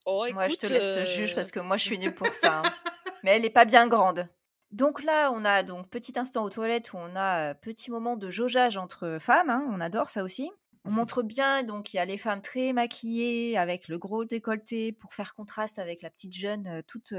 Oh, 0.05 0.25
Moi, 0.33 0.49
je 0.49 0.55
te 0.55 0.67
laisse 0.67 0.97
euh, 0.97 1.05
juge 1.05 1.33
parce 1.33 1.51
que 1.51 1.61
moi, 1.61 1.77
je 1.77 1.83
suis 1.83 1.97
nulle 1.97 2.13
pour 2.13 2.27
ça. 2.27 2.59
hein. 2.59 2.63
Mais 3.23 3.31
elle 3.31 3.41
n'est 3.43 3.49
pas 3.49 3.63
bien 3.65 3.87
grande. 3.87 4.27
Donc 4.73 5.03
là, 5.03 5.31
on 5.31 5.45
a 5.45 5.63
donc 5.63 5.87
petit 5.89 6.17
instant 6.17 6.43
aux 6.43 6.49
toilettes 6.49 6.93
où 6.93 6.97
on 6.97 7.15
a 7.15 7.53
petit 7.53 7.91
moment 7.91 8.17
de 8.17 8.29
jaugeage 8.29 8.75
entre 8.75 9.19
femmes. 9.21 9.49
hein, 9.49 9.65
on 9.71 9.79
adore 9.79 10.09
ça 10.09 10.23
aussi. 10.23 10.51
On 10.83 10.91
montre 10.91 11.23
bien, 11.23 11.63
donc 11.63 11.93
il 11.93 11.97
y 11.97 11.99
a 11.99 12.05
les 12.05 12.17
femmes 12.17 12.41
très 12.41 12.73
maquillées 12.73 13.57
avec 13.57 13.87
le 13.87 13.97
gros 13.97 14.25
décolleté 14.25 14.91
pour 14.91 15.13
faire 15.13 15.33
contraste 15.33 15.79
avec 15.79 16.01
la 16.01 16.09
petite 16.09 16.33
jeune 16.33 16.83
toute 16.87 17.13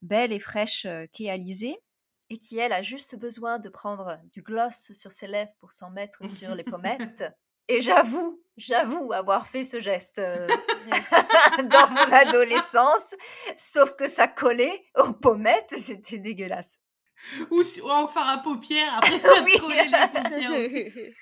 belle 0.00 0.32
et 0.32 0.38
fraîche 0.38 0.86
qui 1.12 1.26
est 1.26 1.30
Alizée 1.30 1.76
et 2.30 2.38
qui, 2.38 2.58
elle, 2.58 2.72
a 2.72 2.80
juste 2.80 3.16
besoin 3.16 3.58
de 3.58 3.68
prendre 3.68 4.18
du 4.32 4.40
gloss 4.40 4.92
sur 4.94 5.10
ses 5.10 5.26
lèvres 5.26 5.52
pour 5.58 5.72
s'en 5.72 5.90
mettre 5.90 6.24
sur 6.24 6.54
les 6.54 6.64
pommettes. 6.64 7.24
Et 7.68 7.80
j'avoue, 7.80 8.42
j'avoue 8.56 9.12
avoir 9.12 9.46
fait 9.46 9.62
ce 9.62 9.78
geste 9.78 10.18
euh, 10.18 10.48
dans 11.62 11.88
mon 11.90 12.12
adolescence, 12.12 13.14
sauf 13.56 13.92
que 13.92 14.08
ça 14.08 14.26
collait 14.26 14.86
aux 14.96 15.12
pommettes, 15.12 15.74
c'était 15.76 16.18
dégueulasse. 16.18 16.80
Ou, 17.50 17.62
en 17.90 18.08
faire 18.08 18.28
à 18.28 18.38
paupières, 18.38 18.98
après 18.98 19.18
ça 19.20 19.42
Oui. 19.44 19.52
te 19.52 19.60
collait 19.60 19.84
les 19.84 20.08
paupières 20.22 20.50
aussi. 20.50 21.14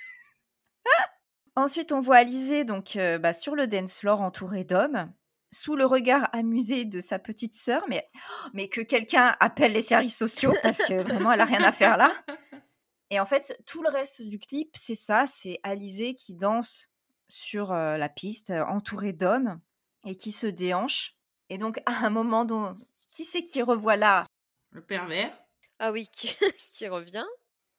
Ensuite, 1.57 1.93
on 1.93 2.01
voit 2.01 2.17
Alizée 2.17 2.65
donc 2.65 2.97
euh, 2.97 3.19
bah, 3.19 3.33
sur 3.33 3.55
le 3.57 3.67
dance 3.67 3.95
floor 3.99 4.21
entourée 4.21 4.65
d'hommes. 4.65 5.13
sous 5.53 5.75
le 5.77 5.87
regard 5.87 6.29
amusé 6.33 6.85
de 6.85 7.01
sa 7.01 7.19
petite 7.19 7.55
sœur, 7.57 7.83
mais, 7.89 8.09
mais 8.55 8.69
que 8.69 8.81
quelqu'un 8.81 9.37
appelle 9.41 9.73
les 9.73 9.83
services 9.83 10.17
sociaux 10.17 10.53
parce 10.63 10.79
que 10.79 11.03
vraiment 11.03 11.33
elle 11.33 11.41
a 11.41 11.45
rien 11.45 11.63
à 11.65 11.73
faire 11.73 11.97
là. 11.97 12.13
Et 13.11 13.19
en 13.21 13.27
fait, 13.27 13.59
tout 13.67 13.83
le 13.83 13.89
reste 13.89 14.21
du 14.21 14.39
clip, 14.39 14.71
c'est 14.77 14.95
ça, 14.95 15.25
c'est 15.27 15.59
Alizé 15.63 16.13
qui 16.15 16.35
danse 16.35 16.91
sur 17.31 17.73
euh, 17.73 17.97
la 17.97 18.11
piste, 18.11 18.51
euh, 18.51 18.65
entourée 18.67 19.15
d'hommes, 19.15 19.61
et 20.07 20.15
qui 20.15 20.31
se 20.31 20.47
déhanche. 20.47 21.17
Et 21.49 21.57
donc, 21.57 21.81
à 21.87 22.05
un 22.05 22.11
moment, 22.11 22.45
dont... 22.45 22.77
qui 23.11 23.25
c'est 23.25 23.43
qui 23.43 23.63
revoit 23.63 23.97
là? 23.97 24.27
Le 24.73 24.83
pervers. 24.83 25.33
Ah 25.79 25.93
oui, 25.93 26.09
qui, 26.13 26.35
qui 26.73 26.89
revient, 26.89 27.27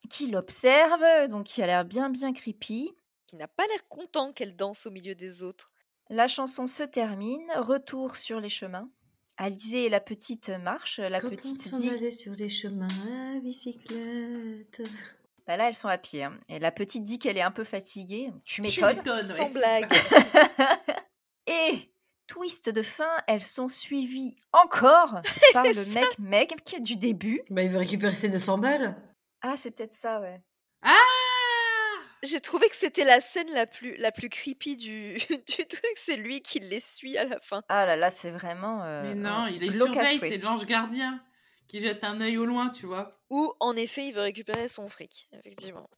Qui 0.09 0.27
l'observe, 0.27 1.27
donc 1.29 1.45
qui 1.47 1.61
a 1.61 1.67
l'air 1.67 1.85
bien, 1.85 2.09
bien 2.09 2.33
creepy. 2.33 2.91
qui 3.27 3.35
n'a 3.35 3.47
pas 3.47 3.67
l'air 3.67 3.87
content 3.87 4.31
qu'elle 4.33 4.55
danse 4.55 4.85
au 4.85 4.91
milieu 4.91 5.15
des 5.15 5.43
autres. 5.43 5.71
La 6.09 6.27
chanson 6.27 6.65
se 6.65 6.83
termine, 6.83 7.51
retour 7.57 8.15
sur 8.15 8.39
les 8.39 8.49
chemins. 8.49 8.89
Alizé 9.37 9.85
et 9.85 9.89
la 9.89 10.01
petite 10.01 10.49
marche, 10.49 10.99
la 10.99 11.21
Quand 11.21 11.27
on 11.27 11.29
petite 11.31 11.61
s'en 11.61 11.77
dit... 11.77 11.89
allait 11.89 12.11
sur 12.11 12.33
les 12.33 12.49
chemins 12.49 12.87
à 13.35 13.39
bicyclette. 13.39 14.81
Bah 15.47 15.55
là, 15.57 15.67
elles 15.67 15.75
sont 15.75 15.87
à 15.87 15.97
pied. 15.97 16.23
hein. 16.23 16.37
Et 16.49 16.59
la 16.59 16.71
petite 16.71 17.03
dit 17.03 17.19
qu'elle 17.19 17.37
est 17.37 17.41
un 17.41 17.51
peu 17.51 17.63
fatiguée. 17.63 18.31
Tu 18.43 18.61
Tu 18.63 18.81
m'étonnes. 18.81 18.97
m'étonnes, 18.97 19.27
Sans 19.27 19.43
ouais, 19.43 19.53
blague. 19.53 19.93
Et 21.47 21.91
twist 22.29 22.69
de 22.69 22.81
fin, 22.81 23.11
elles 23.27 23.43
sont 23.43 23.67
suivies 23.67 24.35
encore 24.53 25.19
par 25.53 25.63
le 25.65 25.93
mec 25.93 26.19
mec 26.19 26.81
du 26.81 26.95
début. 26.95 27.41
Bah, 27.49 27.63
il 27.63 27.69
veut 27.69 27.79
récupérer 27.79 28.15
ses 28.15 28.29
200 28.29 28.59
balles. 28.59 28.95
Ah, 29.41 29.57
c'est 29.57 29.71
peut-être 29.71 29.93
ça, 29.93 30.21
ouais. 30.21 30.39
Ah 30.83 30.95
J'ai 32.23 32.39
trouvé 32.39 32.69
que 32.69 32.75
c'était 32.75 33.05
la 33.05 33.19
scène 33.19 33.49
la 33.51 33.65
plus, 33.65 33.95
la 33.97 34.11
plus 34.11 34.29
creepy 34.29 34.77
du, 34.77 35.13
du 35.29 35.65
truc. 35.65 35.93
C'est 35.95 36.17
lui 36.17 36.41
qui 36.41 36.59
les 36.59 36.79
suit 36.79 37.17
à 37.17 37.25
la 37.25 37.39
fin. 37.41 37.63
Ah 37.67 37.85
là 37.85 37.95
là, 37.95 38.09
c'est 38.09 38.31
vraiment. 38.31 38.83
euh, 38.83 39.01
Mais 39.03 39.15
non, 39.15 39.45
euh, 39.45 39.49
il 39.49 39.59
les 39.59 39.71
surveille, 39.71 40.19
c'est 40.19 40.37
l'ange 40.37 40.65
gardien 40.65 41.21
qui 41.67 41.79
jette 41.79 42.03
un 42.03 42.19
œil 42.21 42.37
au 42.37 42.45
loin, 42.45 42.69
tu 42.69 42.85
vois. 42.85 43.21
Ou, 43.29 43.53
en 43.59 43.75
effet, 43.75 44.07
il 44.07 44.11
veut 44.13 44.21
récupérer 44.21 44.67
son 44.67 44.89
fric, 44.89 45.29
effectivement. 45.33 45.89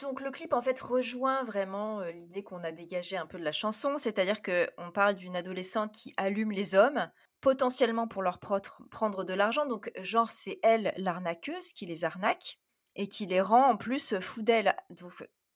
Donc 0.00 0.20
le 0.20 0.30
clip 0.30 0.52
en 0.52 0.62
fait 0.62 0.80
rejoint 0.80 1.44
vraiment 1.44 2.00
euh, 2.00 2.10
l'idée 2.10 2.42
qu'on 2.42 2.62
a 2.64 2.72
dégagée 2.72 3.16
un 3.16 3.26
peu 3.26 3.38
de 3.38 3.44
la 3.44 3.52
chanson, 3.52 3.98
c'est-à-dire 3.98 4.42
que 4.42 4.68
on 4.78 4.90
parle 4.90 5.14
d'une 5.16 5.36
adolescente 5.36 5.92
qui 5.92 6.14
allume 6.16 6.52
les 6.52 6.74
hommes 6.74 7.10
potentiellement 7.40 8.06
pour 8.08 8.22
leur 8.22 8.38
prendre 8.38 9.24
de 9.24 9.34
l'argent. 9.34 9.66
Donc 9.66 9.90
genre 10.02 10.30
c'est 10.30 10.58
elle 10.62 10.92
l'arnaqueuse 10.96 11.72
qui 11.72 11.86
les 11.86 12.04
arnaque 12.04 12.58
et 12.96 13.08
qui 13.08 13.26
les 13.26 13.40
rend 13.40 13.70
en 13.70 13.76
plus 13.76 14.18
fous 14.20 14.42
d'elle. 14.42 14.74
Donc 14.90 15.12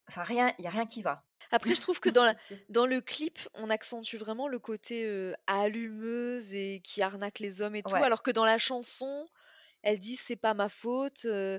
enfin 0.08 0.22
rien, 0.22 0.52
il 0.58 0.64
y 0.64 0.66
a 0.66 0.70
rien 0.70 0.86
qui 0.86 1.02
va. 1.02 1.24
Après, 1.50 1.74
je 1.74 1.80
trouve 1.80 2.00
que 2.00 2.08
dans, 2.10 2.24
la, 2.24 2.34
dans 2.68 2.86
le 2.86 3.00
clip, 3.00 3.38
on 3.54 3.70
accentue 3.70 4.16
vraiment 4.16 4.48
le 4.48 4.58
côté 4.58 5.04
euh, 5.06 5.34
allumeuse 5.46 6.54
et 6.54 6.80
qui 6.82 7.02
arnaque 7.02 7.38
les 7.38 7.62
hommes 7.62 7.74
et 7.76 7.82
tout, 7.82 7.94
Ouais. 7.94 8.02
alors 8.02 8.22
que 8.22 8.30
dans 8.30 8.44
la 8.44 8.58
chanson, 8.58 9.26
elle 9.82 9.98
dit 9.98 10.16
c'est 10.16 10.36
pas 10.36 10.54
ma 10.54 10.68
faute. 10.68 11.24
euh, 11.26 11.58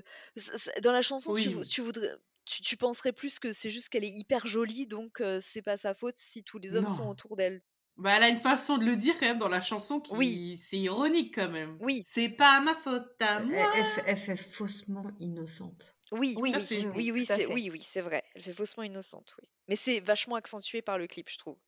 dans 0.82 0.92
la 0.92 1.02
chanson, 1.02 1.34
tu, 1.34 1.50
tu 1.68 1.80
voudrais. 1.82 2.08
Tu, 2.46 2.62
tu 2.62 2.76
penserais 2.76 3.12
plus 3.12 3.38
que 3.38 3.52
c'est 3.52 3.70
juste 3.70 3.88
qu'elle 3.90 4.04
est 4.04 4.10
hyper 4.10 4.46
jolie, 4.46 4.86
donc 4.86 5.20
euh, 5.20 5.38
c'est 5.40 5.62
pas 5.62 5.76
sa 5.76 5.94
faute 5.94 6.16
si 6.16 6.44
tous 6.44 6.58
les 6.58 6.76
hommes 6.76 6.88
sont 6.88 7.08
autour 7.08 7.36
d'elle? 7.36 7.60
Bah, 7.96 8.12
elle 8.16 8.22
a 8.22 8.28
une 8.28 8.38
façon 8.38 8.78
de 8.78 8.84
le 8.84 8.94
dire 8.94 9.18
quand 9.18 9.26
même 9.26 9.38
dans 9.38 9.48
la 9.48 9.60
chanson 9.60 10.00
qui 10.00 10.14
Oui. 10.14 10.56
c'est 10.58 10.78
ironique 10.78 11.34
quand 11.34 11.48
même. 11.50 11.76
Oui. 11.80 12.02
C'est 12.06 12.28
pas 12.28 12.60
ma 12.60 12.74
faute 12.74 13.10
à 13.20 13.40
Elle, 13.40 13.46
moi. 13.46 13.72
elle 13.74 13.84
fait, 13.84 14.02
elle 14.06 14.16
fait 14.18 14.36
faussement 14.36 15.10
innocente. 15.18 15.96
Oui, 16.12 16.34
Oui, 16.38 16.52
oui, 16.54 16.86
oui, 16.94 17.10
oui, 17.10 17.24
c'est 17.26 17.46
oui, 17.46 17.68
oui, 17.72 17.82
c'est 17.82 18.00
vrai. 18.02 18.22
Elle 18.34 18.42
fait 18.42 18.52
faussement 18.52 18.84
innocente, 18.84 19.34
oui. 19.40 19.48
Mais 19.68 19.76
c'est 19.76 19.98
vachement 20.00 20.36
accentué 20.36 20.82
par 20.82 20.98
le 20.98 21.06
clip, 21.08 21.28
je 21.28 21.38
trouve. 21.38 21.58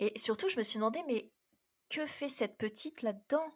Et 0.00 0.18
surtout 0.18 0.48
je 0.48 0.58
me 0.58 0.62
suis 0.62 0.76
demandé 0.76 1.00
mais 1.06 1.30
que 1.88 2.04
fait 2.04 2.28
cette 2.28 2.58
petite 2.58 3.02
là-dedans? 3.02 3.46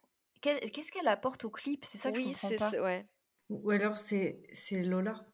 Qu'est- 0.41 0.71
Qu'est-ce 0.71 0.93
qu'elle 0.93 1.09
apporte 1.09 1.45
au 1.45 1.51
clip? 1.51 1.85
C'est 1.85 1.99
ça 1.99 2.11
que 2.11 2.17
je 2.19 2.23
oui, 2.23 2.33
comprends 2.33 2.49
c'est 2.49 2.57
pas. 2.57 2.71
c'est- 2.71 2.81
ouais. 2.81 3.07
Ou 3.51 3.71
alors 3.71 3.99
c'est 3.99 4.41
c'est 4.53 4.83
Lola. 4.83 5.27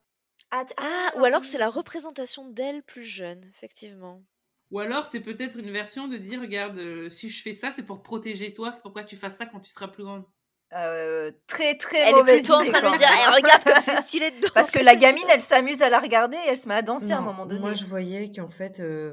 Ah, 0.57 0.65
Ah, 0.79 1.11
ah, 1.15 1.19
ou 1.19 1.25
alors 1.25 1.45
c'est 1.45 1.59
la 1.59 1.69
représentation 1.69 2.49
d'elle 2.49 2.83
plus 2.83 3.03
jeune, 3.05 3.45
effectivement. 3.45 4.23
Ou 4.71 4.81
alors 4.81 5.07
c'est 5.07 5.21
peut-être 5.21 5.59
une 5.59 5.71
version 5.71 6.09
de 6.09 6.17
dire 6.17 6.41
regarde 6.41 6.79
euh, 6.79 7.09
si 7.11 7.31
je 7.31 7.43
fais 7.43 7.55
ça 7.55 7.71
c'est 7.71 7.85
pour 7.85 7.99
te 7.99 8.05
protéger 8.05 8.53
toi 8.53 8.73
pourquoi 8.83 9.05
tu 9.05 9.15
fasses 9.17 9.37
ça 9.37 9.47
quand 9.47 9.61
tu 9.61 9.71
seras 9.71 9.89
plus 9.89 10.03
grande? 10.03 10.25
Euh, 10.73 11.31
très 11.47 11.77
très 11.77 11.99
Elle 11.99 12.19
est 12.19 12.25
plutôt 12.25 12.55
en 12.55 12.65
train 12.65 12.81
de 12.81 12.91
lui 12.91 12.99
dire. 12.99 13.09
Eh, 13.09 13.35
regarde 13.37 13.65
comme 13.65 13.81
c'est 13.81 13.97
stylé 14.03 14.31
dedans. 14.33 14.49
Parce 14.53 14.71
que 14.73 14.81
la 14.81 14.97
gamine, 14.97 15.23
elle 15.31 15.41
s'amuse 15.41 15.83
à 15.83 15.89
la 15.91 16.01
regarder 16.01 16.37
et 16.37 16.49
elle 16.49 16.57
se 16.57 16.67
met 16.67 16.75
à 16.75 16.83
danser 16.83 17.13
à 17.13 17.19
un 17.19 17.23
moment 17.23 17.47
donné. 17.47 17.61
Moi, 17.61 17.75
je 17.75 17.85
voyais 17.85 18.33
qu'en 18.33 18.49
fait, 18.49 18.81
euh, 18.81 19.13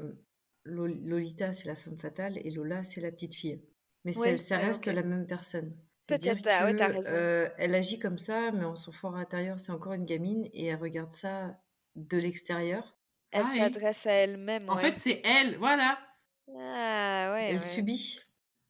Lol- 0.64 1.00
Lolita, 1.04 1.52
c'est 1.52 1.68
la 1.68 1.76
femme 1.76 1.96
fatale 1.96 2.38
et 2.38 2.50
Lola, 2.50 2.82
c'est 2.82 3.00
la 3.00 3.12
petite 3.12 3.34
fille. 3.34 3.62
Mais 4.04 4.12
Ouais, 4.12 4.36
ça, 4.36 4.44
ça 4.44 4.56
ouais, 4.56 4.64
reste 4.64 4.86
la 4.86 5.02
même 5.04 5.26
personne. 5.26 5.76
Peut-être, 6.06 6.44
ouais, 6.64 6.72
que, 6.72 6.76
t'as 6.78 6.88
raison. 6.88 7.14
euh, 7.14 7.48
elle 7.56 7.74
agit 7.74 7.98
comme 7.98 8.18
ça, 8.18 8.50
mais 8.52 8.64
en 8.64 8.76
son 8.76 8.92
fort 8.92 9.16
intérieur, 9.16 9.58
c'est 9.58 9.72
encore 9.72 9.94
une 9.94 10.04
gamine 10.04 10.48
et 10.52 10.66
elle 10.66 10.78
regarde 10.80 11.12
ça 11.12 11.58
de 11.96 12.18
l'extérieur. 12.18 12.96
Elle 13.30 13.44
Ah, 13.46 13.52
et- 13.56 13.58
s'adresse 13.60 14.06
à 14.06 14.12
elle-même. 14.12 14.68
En 14.68 14.74
ouais. 14.74 14.80
fait 14.80 14.96
c'est 14.98 15.22
elle 15.24 15.56
voilà 15.56 15.98
Ah 16.56 17.32
ouais. 17.32 17.46
elle 17.50 17.56
ouais. 17.56 17.62
subit. 17.62 18.20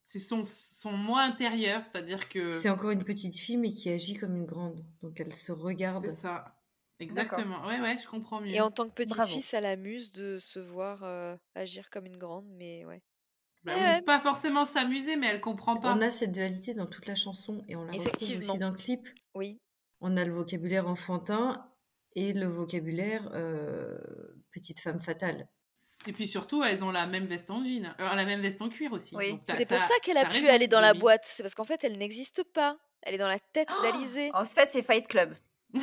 c'est 0.04 0.18
son 0.18 0.42
son 0.44 0.92
moi 0.92 1.22
intérieur 1.22 1.82
c'est-à-dire 1.84 2.28
que 2.28 2.52
C'est 2.52 2.70
encore 2.70 2.90
une 2.90 3.04
petite 3.04 3.36
fille, 3.36 3.56
mais 3.56 3.72
qui 3.72 3.90
agit 3.90 4.14
comme 4.14 4.36
une 4.36 4.46
grande. 4.46 4.84
Donc 5.02 5.18
elle 5.20 5.34
se 5.34 5.50
regarde. 5.52 6.04
c'est 6.04 6.10
ça 6.12 6.56
exactement 7.00 7.66
ouais 7.66 7.80
ouais 7.80 7.98
je 7.98 8.06
comprends 8.06 8.40
mieux. 8.40 8.52
Et 8.54 8.60
en 8.60 8.70
tant 8.70 8.88
que 8.88 8.94
petite 8.94 9.14
Bravo. 9.16 9.28
fille, 9.32 9.42
ça 9.42 9.60
l'amuse 9.60 10.12
de 10.12 10.38
se 10.38 10.58
voir 10.60 11.02
euh, 11.02 11.36
agir 11.54 11.90
comme 11.90 12.06
une 12.06 12.16
grande, 12.16 12.46
mais 12.50 12.84
ouais. 12.84 13.02
Bah, 13.64 13.72
Ouais, 13.74 13.80
ou 13.80 13.82
ouais. 13.84 14.02
pas 14.02 14.20
forcément 14.20 14.64
s'amuser 14.66 15.16
mais 15.16 15.26
elle 15.28 15.40
comprend 15.40 15.76
pas. 15.76 15.94
On 15.94 16.00
a 16.00 16.10
cette 16.10 16.32
dualité 16.32 16.74
dans 16.74 16.86
toute 16.86 17.06
la 17.06 17.14
chanson 17.14 17.64
et 17.68 17.76
on 17.76 17.84
la 17.84 17.92
retrouve 17.92 18.06
Effectivement. 18.06 18.52
aussi 18.52 18.58
dans 18.58 18.70
le 18.70 18.76
clip. 18.76 19.08
Oui. 19.34 19.58
On 20.00 20.16
a 20.16 20.24
le 20.24 20.32
vocabulaire 20.32 20.86
enfantin 20.88 21.66
et 22.14 22.32
le 22.32 22.46
vocabulaire 22.46 23.30
euh, 23.34 23.96
petite 24.52 24.80
femme 24.80 25.00
fatale. 25.00 25.48
Et 26.06 26.12
puis 26.12 26.28
surtout 26.28 26.62
elles 26.62 26.84
ont 26.84 26.90
la 26.92 27.06
même 27.06 27.24
veste 27.26 27.50
en 27.50 27.62
jean 27.64 27.86
euh, 27.98 28.14
la 28.14 28.24
même 28.26 28.40
veste 28.40 28.60
en 28.60 28.68
cuir 28.68 28.92
aussi. 28.92 29.16
Oui. 29.16 29.38
C'est 29.48 29.66
pour 29.66 29.82
ça 29.82 29.94
qu'elle 30.02 30.18
a 30.18 30.26
pu 30.28 30.46
aller 30.48 30.68
dans 30.68 30.80
la 30.80 30.92
boîte. 30.94 31.22
C'est 31.24 31.42
parce 31.42 31.54
qu'en 31.54 31.64
fait, 31.64 31.82
elle 31.84 31.96
n'existe 31.96 32.42
pas. 32.52 32.76
Elle 33.02 33.14
est 33.14 33.18
dans 33.18 33.28
la 33.28 33.38
tête 33.38 33.68
d'Alizé. 33.82 34.30
En 34.34 34.44
fait, 34.44 34.70
c'est 34.70 34.82
Fight 34.82 35.08
Club. 35.08 35.34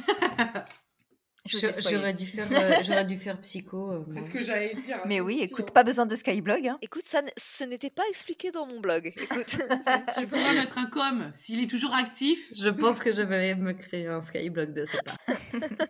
J'aurais 1.45 2.13
dû 2.13 2.27
faire, 2.27 2.47
euh, 2.51 2.75
j'aurais 2.83 3.05
dû 3.05 3.17
faire 3.17 3.39
psycho. 3.41 3.91
euh, 3.91 4.05
C'est 4.11 4.21
ce 4.21 4.29
que 4.29 4.43
j'allais 4.43 4.75
dire. 4.75 4.99
Mais 5.05 5.21
oui, 5.21 5.39
écoute, 5.41 5.69
hein. 5.69 5.73
pas 5.73 5.83
besoin 5.83 6.05
de 6.05 6.13
Skyblog. 6.13 6.67
Hein. 6.67 6.77
Écoute, 6.81 7.05
ça, 7.05 7.23
ce 7.35 7.63
n'était 7.63 7.89
pas 7.89 8.07
expliqué 8.09 8.51
dans 8.51 8.67
mon 8.67 8.79
blog. 8.79 9.11
Écoute. 9.15 9.57
Tu 10.17 10.27
pourras 10.27 10.53
mettre 10.53 10.77
un 10.77 10.85
com 10.85 11.31
s'il 11.33 11.63
est 11.63 11.69
toujours 11.69 11.95
actif. 11.95 12.51
Je 12.55 12.69
pense 12.69 13.01
que 13.01 13.13
je 13.13 13.23
vais 13.23 13.55
me 13.55 13.73
créer 13.73 14.07
un 14.07 14.21
skyblock 14.21 14.73
de 14.73 14.85
ce 14.85 14.97
pas. 14.97 15.15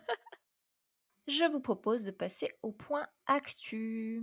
Je 1.28 1.44
vous 1.52 1.60
propose 1.60 2.02
de 2.02 2.10
passer 2.10 2.50
au 2.62 2.72
point 2.72 3.06
actu. 3.26 4.22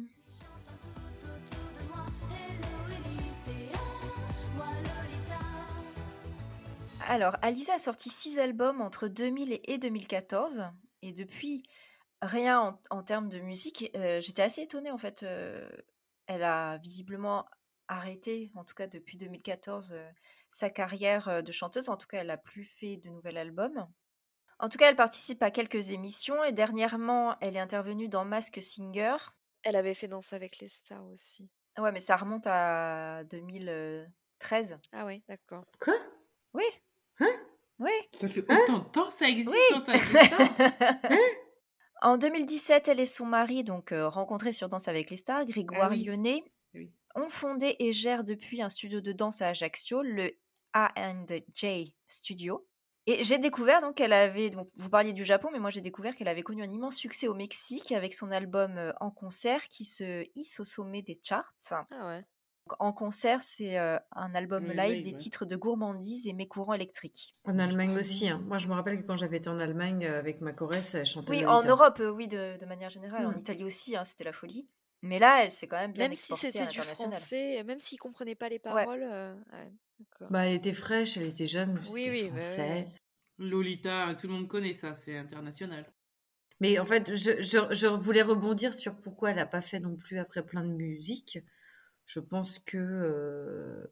Alors, 7.07 7.35
Alisa 7.41 7.75
a 7.75 7.79
sorti 7.79 8.09
six 8.09 8.37
albums 8.39 8.81
entre 8.81 9.07
2000 9.07 9.59
et 9.63 9.77
2014. 9.77 10.63
Et 11.01 11.13
depuis, 11.13 11.63
rien 12.21 12.59
en, 12.61 12.81
en 12.89 13.03
termes 13.03 13.29
de 13.29 13.39
musique. 13.39 13.91
Euh, 13.95 14.21
J'étais 14.21 14.41
assez 14.43 14.63
étonnée, 14.63 14.91
en 14.91 14.97
fait. 14.97 15.23
euh, 15.23 15.69
elle 16.27 16.43
a 16.43 16.77
visiblement 16.77 17.45
arrêté, 17.87 18.51
en 18.55 18.63
tout 18.63 18.75
cas 18.75 18.85
depuis 18.87 19.17
2014, 19.17 19.93
euh, 19.93 20.09
sa 20.51 20.69
carrière 20.69 21.41
de 21.43 21.51
chanteuse. 21.51 21.89
En 21.89 21.97
tout 21.97 22.07
cas, 22.07 22.19
elle 22.19 22.27
n'a 22.27 22.37
plus 22.37 22.63
fait 22.63 22.97
de 22.97 23.09
nouvel 23.09 23.37
album. 23.37 23.87
En 24.59 24.69
tout 24.69 24.77
cas, 24.77 24.89
elle 24.89 24.95
participe 24.95 25.41
à 25.41 25.51
quelques 25.51 25.91
émissions 25.91 26.43
et 26.43 26.51
dernièrement, 26.51 27.37
elle 27.39 27.55
est 27.55 27.61
intervenue 27.61 28.09
dans 28.09 28.25
Mask 28.25 28.61
Singer. 28.61 29.15
Elle 29.63 29.75
avait 29.75 29.93
fait 29.93 30.07
Danse 30.07 30.33
avec 30.33 30.59
les 30.59 30.67
stars 30.67 31.05
aussi. 31.07 31.49
Ouais, 31.77 31.91
mais 31.91 31.99
ça 31.99 32.17
remonte 32.17 32.45
à 32.45 33.23
2013. 33.25 34.77
Ah 34.91 35.05
ouais, 35.05 35.23
d'accord. 35.27 35.65
Quoi? 35.79 35.95
Oui. 36.53 36.63
Hein 37.79 37.85
Oui. 37.85 37.91
Ça 38.13 38.27
fait 38.27 38.43
Hein? 38.49 38.59
autant 38.63 38.79
de 38.79 38.89
temps 38.89 39.09
ça 39.09 39.27
existe 39.29 39.55
dans 39.71 39.79
sa 39.79 39.97
vie. 39.97 41.19
en 42.01 42.17
2017, 42.17 42.87
elle 42.87 42.99
et 42.99 43.05
son 43.05 43.25
mari, 43.25 43.63
donc 43.63 43.91
euh, 43.91 44.07
rencontrés 44.09 44.51
sur 44.53 44.69
Danse 44.69 44.87
avec 44.87 45.09
les 45.09 45.17
stars, 45.17 45.45
Grégoire 45.45 45.89
Ah 45.91 45.95
oui. 45.95 46.03
Lyonnais, 46.03 46.43
Oui. 46.73 46.93
ont 47.15 47.29
fondé 47.29 47.75
et 47.79 47.91
gèrent 47.91 48.23
depuis 48.23 48.61
un 48.61 48.69
studio 48.69 49.01
de 49.01 49.11
danse 49.11 49.41
à 49.41 49.49
Ajaccio, 49.49 50.01
le 50.01 50.31
A&J 50.73 51.95
Studio. 52.07 52.65
Et 53.07 53.23
j'ai 53.23 53.39
découvert 53.39 53.81
donc 53.81 53.95
qu'elle 53.95 54.13
avait, 54.13 54.49
donc 54.51 54.67
vous 54.75 54.89
parliez 54.89 55.13
du 55.13 55.25
Japon, 55.25 55.49
mais 55.51 55.57
moi 55.59 55.71
j'ai 55.71 55.81
découvert 55.81 56.15
qu'elle 56.15 56.27
avait 56.27 56.43
connu 56.43 56.61
un 56.63 56.71
immense 56.71 56.95
succès 56.95 57.27
au 57.27 57.33
Mexique 57.33 57.91
avec 57.91 58.13
son 58.13 58.29
album 58.29 58.77
euh, 58.77 58.91
en 58.99 59.09
concert 59.09 59.67
qui 59.67 59.83
se 59.83 60.25
hisse 60.35 60.59
au 60.59 60.63
sommet 60.63 61.01
des 61.01 61.19
charts. 61.23 61.55
Ah 61.71 61.85
ouais. 62.07 62.23
Donc, 62.69 62.75
En 62.81 62.93
concert, 62.93 63.41
c'est 63.41 63.79
euh, 63.79 63.97
un 64.11 64.33
album 64.35 64.65
Oui, 64.67 64.75
live 64.75 65.03
des 65.03 65.11
ouais. 65.11 65.15
titres 65.17 65.45
de 65.45 65.55
gourmandise 65.55 66.27
et 66.27 66.33
mes 66.33 66.47
courants 66.47 66.73
électriques. 66.73 67.33
En 67.45 67.57
Allemagne 67.57 67.97
aussi. 67.97 68.29
hein. 68.29 68.41
Moi, 68.45 68.57
je 68.59 68.67
me 68.67 68.73
rappelle 68.73 69.01
que 69.01 69.07
quand 69.07 69.17
j'avais 69.17 69.37
été 69.37 69.49
en 69.49 69.59
Allemagne 69.59 70.05
avec 70.05 70.41
ma 70.41 70.53
choresse, 70.53 70.93
elle 70.95 71.05
chantait 71.05 71.31
Oui, 71.33 71.45
en 71.45 71.63
Europe, 71.63 72.01
oui, 72.13 72.27
de, 72.27 72.57
de 72.59 72.65
manière 72.65 72.89
générale. 72.89 73.25
En 73.25 73.31
Mm. 73.31 73.37
Italie 73.39 73.63
aussi, 73.63 73.95
hein, 73.95 74.03
c'était 74.03 74.23
la 74.23 74.33
folie. 74.33 74.67
Mais 75.01 75.17
là, 75.17 75.43
elle 75.43 75.51
s'est 75.51 75.67
quand 75.67 75.77
même 75.77 75.93
bien 75.93 76.09
Même 76.09 76.15
si 76.15 76.35
c'était 76.35 76.67
du 76.67 76.79
français, 76.81 77.63
même 77.63 77.79
s'ils 77.79 77.99
comprenaient 77.99 78.35
pas 78.35 78.49
les 78.49 78.55
Ouais. 78.57 78.59
paroles. 78.61 79.03
euh, 79.03 79.33
ouais. 79.53 79.71
Bah, 80.29 80.45
elle 80.45 80.55
était 80.55 80.73
fraîche, 80.73 81.17
elle 81.17 81.25
était 81.27 81.47
jeune, 81.47 81.79
Oui, 81.89 82.03
c'était 82.03 82.09
oui, 82.11 82.23
bah, 82.25 82.41
français. 82.41 82.69
ouais. 82.69 82.87
Lolita, 83.39 84.13
tout 84.15 84.27
le 84.27 84.33
monde 84.33 84.47
connaît 84.47 84.73
ça, 84.73 84.93
c'est 84.93 85.17
international. 85.17 85.91
Mais 86.59 86.77
en 86.77 86.85
fait, 86.85 87.15
je, 87.15 87.41
je- 87.41 87.73
je 87.73 87.87
voulais 87.87 88.21
rebondir 88.21 88.73
sur 88.73 88.99
pourquoi 88.99 89.29
elle 89.31 89.37
n'a 89.37 89.45
pas 89.45 89.61
fait 89.61 89.79
non 89.79 89.95
plus 89.95 90.19
après 90.19 90.43
plein 90.45 90.65
de 90.65 90.73
musique. 90.73 91.39
Je 92.09 92.19
pense 92.19 92.57
que 92.57 92.77
euh, 92.77 93.87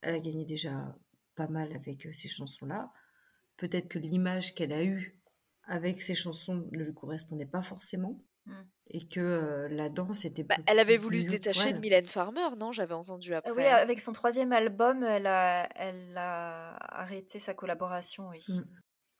elle 0.00 0.14
a 0.14 0.18
gagné 0.20 0.46
déjà 0.46 0.96
pas 1.34 1.46
mal 1.46 1.70
avec 1.74 2.06
euh, 2.06 2.12
ces 2.12 2.28
chansons-là. 2.28 2.90
Peut-être 3.58 3.88
que 3.88 3.98
l'image 3.98 4.54
qu'elle 4.54 4.72
a 4.72 4.82
eue 4.82 5.20
avec 5.64 6.00
ces 6.00 6.14
chansons 6.14 6.66
ne 6.72 6.82
lui 6.84 6.94
correspondait 6.94 7.44
pas 7.44 7.60
forcément. 7.60 8.24
Mm. 8.46 8.62
Et 8.92 9.06
que 9.08 9.20
euh, 9.20 9.68
la 9.68 9.90
danse 9.90 10.24
était 10.24 10.42
Bah, 10.42 10.56
elle 10.66 10.78
avait 10.78 10.96
voulu 10.96 11.20
se 11.20 11.28
détacher 11.28 11.74
de. 11.74 11.78
Mylène 11.78 12.06
Farmer, 12.06 12.48
non? 12.56 12.72
J'avais 12.72 12.94
entendu 12.94 13.34
Euh, 13.34 13.38
après. 13.38 13.52
Oui, 13.52 13.64
avec 13.64 14.00
son 14.00 14.12
troisième 14.14 14.54
album, 14.54 15.02
elle 15.04 15.26
a, 15.26 15.68
elle 15.76 16.16
a 16.16 16.76
arrêté 16.98 17.38
sa 17.40 17.52
collaboration, 17.52 18.30
oui. 18.30 18.42
Mm. 18.48 18.62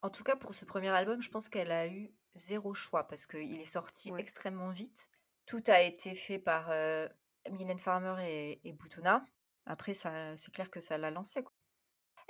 En 0.01 0.09
tout 0.09 0.24
cas, 0.24 0.34
pour 0.36 0.55
ce 0.55 0.64
premier 0.64 0.88
album, 0.88 1.20
je 1.20 1.28
pense 1.28 1.51
qu'elle 1.51 1.72
a 1.72 1.86
eu 1.86 2.11
zéro 2.36 2.72
choix 2.72 3.07
parce 3.07 3.26
qu'il 3.26 3.61
est 3.61 3.64
sorti 3.66 4.11
Ouais. 4.11 4.20
extrêmement 4.22 4.70
vite. 4.70 5.11
Tout 5.45 5.62
a 5.66 5.82
été 5.82 6.14
fait 6.14 6.38
par 6.38 6.70
euh, 6.70 7.07
Mylène 7.53 7.78
Farmer 7.78 8.16
et, 8.26 8.61
et 8.68 8.72
Boutonna. 8.72 9.24
Après, 9.66 9.94
ça, 9.94 10.36
c'est 10.36 10.53
clair 10.53 10.70
que 10.70 10.80
ça 10.80 10.98
l'a 10.98 11.11
lancé. 11.11 11.42
quoi. 11.42 11.53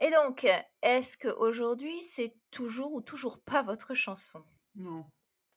Et 0.00 0.10
donc, 0.10 0.46
est-ce 0.82 1.18
qu'aujourd'hui, 1.18 2.02
c'est 2.02 2.36
toujours 2.50 2.92
ou 2.94 3.02
toujours 3.02 3.42
pas 3.42 3.62
votre 3.62 3.94
chanson? 3.94 4.44
Non. 4.74 5.04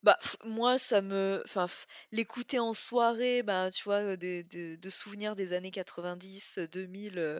Bah, 0.03 0.19
moi, 0.45 0.77
ça 0.77 1.01
me. 1.01 1.41
Enfin, 1.45 1.67
l'écouter 2.11 2.59
en 2.59 2.73
soirée, 2.73 3.41
bah, 3.43 3.71
tu 3.71 3.83
vois, 3.85 4.01
euh, 4.01 4.17
de 4.17 4.89
souvenirs 4.89 5.35
des 5.35 5.53
années 5.53 5.71
90, 5.71 6.57
euh, 6.59 6.67
2000, 6.67 7.17
euh, 7.19 7.39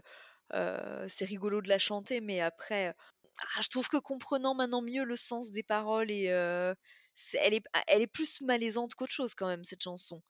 euh, 0.53 1.05
c'est 1.09 1.26
rigolo 1.26 1.61
de 1.61 1.69
la 1.69 1.80
chanter, 1.80 2.21
mais 2.21 2.39
après, 2.41 2.95
ah, 3.57 3.61
je 3.61 3.67
trouve 3.69 3.89
que 3.89 3.97
comprenant 3.97 4.55
maintenant 4.55 4.82
mieux 4.82 5.03
le 5.05 5.15
sens 5.17 5.51
des 5.51 5.63
paroles, 5.63 6.11
et 6.11 6.30
euh, 6.32 6.74
c'est- 7.15 7.39
elle, 7.39 7.53
est, 7.55 7.65
elle 7.88 8.01
est 8.01 8.07
plus 8.07 8.41
malaisante 8.41 8.95
qu'autre 8.95 9.13
chose 9.13 9.36
quand 9.36 9.47
même, 9.47 9.63
cette 9.65 9.84
chanson. 9.84 10.21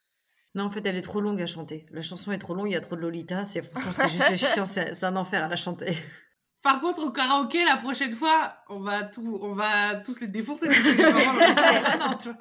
Non, 0.56 0.66
en 0.66 0.70
fait, 0.70 0.86
elle 0.86 0.96
est 0.98 1.02
trop 1.02 1.20
longue 1.22 1.42
à 1.42 1.48
chanter. 1.48 1.86
La 1.92 2.02
chanson 2.02 2.32
est 2.32 2.38
trop 2.38 2.54
longue, 2.54 2.68
il 2.68 2.74
y 2.74 2.76
a 2.76 2.82
trop 2.82 2.96
de 2.96 3.02
Lolita. 3.02 3.44
C'est 3.46 3.62
franchement, 3.64 3.92
c'est 3.94 4.08
juste 4.10 4.36
chiant, 4.54 4.66
c'est 4.66 4.94
c'est 4.94 5.06
un 5.06 5.16
enfer 5.16 5.44
à 5.44 5.48
la 5.48 5.56
chanter. 5.56 5.98
Par 6.62 6.80
contre, 6.80 7.02
au 7.04 7.12
karaoké, 7.12 7.66
la 7.66 7.76
prochaine 7.78 8.14
fois, 8.14 8.56
on 8.70 8.80
va, 8.80 9.04
tout, 9.04 9.38
on 9.42 9.52
va 9.54 9.96
tous 10.06 10.22
les 10.22 10.28
défoncer 10.30 10.68
parce 10.68 10.80
que 10.80 12.22
tu 12.24 12.30
vois. 12.30 12.38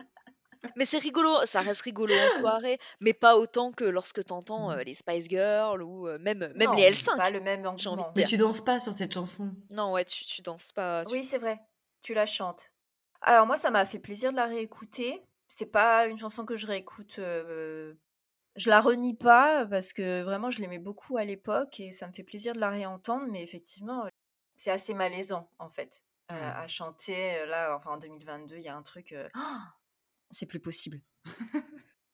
Mais 0.76 0.84
c'est 0.84 0.98
rigolo, 0.98 1.44
ça 1.44 1.60
reste 1.60 1.80
rigolo 1.80 2.14
en 2.14 2.38
soirée, 2.38 2.78
mais 3.00 3.14
pas 3.14 3.36
autant 3.36 3.72
que 3.72 3.82
lorsque 3.84 4.24
t'entends 4.24 4.70
euh, 4.70 4.82
les 4.84 4.94
Spice 4.94 5.26
Girls 5.28 5.82
ou 5.82 6.06
euh, 6.06 6.18
même, 6.20 6.38
même 6.38 6.52
Non, 6.70 6.72
les 6.74 6.92
c'est 6.94 7.10
L5. 7.10 7.16
pas 7.16 7.30
le 7.30 7.40
même 7.40 7.68
j'ai 7.76 7.88
envie 7.88 8.04
de. 8.04 8.08
Mais 8.16 8.24
tu 8.24 8.36
danses 8.36 8.60
pas 8.64 8.78
sur 8.78 8.92
cette 8.92 9.12
chanson. 9.12 9.50
Non, 9.72 9.90
ouais, 9.92 10.04
tu, 10.04 10.24
tu 10.24 10.40
danses 10.40 10.70
pas. 10.70 11.04
tu- 11.04 11.12
Oui, 11.12 11.24
c'est 11.24 11.38
vrai. 11.38 11.58
Tu 12.02 12.14
la 12.14 12.26
chantes. 12.26 12.66
Alors 13.22 13.46
moi, 13.46 13.56
ça 13.56 13.72
m'a 13.72 13.84
fait 13.84 13.98
plaisir 13.98 14.30
de 14.30 14.36
la 14.36 14.46
réécouter. 14.46 15.20
C'est 15.55 15.66
pas 15.70 16.07
une 16.07 16.16
chanson 16.16 16.46
que 16.46 16.57
je 16.57 16.66
réécoute. 16.66 17.18
euh, 17.18 17.92
Je 18.57 18.70
la 18.70 18.80
renie 18.80 19.14
pas 19.14 19.66
parce 19.66 19.92
que 19.92 20.22
vraiment, 20.22 20.50
je 20.50 20.61
l'aimais 20.62 20.78
beaucoup 20.78 21.18
à 21.18 21.24
l'époque 21.24 21.78
et 21.78 21.92
ça 21.92 22.09
me 22.09 22.12
fait 22.14 22.22
plaisir 22.22 22.55
de 22.55 22.59
la 22.61 22.70
réentendre. 22.70 23.26
Mais 23.30 23.42
effectivement, 23.42 24.07
c'est 24.57 24.70
assez 24.70 24.94
malaisant 24.94 25.50
en 25.59 25.68
fait 25.68 26.03
euh, 26.30 26.34
Ouais. 26.36 26.40
à 26.42 26.66
chanter. 26.68 27.44
Là, 27.46 27.76
enfin 27.76 27.90
en 27.90 27.98
2022, 27.98 28.57
il 28.57 28.62
y 28.62 28.68
a 28.68 28.74
un 28.74 28.82
truc. 28.82 29.12
euh, 29.12 29.28
c'est 30.30 30.46
plus 30.46 30.59
possible. 30.61 31.03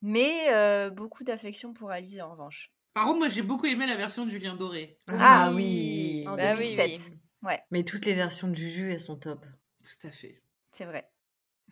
Mais 0.02 0.52
euh, 0.52 0.90
beaucoup 0.90 1.22
d'affection 1.22 1.72
pour 1.72 1.90
Alice 1.92 2.20
en 2.20 2.32
revanche. 2.32 2.72
Par 2.94 3.04
contre, 3.04 3.18
moi, 3.18 3.28
j'ai 3.28 3.42
beaucoup 3.42 3.66
aimé 3.66 3.86
la 3.86 3.94
version 3.94 4.24
de 4.24 4.30
Julien 4.30 4.56
Doré. 4.56 4.98
Ah, 5.08 5.52
oui. 5.54 6.24
En 6.26 6.36
Bah 6.36 6.54
oui, 6.56 6.76
2007. 6.76 7.12
Ouais, 7.42 7.62
Mais 7.70 7.84
toutes 7.84 8.04
les 8.04 8.14
versions 8.14 8.48
de 8.48 8.54
Juju, 8.56 8.92
elles 8.92 9.00
sont 9.00 9.16
top. 9.16 9.46
Tout 9.84 10.06
à 10.08 10.10
fait. 10.10 10.42
c'est 10.72 10.84
vrai. 10.86 11.08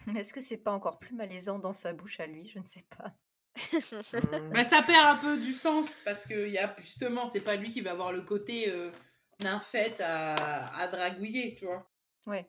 Mais 0.07 0.21
Est-ce 0.21 0.33
que 0.33 0.41
c'est 0.41 0.57
pas 0.57 0.73
encore 0.73 0.99
plus 0.99 1.15
malaisant 1.15 1.59
dans 1.59 1.73
sa 1.73 1.93
bouche 1.93 2.21
à 2.21 2.27
lui? 2.27 2.49
Je 2.49 2.59
ne 2.59 2.67
sais 2.67 2.85
pas. 2.97 3.13
Bah, 4.53 4.65
ça 4.65 4.83
perd 4.83 5.07
un 5.07 5.17
peu 5.17 5.39
du 5.39 5.53
sens 5.53 5.89
parce 6.05 6.27
que 6.27 6.49
y 6.49 6.59
a, 6.59 6.75
justement, 6.79 7.29
c'est 7.31 7.41
pas 7.41 7.57
lui 7.57 7.71
qui 7.71 7.81
va 7.81 7.93
avoir 7.93 8.13
le 8.13 8.21
côté 8.21 8.69
euh, 8.69 8.91
nymphette 9.43 10.01
à, 10.01 10.79
à 10.79 10.89
dragouiller, 10.89 11.55
tu 11.55 11.65
vois. 11.65 11.89
Ouais. 12.27 12.49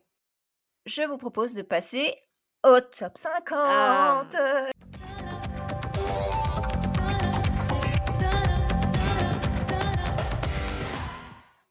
Je 0.86 1.02
vous 1.02 1.18
propose 1.18 1.54
de 1.54 1.62
passer 1.62 2.14
au 2.64 2.80
top 2.80 3.16
50. 3.16 4.36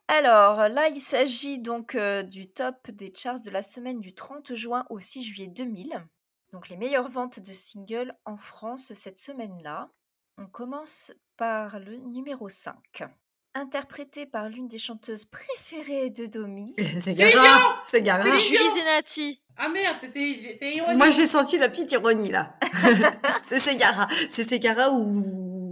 Alors 0.08 0.70
là, 0.70 0.88
il 0.88 1.02
s'agit 1.02 1.60
donc 1.60 1.96
euh, 1.96 2.24
du 2.24 2.48
top 2.48 2.90
des 2.92 3.14
charts 3.14 3.42
de 3.42 3.50
la 3.50 3.62
semaine 3.62 4.00
du 4.00 4.14
30 4.14 4.54
juin 4.54 4.86
au 4.90 5.00
6 5.00 5.24
juillet 5.24 5.48
2000. 5.48 6.02
Donc 6.54 6.70
les 6.70 6.78
meilleures 6.78 7.10
ventes 7.10 7.40
de 7.40 7.54
singles 7.54 8.16
en 8.26 8.38
France 8.38 8.94
cette 8.94 9.20
semaine-là. 9.20 9.90
On 10.38 10.48
commence 10.48 11.12
par 11.36 11.80
le 11.80 11.98
numéro 11.98 12.48
5. 12.48 12.76
Interprété 13.54 14.26
par 14.26 14.50
l'une 14.50 14.68
des 14.68 14.78
chanteuses 14.78 15.26
préférées 15.26 16.10
de 16.10 16.26
Domi. 16.26 16.74
C'est 17.02 17.14
Gara 17.14 17.32
Gara 17.32 17.82
C'est 17.84 18.02
Gara 18.02 18.22
C'est 18.22 18.38
Julie 18.38 18.80
Zenati. 18.80 19.42
Ah 19.58 19.68
merde, 19.70 19.98
c'était 20.00 20.36
c'était 20.40 20.76
ironique. 20.76 20.98
Moi, 20.98 21.10
j'ai 21.10 21.26
senti 21.26 21.58
la 21.58 21.68
petite 21.68 21.92
ironie, 21.92 22.30
là. 22.30 22.56
c'est 23.42 23.58
Segara. 23.58 24.08
C'est 24.30 24.48
Segara 24.48 24.92
ou... 24.92 25.24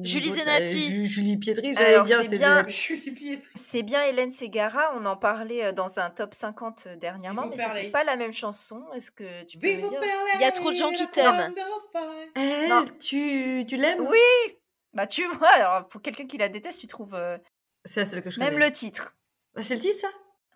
Julie 0.06 0.30
Zenati. 0.30 0.64
euh, 0.64 0.90
Ju- 0.90 1.06
Julie 1.06 1.38
Pietri, 1.38 1.76
j'allais 1.76 2.02
dire. 2.04 2.22
c'est 2.30 2.38
bien-. 2.38 2.66
C'est 3.56 3.84
bien 3.84 4.04
Hélène 4.04 4.32
Ségara, 4.32 4.94
on 4.98 5.06
en 5.06 5.16
parlait 5.18 5.66
euh, 5.66 5.72
dans 5.72 6.00
un 6.00 6.10
top 6.10 6.34
50 6.34 6.88
dernièrement, 7.00 7.44
Vivo 7.50 7.56
mais 7.58 7.64
c'était 7.80 7.92
pas 7.92 8.04
la 8.04 8.16
même 8.16 8.32
chanson. 8.34 8.84
Est-ce 8.94 9.12
que 9.12 9.44
tu 9.46 9.58
peux 9.58 9.68
me 9.68 9.90
dire 9.90 10.00
Il 10.36 10.42
y 10.42 10.46
a 10.46 10.52
trop 10.52 10.72
de 10.72 10.76
gens 10.76 10.92
qui 10.92 11.08
t'aiment. 11.08 11.54
Non. 12.70 12.86
tu, 13.00 13.66
tu 13.68 13.76
l'aimes? 13.78 14.02
Oui 14.02 14.56
Bah 14.94 15.08
tu 15.08 15.26
vois, 15.38 15.50
alors 15.50 15.88
pour 15.88 16.02
quelqu'un 16.02 16.28
qui 16.28 16.38
la 16.38 16.50
déteste, 16.50 16.80
tu 16.82 16.88
trouves 16.88 17.16
euh, 17.16 17.38
C'est 17.86 18.02
la 18.02 18.06
seule 18.06 18.22
que 18.22 18.30
je 18.30 18.40
même 18.40 18.54
connais. 18.54 18.66
le 18.68 18.72
titre. 18.72 19.16
Ah, 19.56 19.62
c'est 19.64 19.76
le 19.76 19.82
titre, 19.82 20.00
ça? 20.00 20.08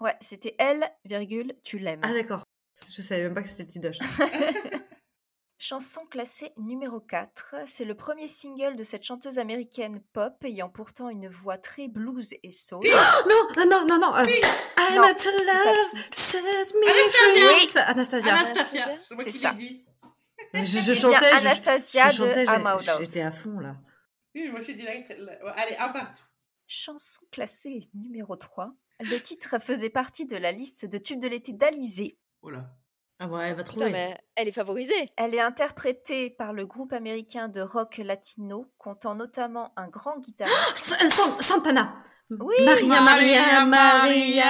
Ouais, 0.01 0.15
c'était 0.21 0.55
elle, 0.59 0.89
virgule, 1.05 1.55
tu 1.63 1.77
l'aimes. 1.77 2.01
Ah, 2.03 2.13
d'accord. 2.13 2.43
Je 2.95 3.01
savais 3.01 3.23
même 3.23 3.33
pas 3.33 3.41
que 3.41 3.49
c'était 3.49 3.63
le 3.63 3.69
titre 3.69 3.89
de 3.89 3.93
la 3.99 4.53
chanson. 5.59 6.01
Classée 6.09 6.51
numéro 6.57 6.99
4, 6.99 7.55
c'est 7.67 7.85
le 7.85 7.93
premier 7.93 8.27
single 8.27 8.75
de 8.75 8.83
cette 8.83 9.03
chanteuse 9.03 9.37
américaine 9.37 10.01
pop 10.13 10.33
ayant 10.43 10.69
pourtant 10.69 11.09
une 11.09 11.27
voix 11.27 11.57
très 11.59 11.87
blues 11.87 12.33
et 12.41 12.49
soul. 12.51 12.79
non, 13.29 13.47
non, 13.57 13.65
non, 13.69 13.85
non, 13.85 13.99
non. 13.99 14.15
euh, 14.15 14.23
I'm 14.25 14.95
Non, 14.95 15.03
at 15.03 15.23
love, 15.25 16.01
set 16.11 16.43
me 16.73 16.89
Anastasia. 16.89 17.83
Anastasia. 17.89 18.35
Anastasia, 18.35 18.85
c'est 19.07 19.15
moi 19.15 19.23
qui 19.25 19.39
ça. 19.39 19.51
l'ai 19.51 19.57
dit. 19.57 19.85
Je, 20.53 20.63
je 20.63 20.79
Eh 20.79 20.81
bien, 20.81 20.95
chantais, 20.95 21.29
je- 21.29 21.35
Anastasia 21.47 22.09
je, 22.09 22.15
chantais, 22.17 22.45
de 22.45 23.03
j'étais 23.03 23.21
à 23.21 23.31
fond, 23.31 23.59
là. 23.59 23.75
Oui, 24.33 24.47
moi 24.49 24.59
je 24.61 24.65
suis 24.65 24.75
direct. 24.75 25.11
Allez, 25.55 25.75
un 25.77 25.89
partout. 25.89 26.23
Chanson 26.65 27.21
classée 27.31 27.89
numéro 27.93 28.35
3, 28.35 28.71
le 29.01 29.17
titre 29.19 29.59
faisait 29.59 29.89
partie 29.89 30.25
de 30.25 30.37
la 30.37 30.51
liste 30.51 30.85
de 30.85 30.97
tubes 30.97 31.19
de 31.19 31.27
l'été 31.27 31.51
d'Alizé. 31.51 32.17
Oh 32.41 32.49
là. 32.49 32.65
Ah 33.21 33.27
ouais, 33.27 33.49
elle 33.49 33.55
va 33.55 33.63
Putain, 33.63 33.81
trouver. 33.81 33.91
mais 33.91 34.17
elle 34.35 34.47
est 34.47 34.51
favorisée. 34.53 35.11
Elle 35.17 35.35
est 35.35 35.41
interprétée 35.41 36.29
par 36.29 36.53
le 36.53 36.65
groupe 36.65 36.93
américain 36.93 37.49
de 37.49 37.59
rock 37.61 37.97
latino, 37.97 38.65
comptant 38.77 39.13
notamment 39.15 39.73
un 39.75 39.89
grand 39.89 40.17
guitariste. 40.19 40.57
San- 41.11 41.41
Santana. 41.41 41.93
Oui. 42.29 42.55
Maria, 42.63 43.01
Maria, 43.01 43.65
Maria. 43.65 44.45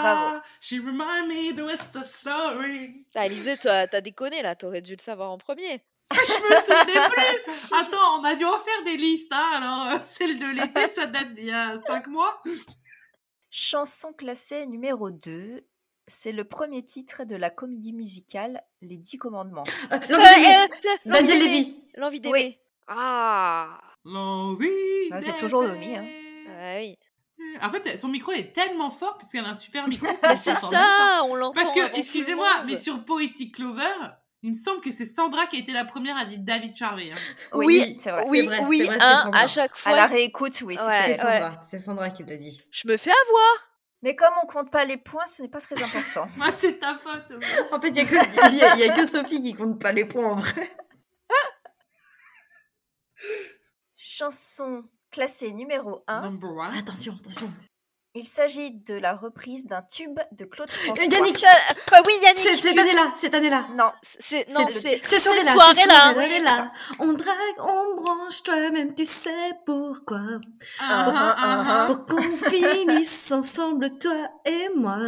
Bravo. 0.00 0.40
She 0.60 0.74
remind 0.74 1.28
me 1.28 1.52
the 1.54 1.60
West 1.64 2.02
Story. 2.04 3.06
Ah, 3.14 3.26
toi, 3.62 3.86
t'as 3.86 4.00
déconné 4.00 4.42
là, 4.42 4.54
t'aurais 4.56 4.82
dû 4.82 4.94
le 4.96 5.00
savoir 5.00 5.30
en 5.30 5.38
premier. 5.38 5.80
Ah, 6.10 6.16
je 6.16 6.42
me 6.42 6.60
souvenais 6.60 7.08
plus. 7.08 7.52
Attends, 7.78 8.20
on 8.20 8.24
a 8.24 8.34
dû 8.34 8.44
en 8.44 8.58
faire 8.58 8.84
des 8.84 8.96
listes, 8.96 9.32
hein. 9.32 9.50
Alors, 9.54 9.86
euh, 9.94 9.98
celle 10.04 10.38
de 10.40 10.46
l'été, 10.46 10.88
ça 10.88 11.06
date 11.06 11.32
d'il 11.32 11.46
y 11.46 11.52
a 11.52 11.78
5 11.86 12.08
mois. 12.08 12.42
Chanson 13.50 14.12
classée 14.12 14.66
numéro 14.66 15.10
2, 15.10 15.64
c'est 16.10 16.32
le 16.32 16.44
premier 16.44 16.84
titre 16.84 17.24
de 17.24 17.36
la 17.36 17.48
comédie 17.50 17.92
musicale 17.92 18.62
Les 18.82 18.96
Dix 18.98 19.16
Commandements. 19.16 19.64
Euh, 19.92 19.96
Euh, 19.96 19.98
L'envie 20.10 20.18
d'aimer. 20.42 20.56
euh, 20.56 20.66
l'envie 21.06 21.26
Daniel 21.26 21.26
d'aimer. 21.38 21.44
Lévy. 21.44 21.76
L'envie 21.96 22.20
d'aimer. 22.20 22.60
Ah, 22.88 23.80
L'envie. 24.04 24.68
Ah, 25.12 25.22
c'est 25.22 25.36
toujours. 25.38 25.62
Domi, 25.64 25.96
hein. 25.96 26.04
ah 26.60 26.76
oui. 26.78 26.96
En 27.62 27.70
fait, 27.70 27.98
son 27.98 28.08
micro 28.08 28.32
est 28.32 28.52
tellement 28.52 28.90
fort 28.90 29.16
parce 29.18 29.32
qu'elle 29.32 29.44
a 29.44 29.50
un 29.50 29.56
super 29.56 29.88
micro. 29.88 30.06
C'est 30.36 30.54
ça, 30.54 31.22
on 31.24 31.34
l'entend. 31.34 31.54
Parce 31.54 31.72
que, 31.72 31.98
excusez-moi, 31.98 32.46
mais 32.66 32.76
sur 32.76 33.02
Poetic 33.04 33.54
Clover, 33.56 33.84
il 34.42 34.50
me 34.50 34.54
semble 34.54 34.80
que 34.80 34.90
c'est 34.90 35.04
Sandra 35.06 35.46
qui 35.46 35.56
a 35.56 35.58
été 35.60 35.72
la 35.72 35.84
première 35.84 36.16
à 36.18 36.24
dire 36.24 36.38
David 36.40 36.74
Charvet. 36.74 37.10
hein. 37.12 37.16
Oui, 37.54 37.96
c'est 38.00 38.10
vrai. 38.10 38.24
oui, 38.28 38.40
c'est 38.42 38.46
vrai, 38.46 38.60
oui, 38.66 38.78
c'est 38.80 38.86
vrai, 38.86 38.98
hein, 39.00 39.20
Sandra. 39.24 39.40
à 39.40 39.46
chaque 39.46 39.72
À 39.84 39.90
la 39.96 40.06
fois, 40.08 40.16
réécoute, 40.16 40.60
oui, 40.64 40.76
Ouais, 40.78 40.96
C'est 41.06 41.14
Sandra. 41.14 41.60
C'est 41.62 41.78
Sandra 41.78 42.10
qui 42.10 42.24
l'a 42.24 42.36
dit. 42.36 42.62
je 42.70 42.88
me 42.88 42.96
fais 42.96 43.10
avoir. 43.26 43.69
Mais 44.02 44.16
comme 44.16 44.32
on 44.42 44.46
compte 44.46 44.70
pas 44.70 44.84
les 44.86 44.96
points, 44.96 45.26
ce 45.26 45.42
n'est 45.42 45.48
pas 45.48 45.60
très 45.60 45.74
important. 45.82 46.28
Ah, 46.40 46.52
c'est 46.52 46.78
ta 46.78 46.94
faute. 46.94 47.24
Sophie. 47.26 47.46
En 47.72 47.80
fait, 47.80 47.88
il 47.88 47.92
n'y 47.92 48.00
a, 48.00 48.04
que- 48.06 48.50
il 48.52 48.56
y 48.58 48.62
a- 48.62 48.74
il 48.76 48.80
y 48.80 48.88
a 48.90 48.94
que 48.94 49.04
Sophie 49.04 49.42
qui 49.42 49.52
compte 49.54 49.80
pas 49.80 49.92
les 49.92 50.04
points 50.06 50.32
en 50.32 50.36
vrai. 50.36 50.70
Chanson 53.96 54.84
classée 55.10 55.52
numéro 55.52 56.02
1. 56.06 56.20
Number 56.22 56.50
one. 56.50 56.74
Attention, 56.76 57.14
attention. 57.20 57.52
Il 58.14 58.26
s'agit 58.26 58.72
de 58.72 58.94
la 58.94 59.14
reprise 59.14 59.66
d'un 59.66 59.82
tube 59.82 60.18
de 60.32 60.44
Claude 60.44 60.70
François. 60.70 61.04
Yannick, 61.04 61.44
Ah 61.92 62.02
oui, 62.04 62.12
Yannick. 62.22 62.38
c'est 62.42 62.56
cette 62.56 62.76
année-là, 62.78 63.12
cette 63.14 63.34
année-là. 63.36 63.68
Non, 63.76 63.92
C'est 64.02 64.48
non, 64.50 64.66
C'est- 64.68 64.80
c'est 64.80 65.00
C'est 65.04 65.20
soirée-là, 65.20 65.52
soirée 65.52 65.86
là. 65.86 66.12
soirée-là. 66.14 66.72
On 66.98 67.12
drague, 67.12 67.58
on 67.60 67.94
branche, 68.02 68.42
toi-même 68.42 68.96
tu 68.96 69.04
sais 69.04 69.52
pourquoi. 69.64 70.22
Ah, 70.80 71.12
ah, 71.38 71.64
ah. 71.68 71.86
Pour 71.86 72.04
qu'on 72.06 72.20
finisse 72.50 73.30
ensemble, 73.30 73.96
toi 73.98 74.28
et 74.44 74.68
moi. 74.74 74.98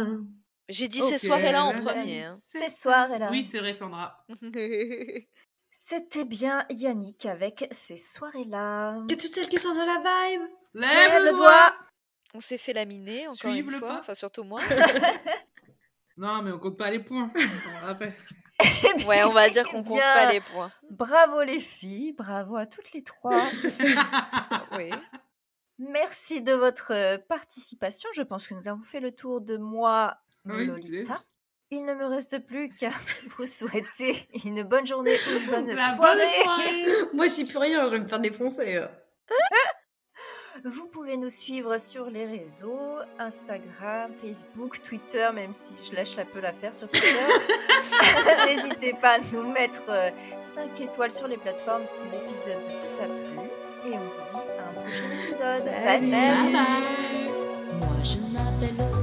J'ai 0.69 0.87
dit 0.87 1.01
Ok, 1.01 1.09
ces 1.09 1.27
soirées-là 1.27 1.65
en 1.65 1.73
là, 1.73 1.81
premier. 1.81 2.23
hein. 2.23 2.37
ces 2.47 2.69
soirées-là. 2.69 3.27
Oui, 3.31 3.43
c'est 3.43 3.59
vrai, 3.59 3.73
Sandra. 3.73 4.25
C'était 5.71 6.23
bien 6.23 6.65
Yannick 6.69 7.25
avec 7.25 7.67
ces 7.71 7.97
soirées-là. 7.97 8.99
Que 9.09 9.15
toutes 9.15 9.33
celles 9.35 9.49
qui 9.49 9.57
sont 9.57 9.73
dans 9.75 9.85
la 9.85 9.97
vibe? 9.97 10.41
Lève 10.73 11.19
le, 11.19 11.25
le 11.25 11.31
doigt. 11.33 11.75
On 12.33 12.39
s'est 12.39 12.57
fait 12.57 12.73
laminer 12.73 13.27
encore 13.27 13.37
Suive 13.37 13.65
une 13.65 13.71
le 13.71 13.79
fois, 13.79 13.87
pas. 13.89 13.99
enfin 13.99 14.13
surtout 14.15 14.43
moi. 14.43 14.59
Non, 16.15 16.43
mais 16.43 16.51
on 16.51 16.59
compte 16.59 16.77
pas 16.77 16.91
les 16.91 16.99
points. 16.99 17.31
On 17.35 17.85
rappelle. 17.87 18.13
Ouais, 19.07 19.23
on 19.23 19.31
va 19.31 19.49
dire 19.49 19.67
qu'on 19.67 19.83
compte 19.83 19.99
pas 19.99 20.31
les 20.31 20.41
points. 20.41 20.71
Bravo 20.91 21.41
les 21.41 21.59
filles, 21.59 22.13
bravo 22.13 22.55
à 22.55 22.67
toutes 22.67 22.91
les 22.93 23.03
trois. 23.03 23.49
Oui. 24.77 24.91
Merci 25.79 26.41
de 26.43 26.53
votre 26.53 26.93
euh, 26.93 27.17
participation. 27.17 28.07
Je 28.13 28.21
pense 28.21 28.45
que 28.47 28.53
nous 28.53 28.67
avons 28.67 28.83
fait 28.83 28.99
le 28.99 29.11
tour 29.11 29.41
de 29.41 29.57
moi, 29.57 30.15
Oui, 30.45 30.67
Lolita. 30.67 31.19
Il 31.71 31.83
ne 31.85 31.95
me 31.95 32.05
reste 32.05 32.45
plus 32.45 32.69
qu'à 32.69 32.91
vous 33.37 33.47
souhaiter 33.47 34.27
une 34.45 34.61
bonne 34.63 34.85
journée, 34.85 35.17
une 35.31 35.45
bonne 35.49 35.67
La 35.69 35.95
soirée. 35.95 36.19
bonne 36.19 36.43
soirée. 36.43 37.09
Moi, 37.13 37.27
je 37.27 37.33
dis 37.33 37.45
plus 37.45 37.57
rien, 37.57 37.87
je 37.87 37.91
vais 37.95 37.99
me 38.01 38.07
faire 38.07 38.19
défoncer. 38.19 38.81
Euh. 40.65 40.69
Vous 40.69 40.87
pouvez 40.87 41.17
nous 41.17 41.29
suivre 41.29 41.77
sur 41.77 42.09
les 42.09 42.25
réseaux, 42.25 42.99
Instagram, 43.19 44.11
Facebook, 44.15 44.81
Twitter, 44.81 45.27
même 45.33 45.53
si 45.53 45.73
je 45.83 45.95
lâche 45.95 46.17
un 46.17 46.25
peu 46.25 46.39
l'affaire 46.39 46.73
sur 46.73 46.89
Twitter. 46.89 47.07
N'hésitez 48.47 48.93
pas 48.93 49.15
à 49.15 49.19
nous 49.31 49.51
mettre 49.51 49.83
5 50.41 50.81
étoiles 50.81 51.11
sur 51.11 51.27
les 51.27 51.37
plateformes 51.37 51.85
si 51.85 52.03
l'épisode 52.05 52.63
vous 52.63 53.01
a 53.01 53.05
plu. 53.05 53.91
Et 53.91 53.95
on 53.95 53.99
vous 53.99 54.25
dit 54.25 54.49
à 54.59 54.69
un 54.69 54.81
prochain 54.81 55.11
épisode. 55.23 55.73
Salut. 55.73 56.11
Salut. 56.11 56.11
Bye 56.11 56.53
bye. 56.53 57.79
Moi 57.79 58.03
je 58.03 58.17
m'appelle 58.17 59.02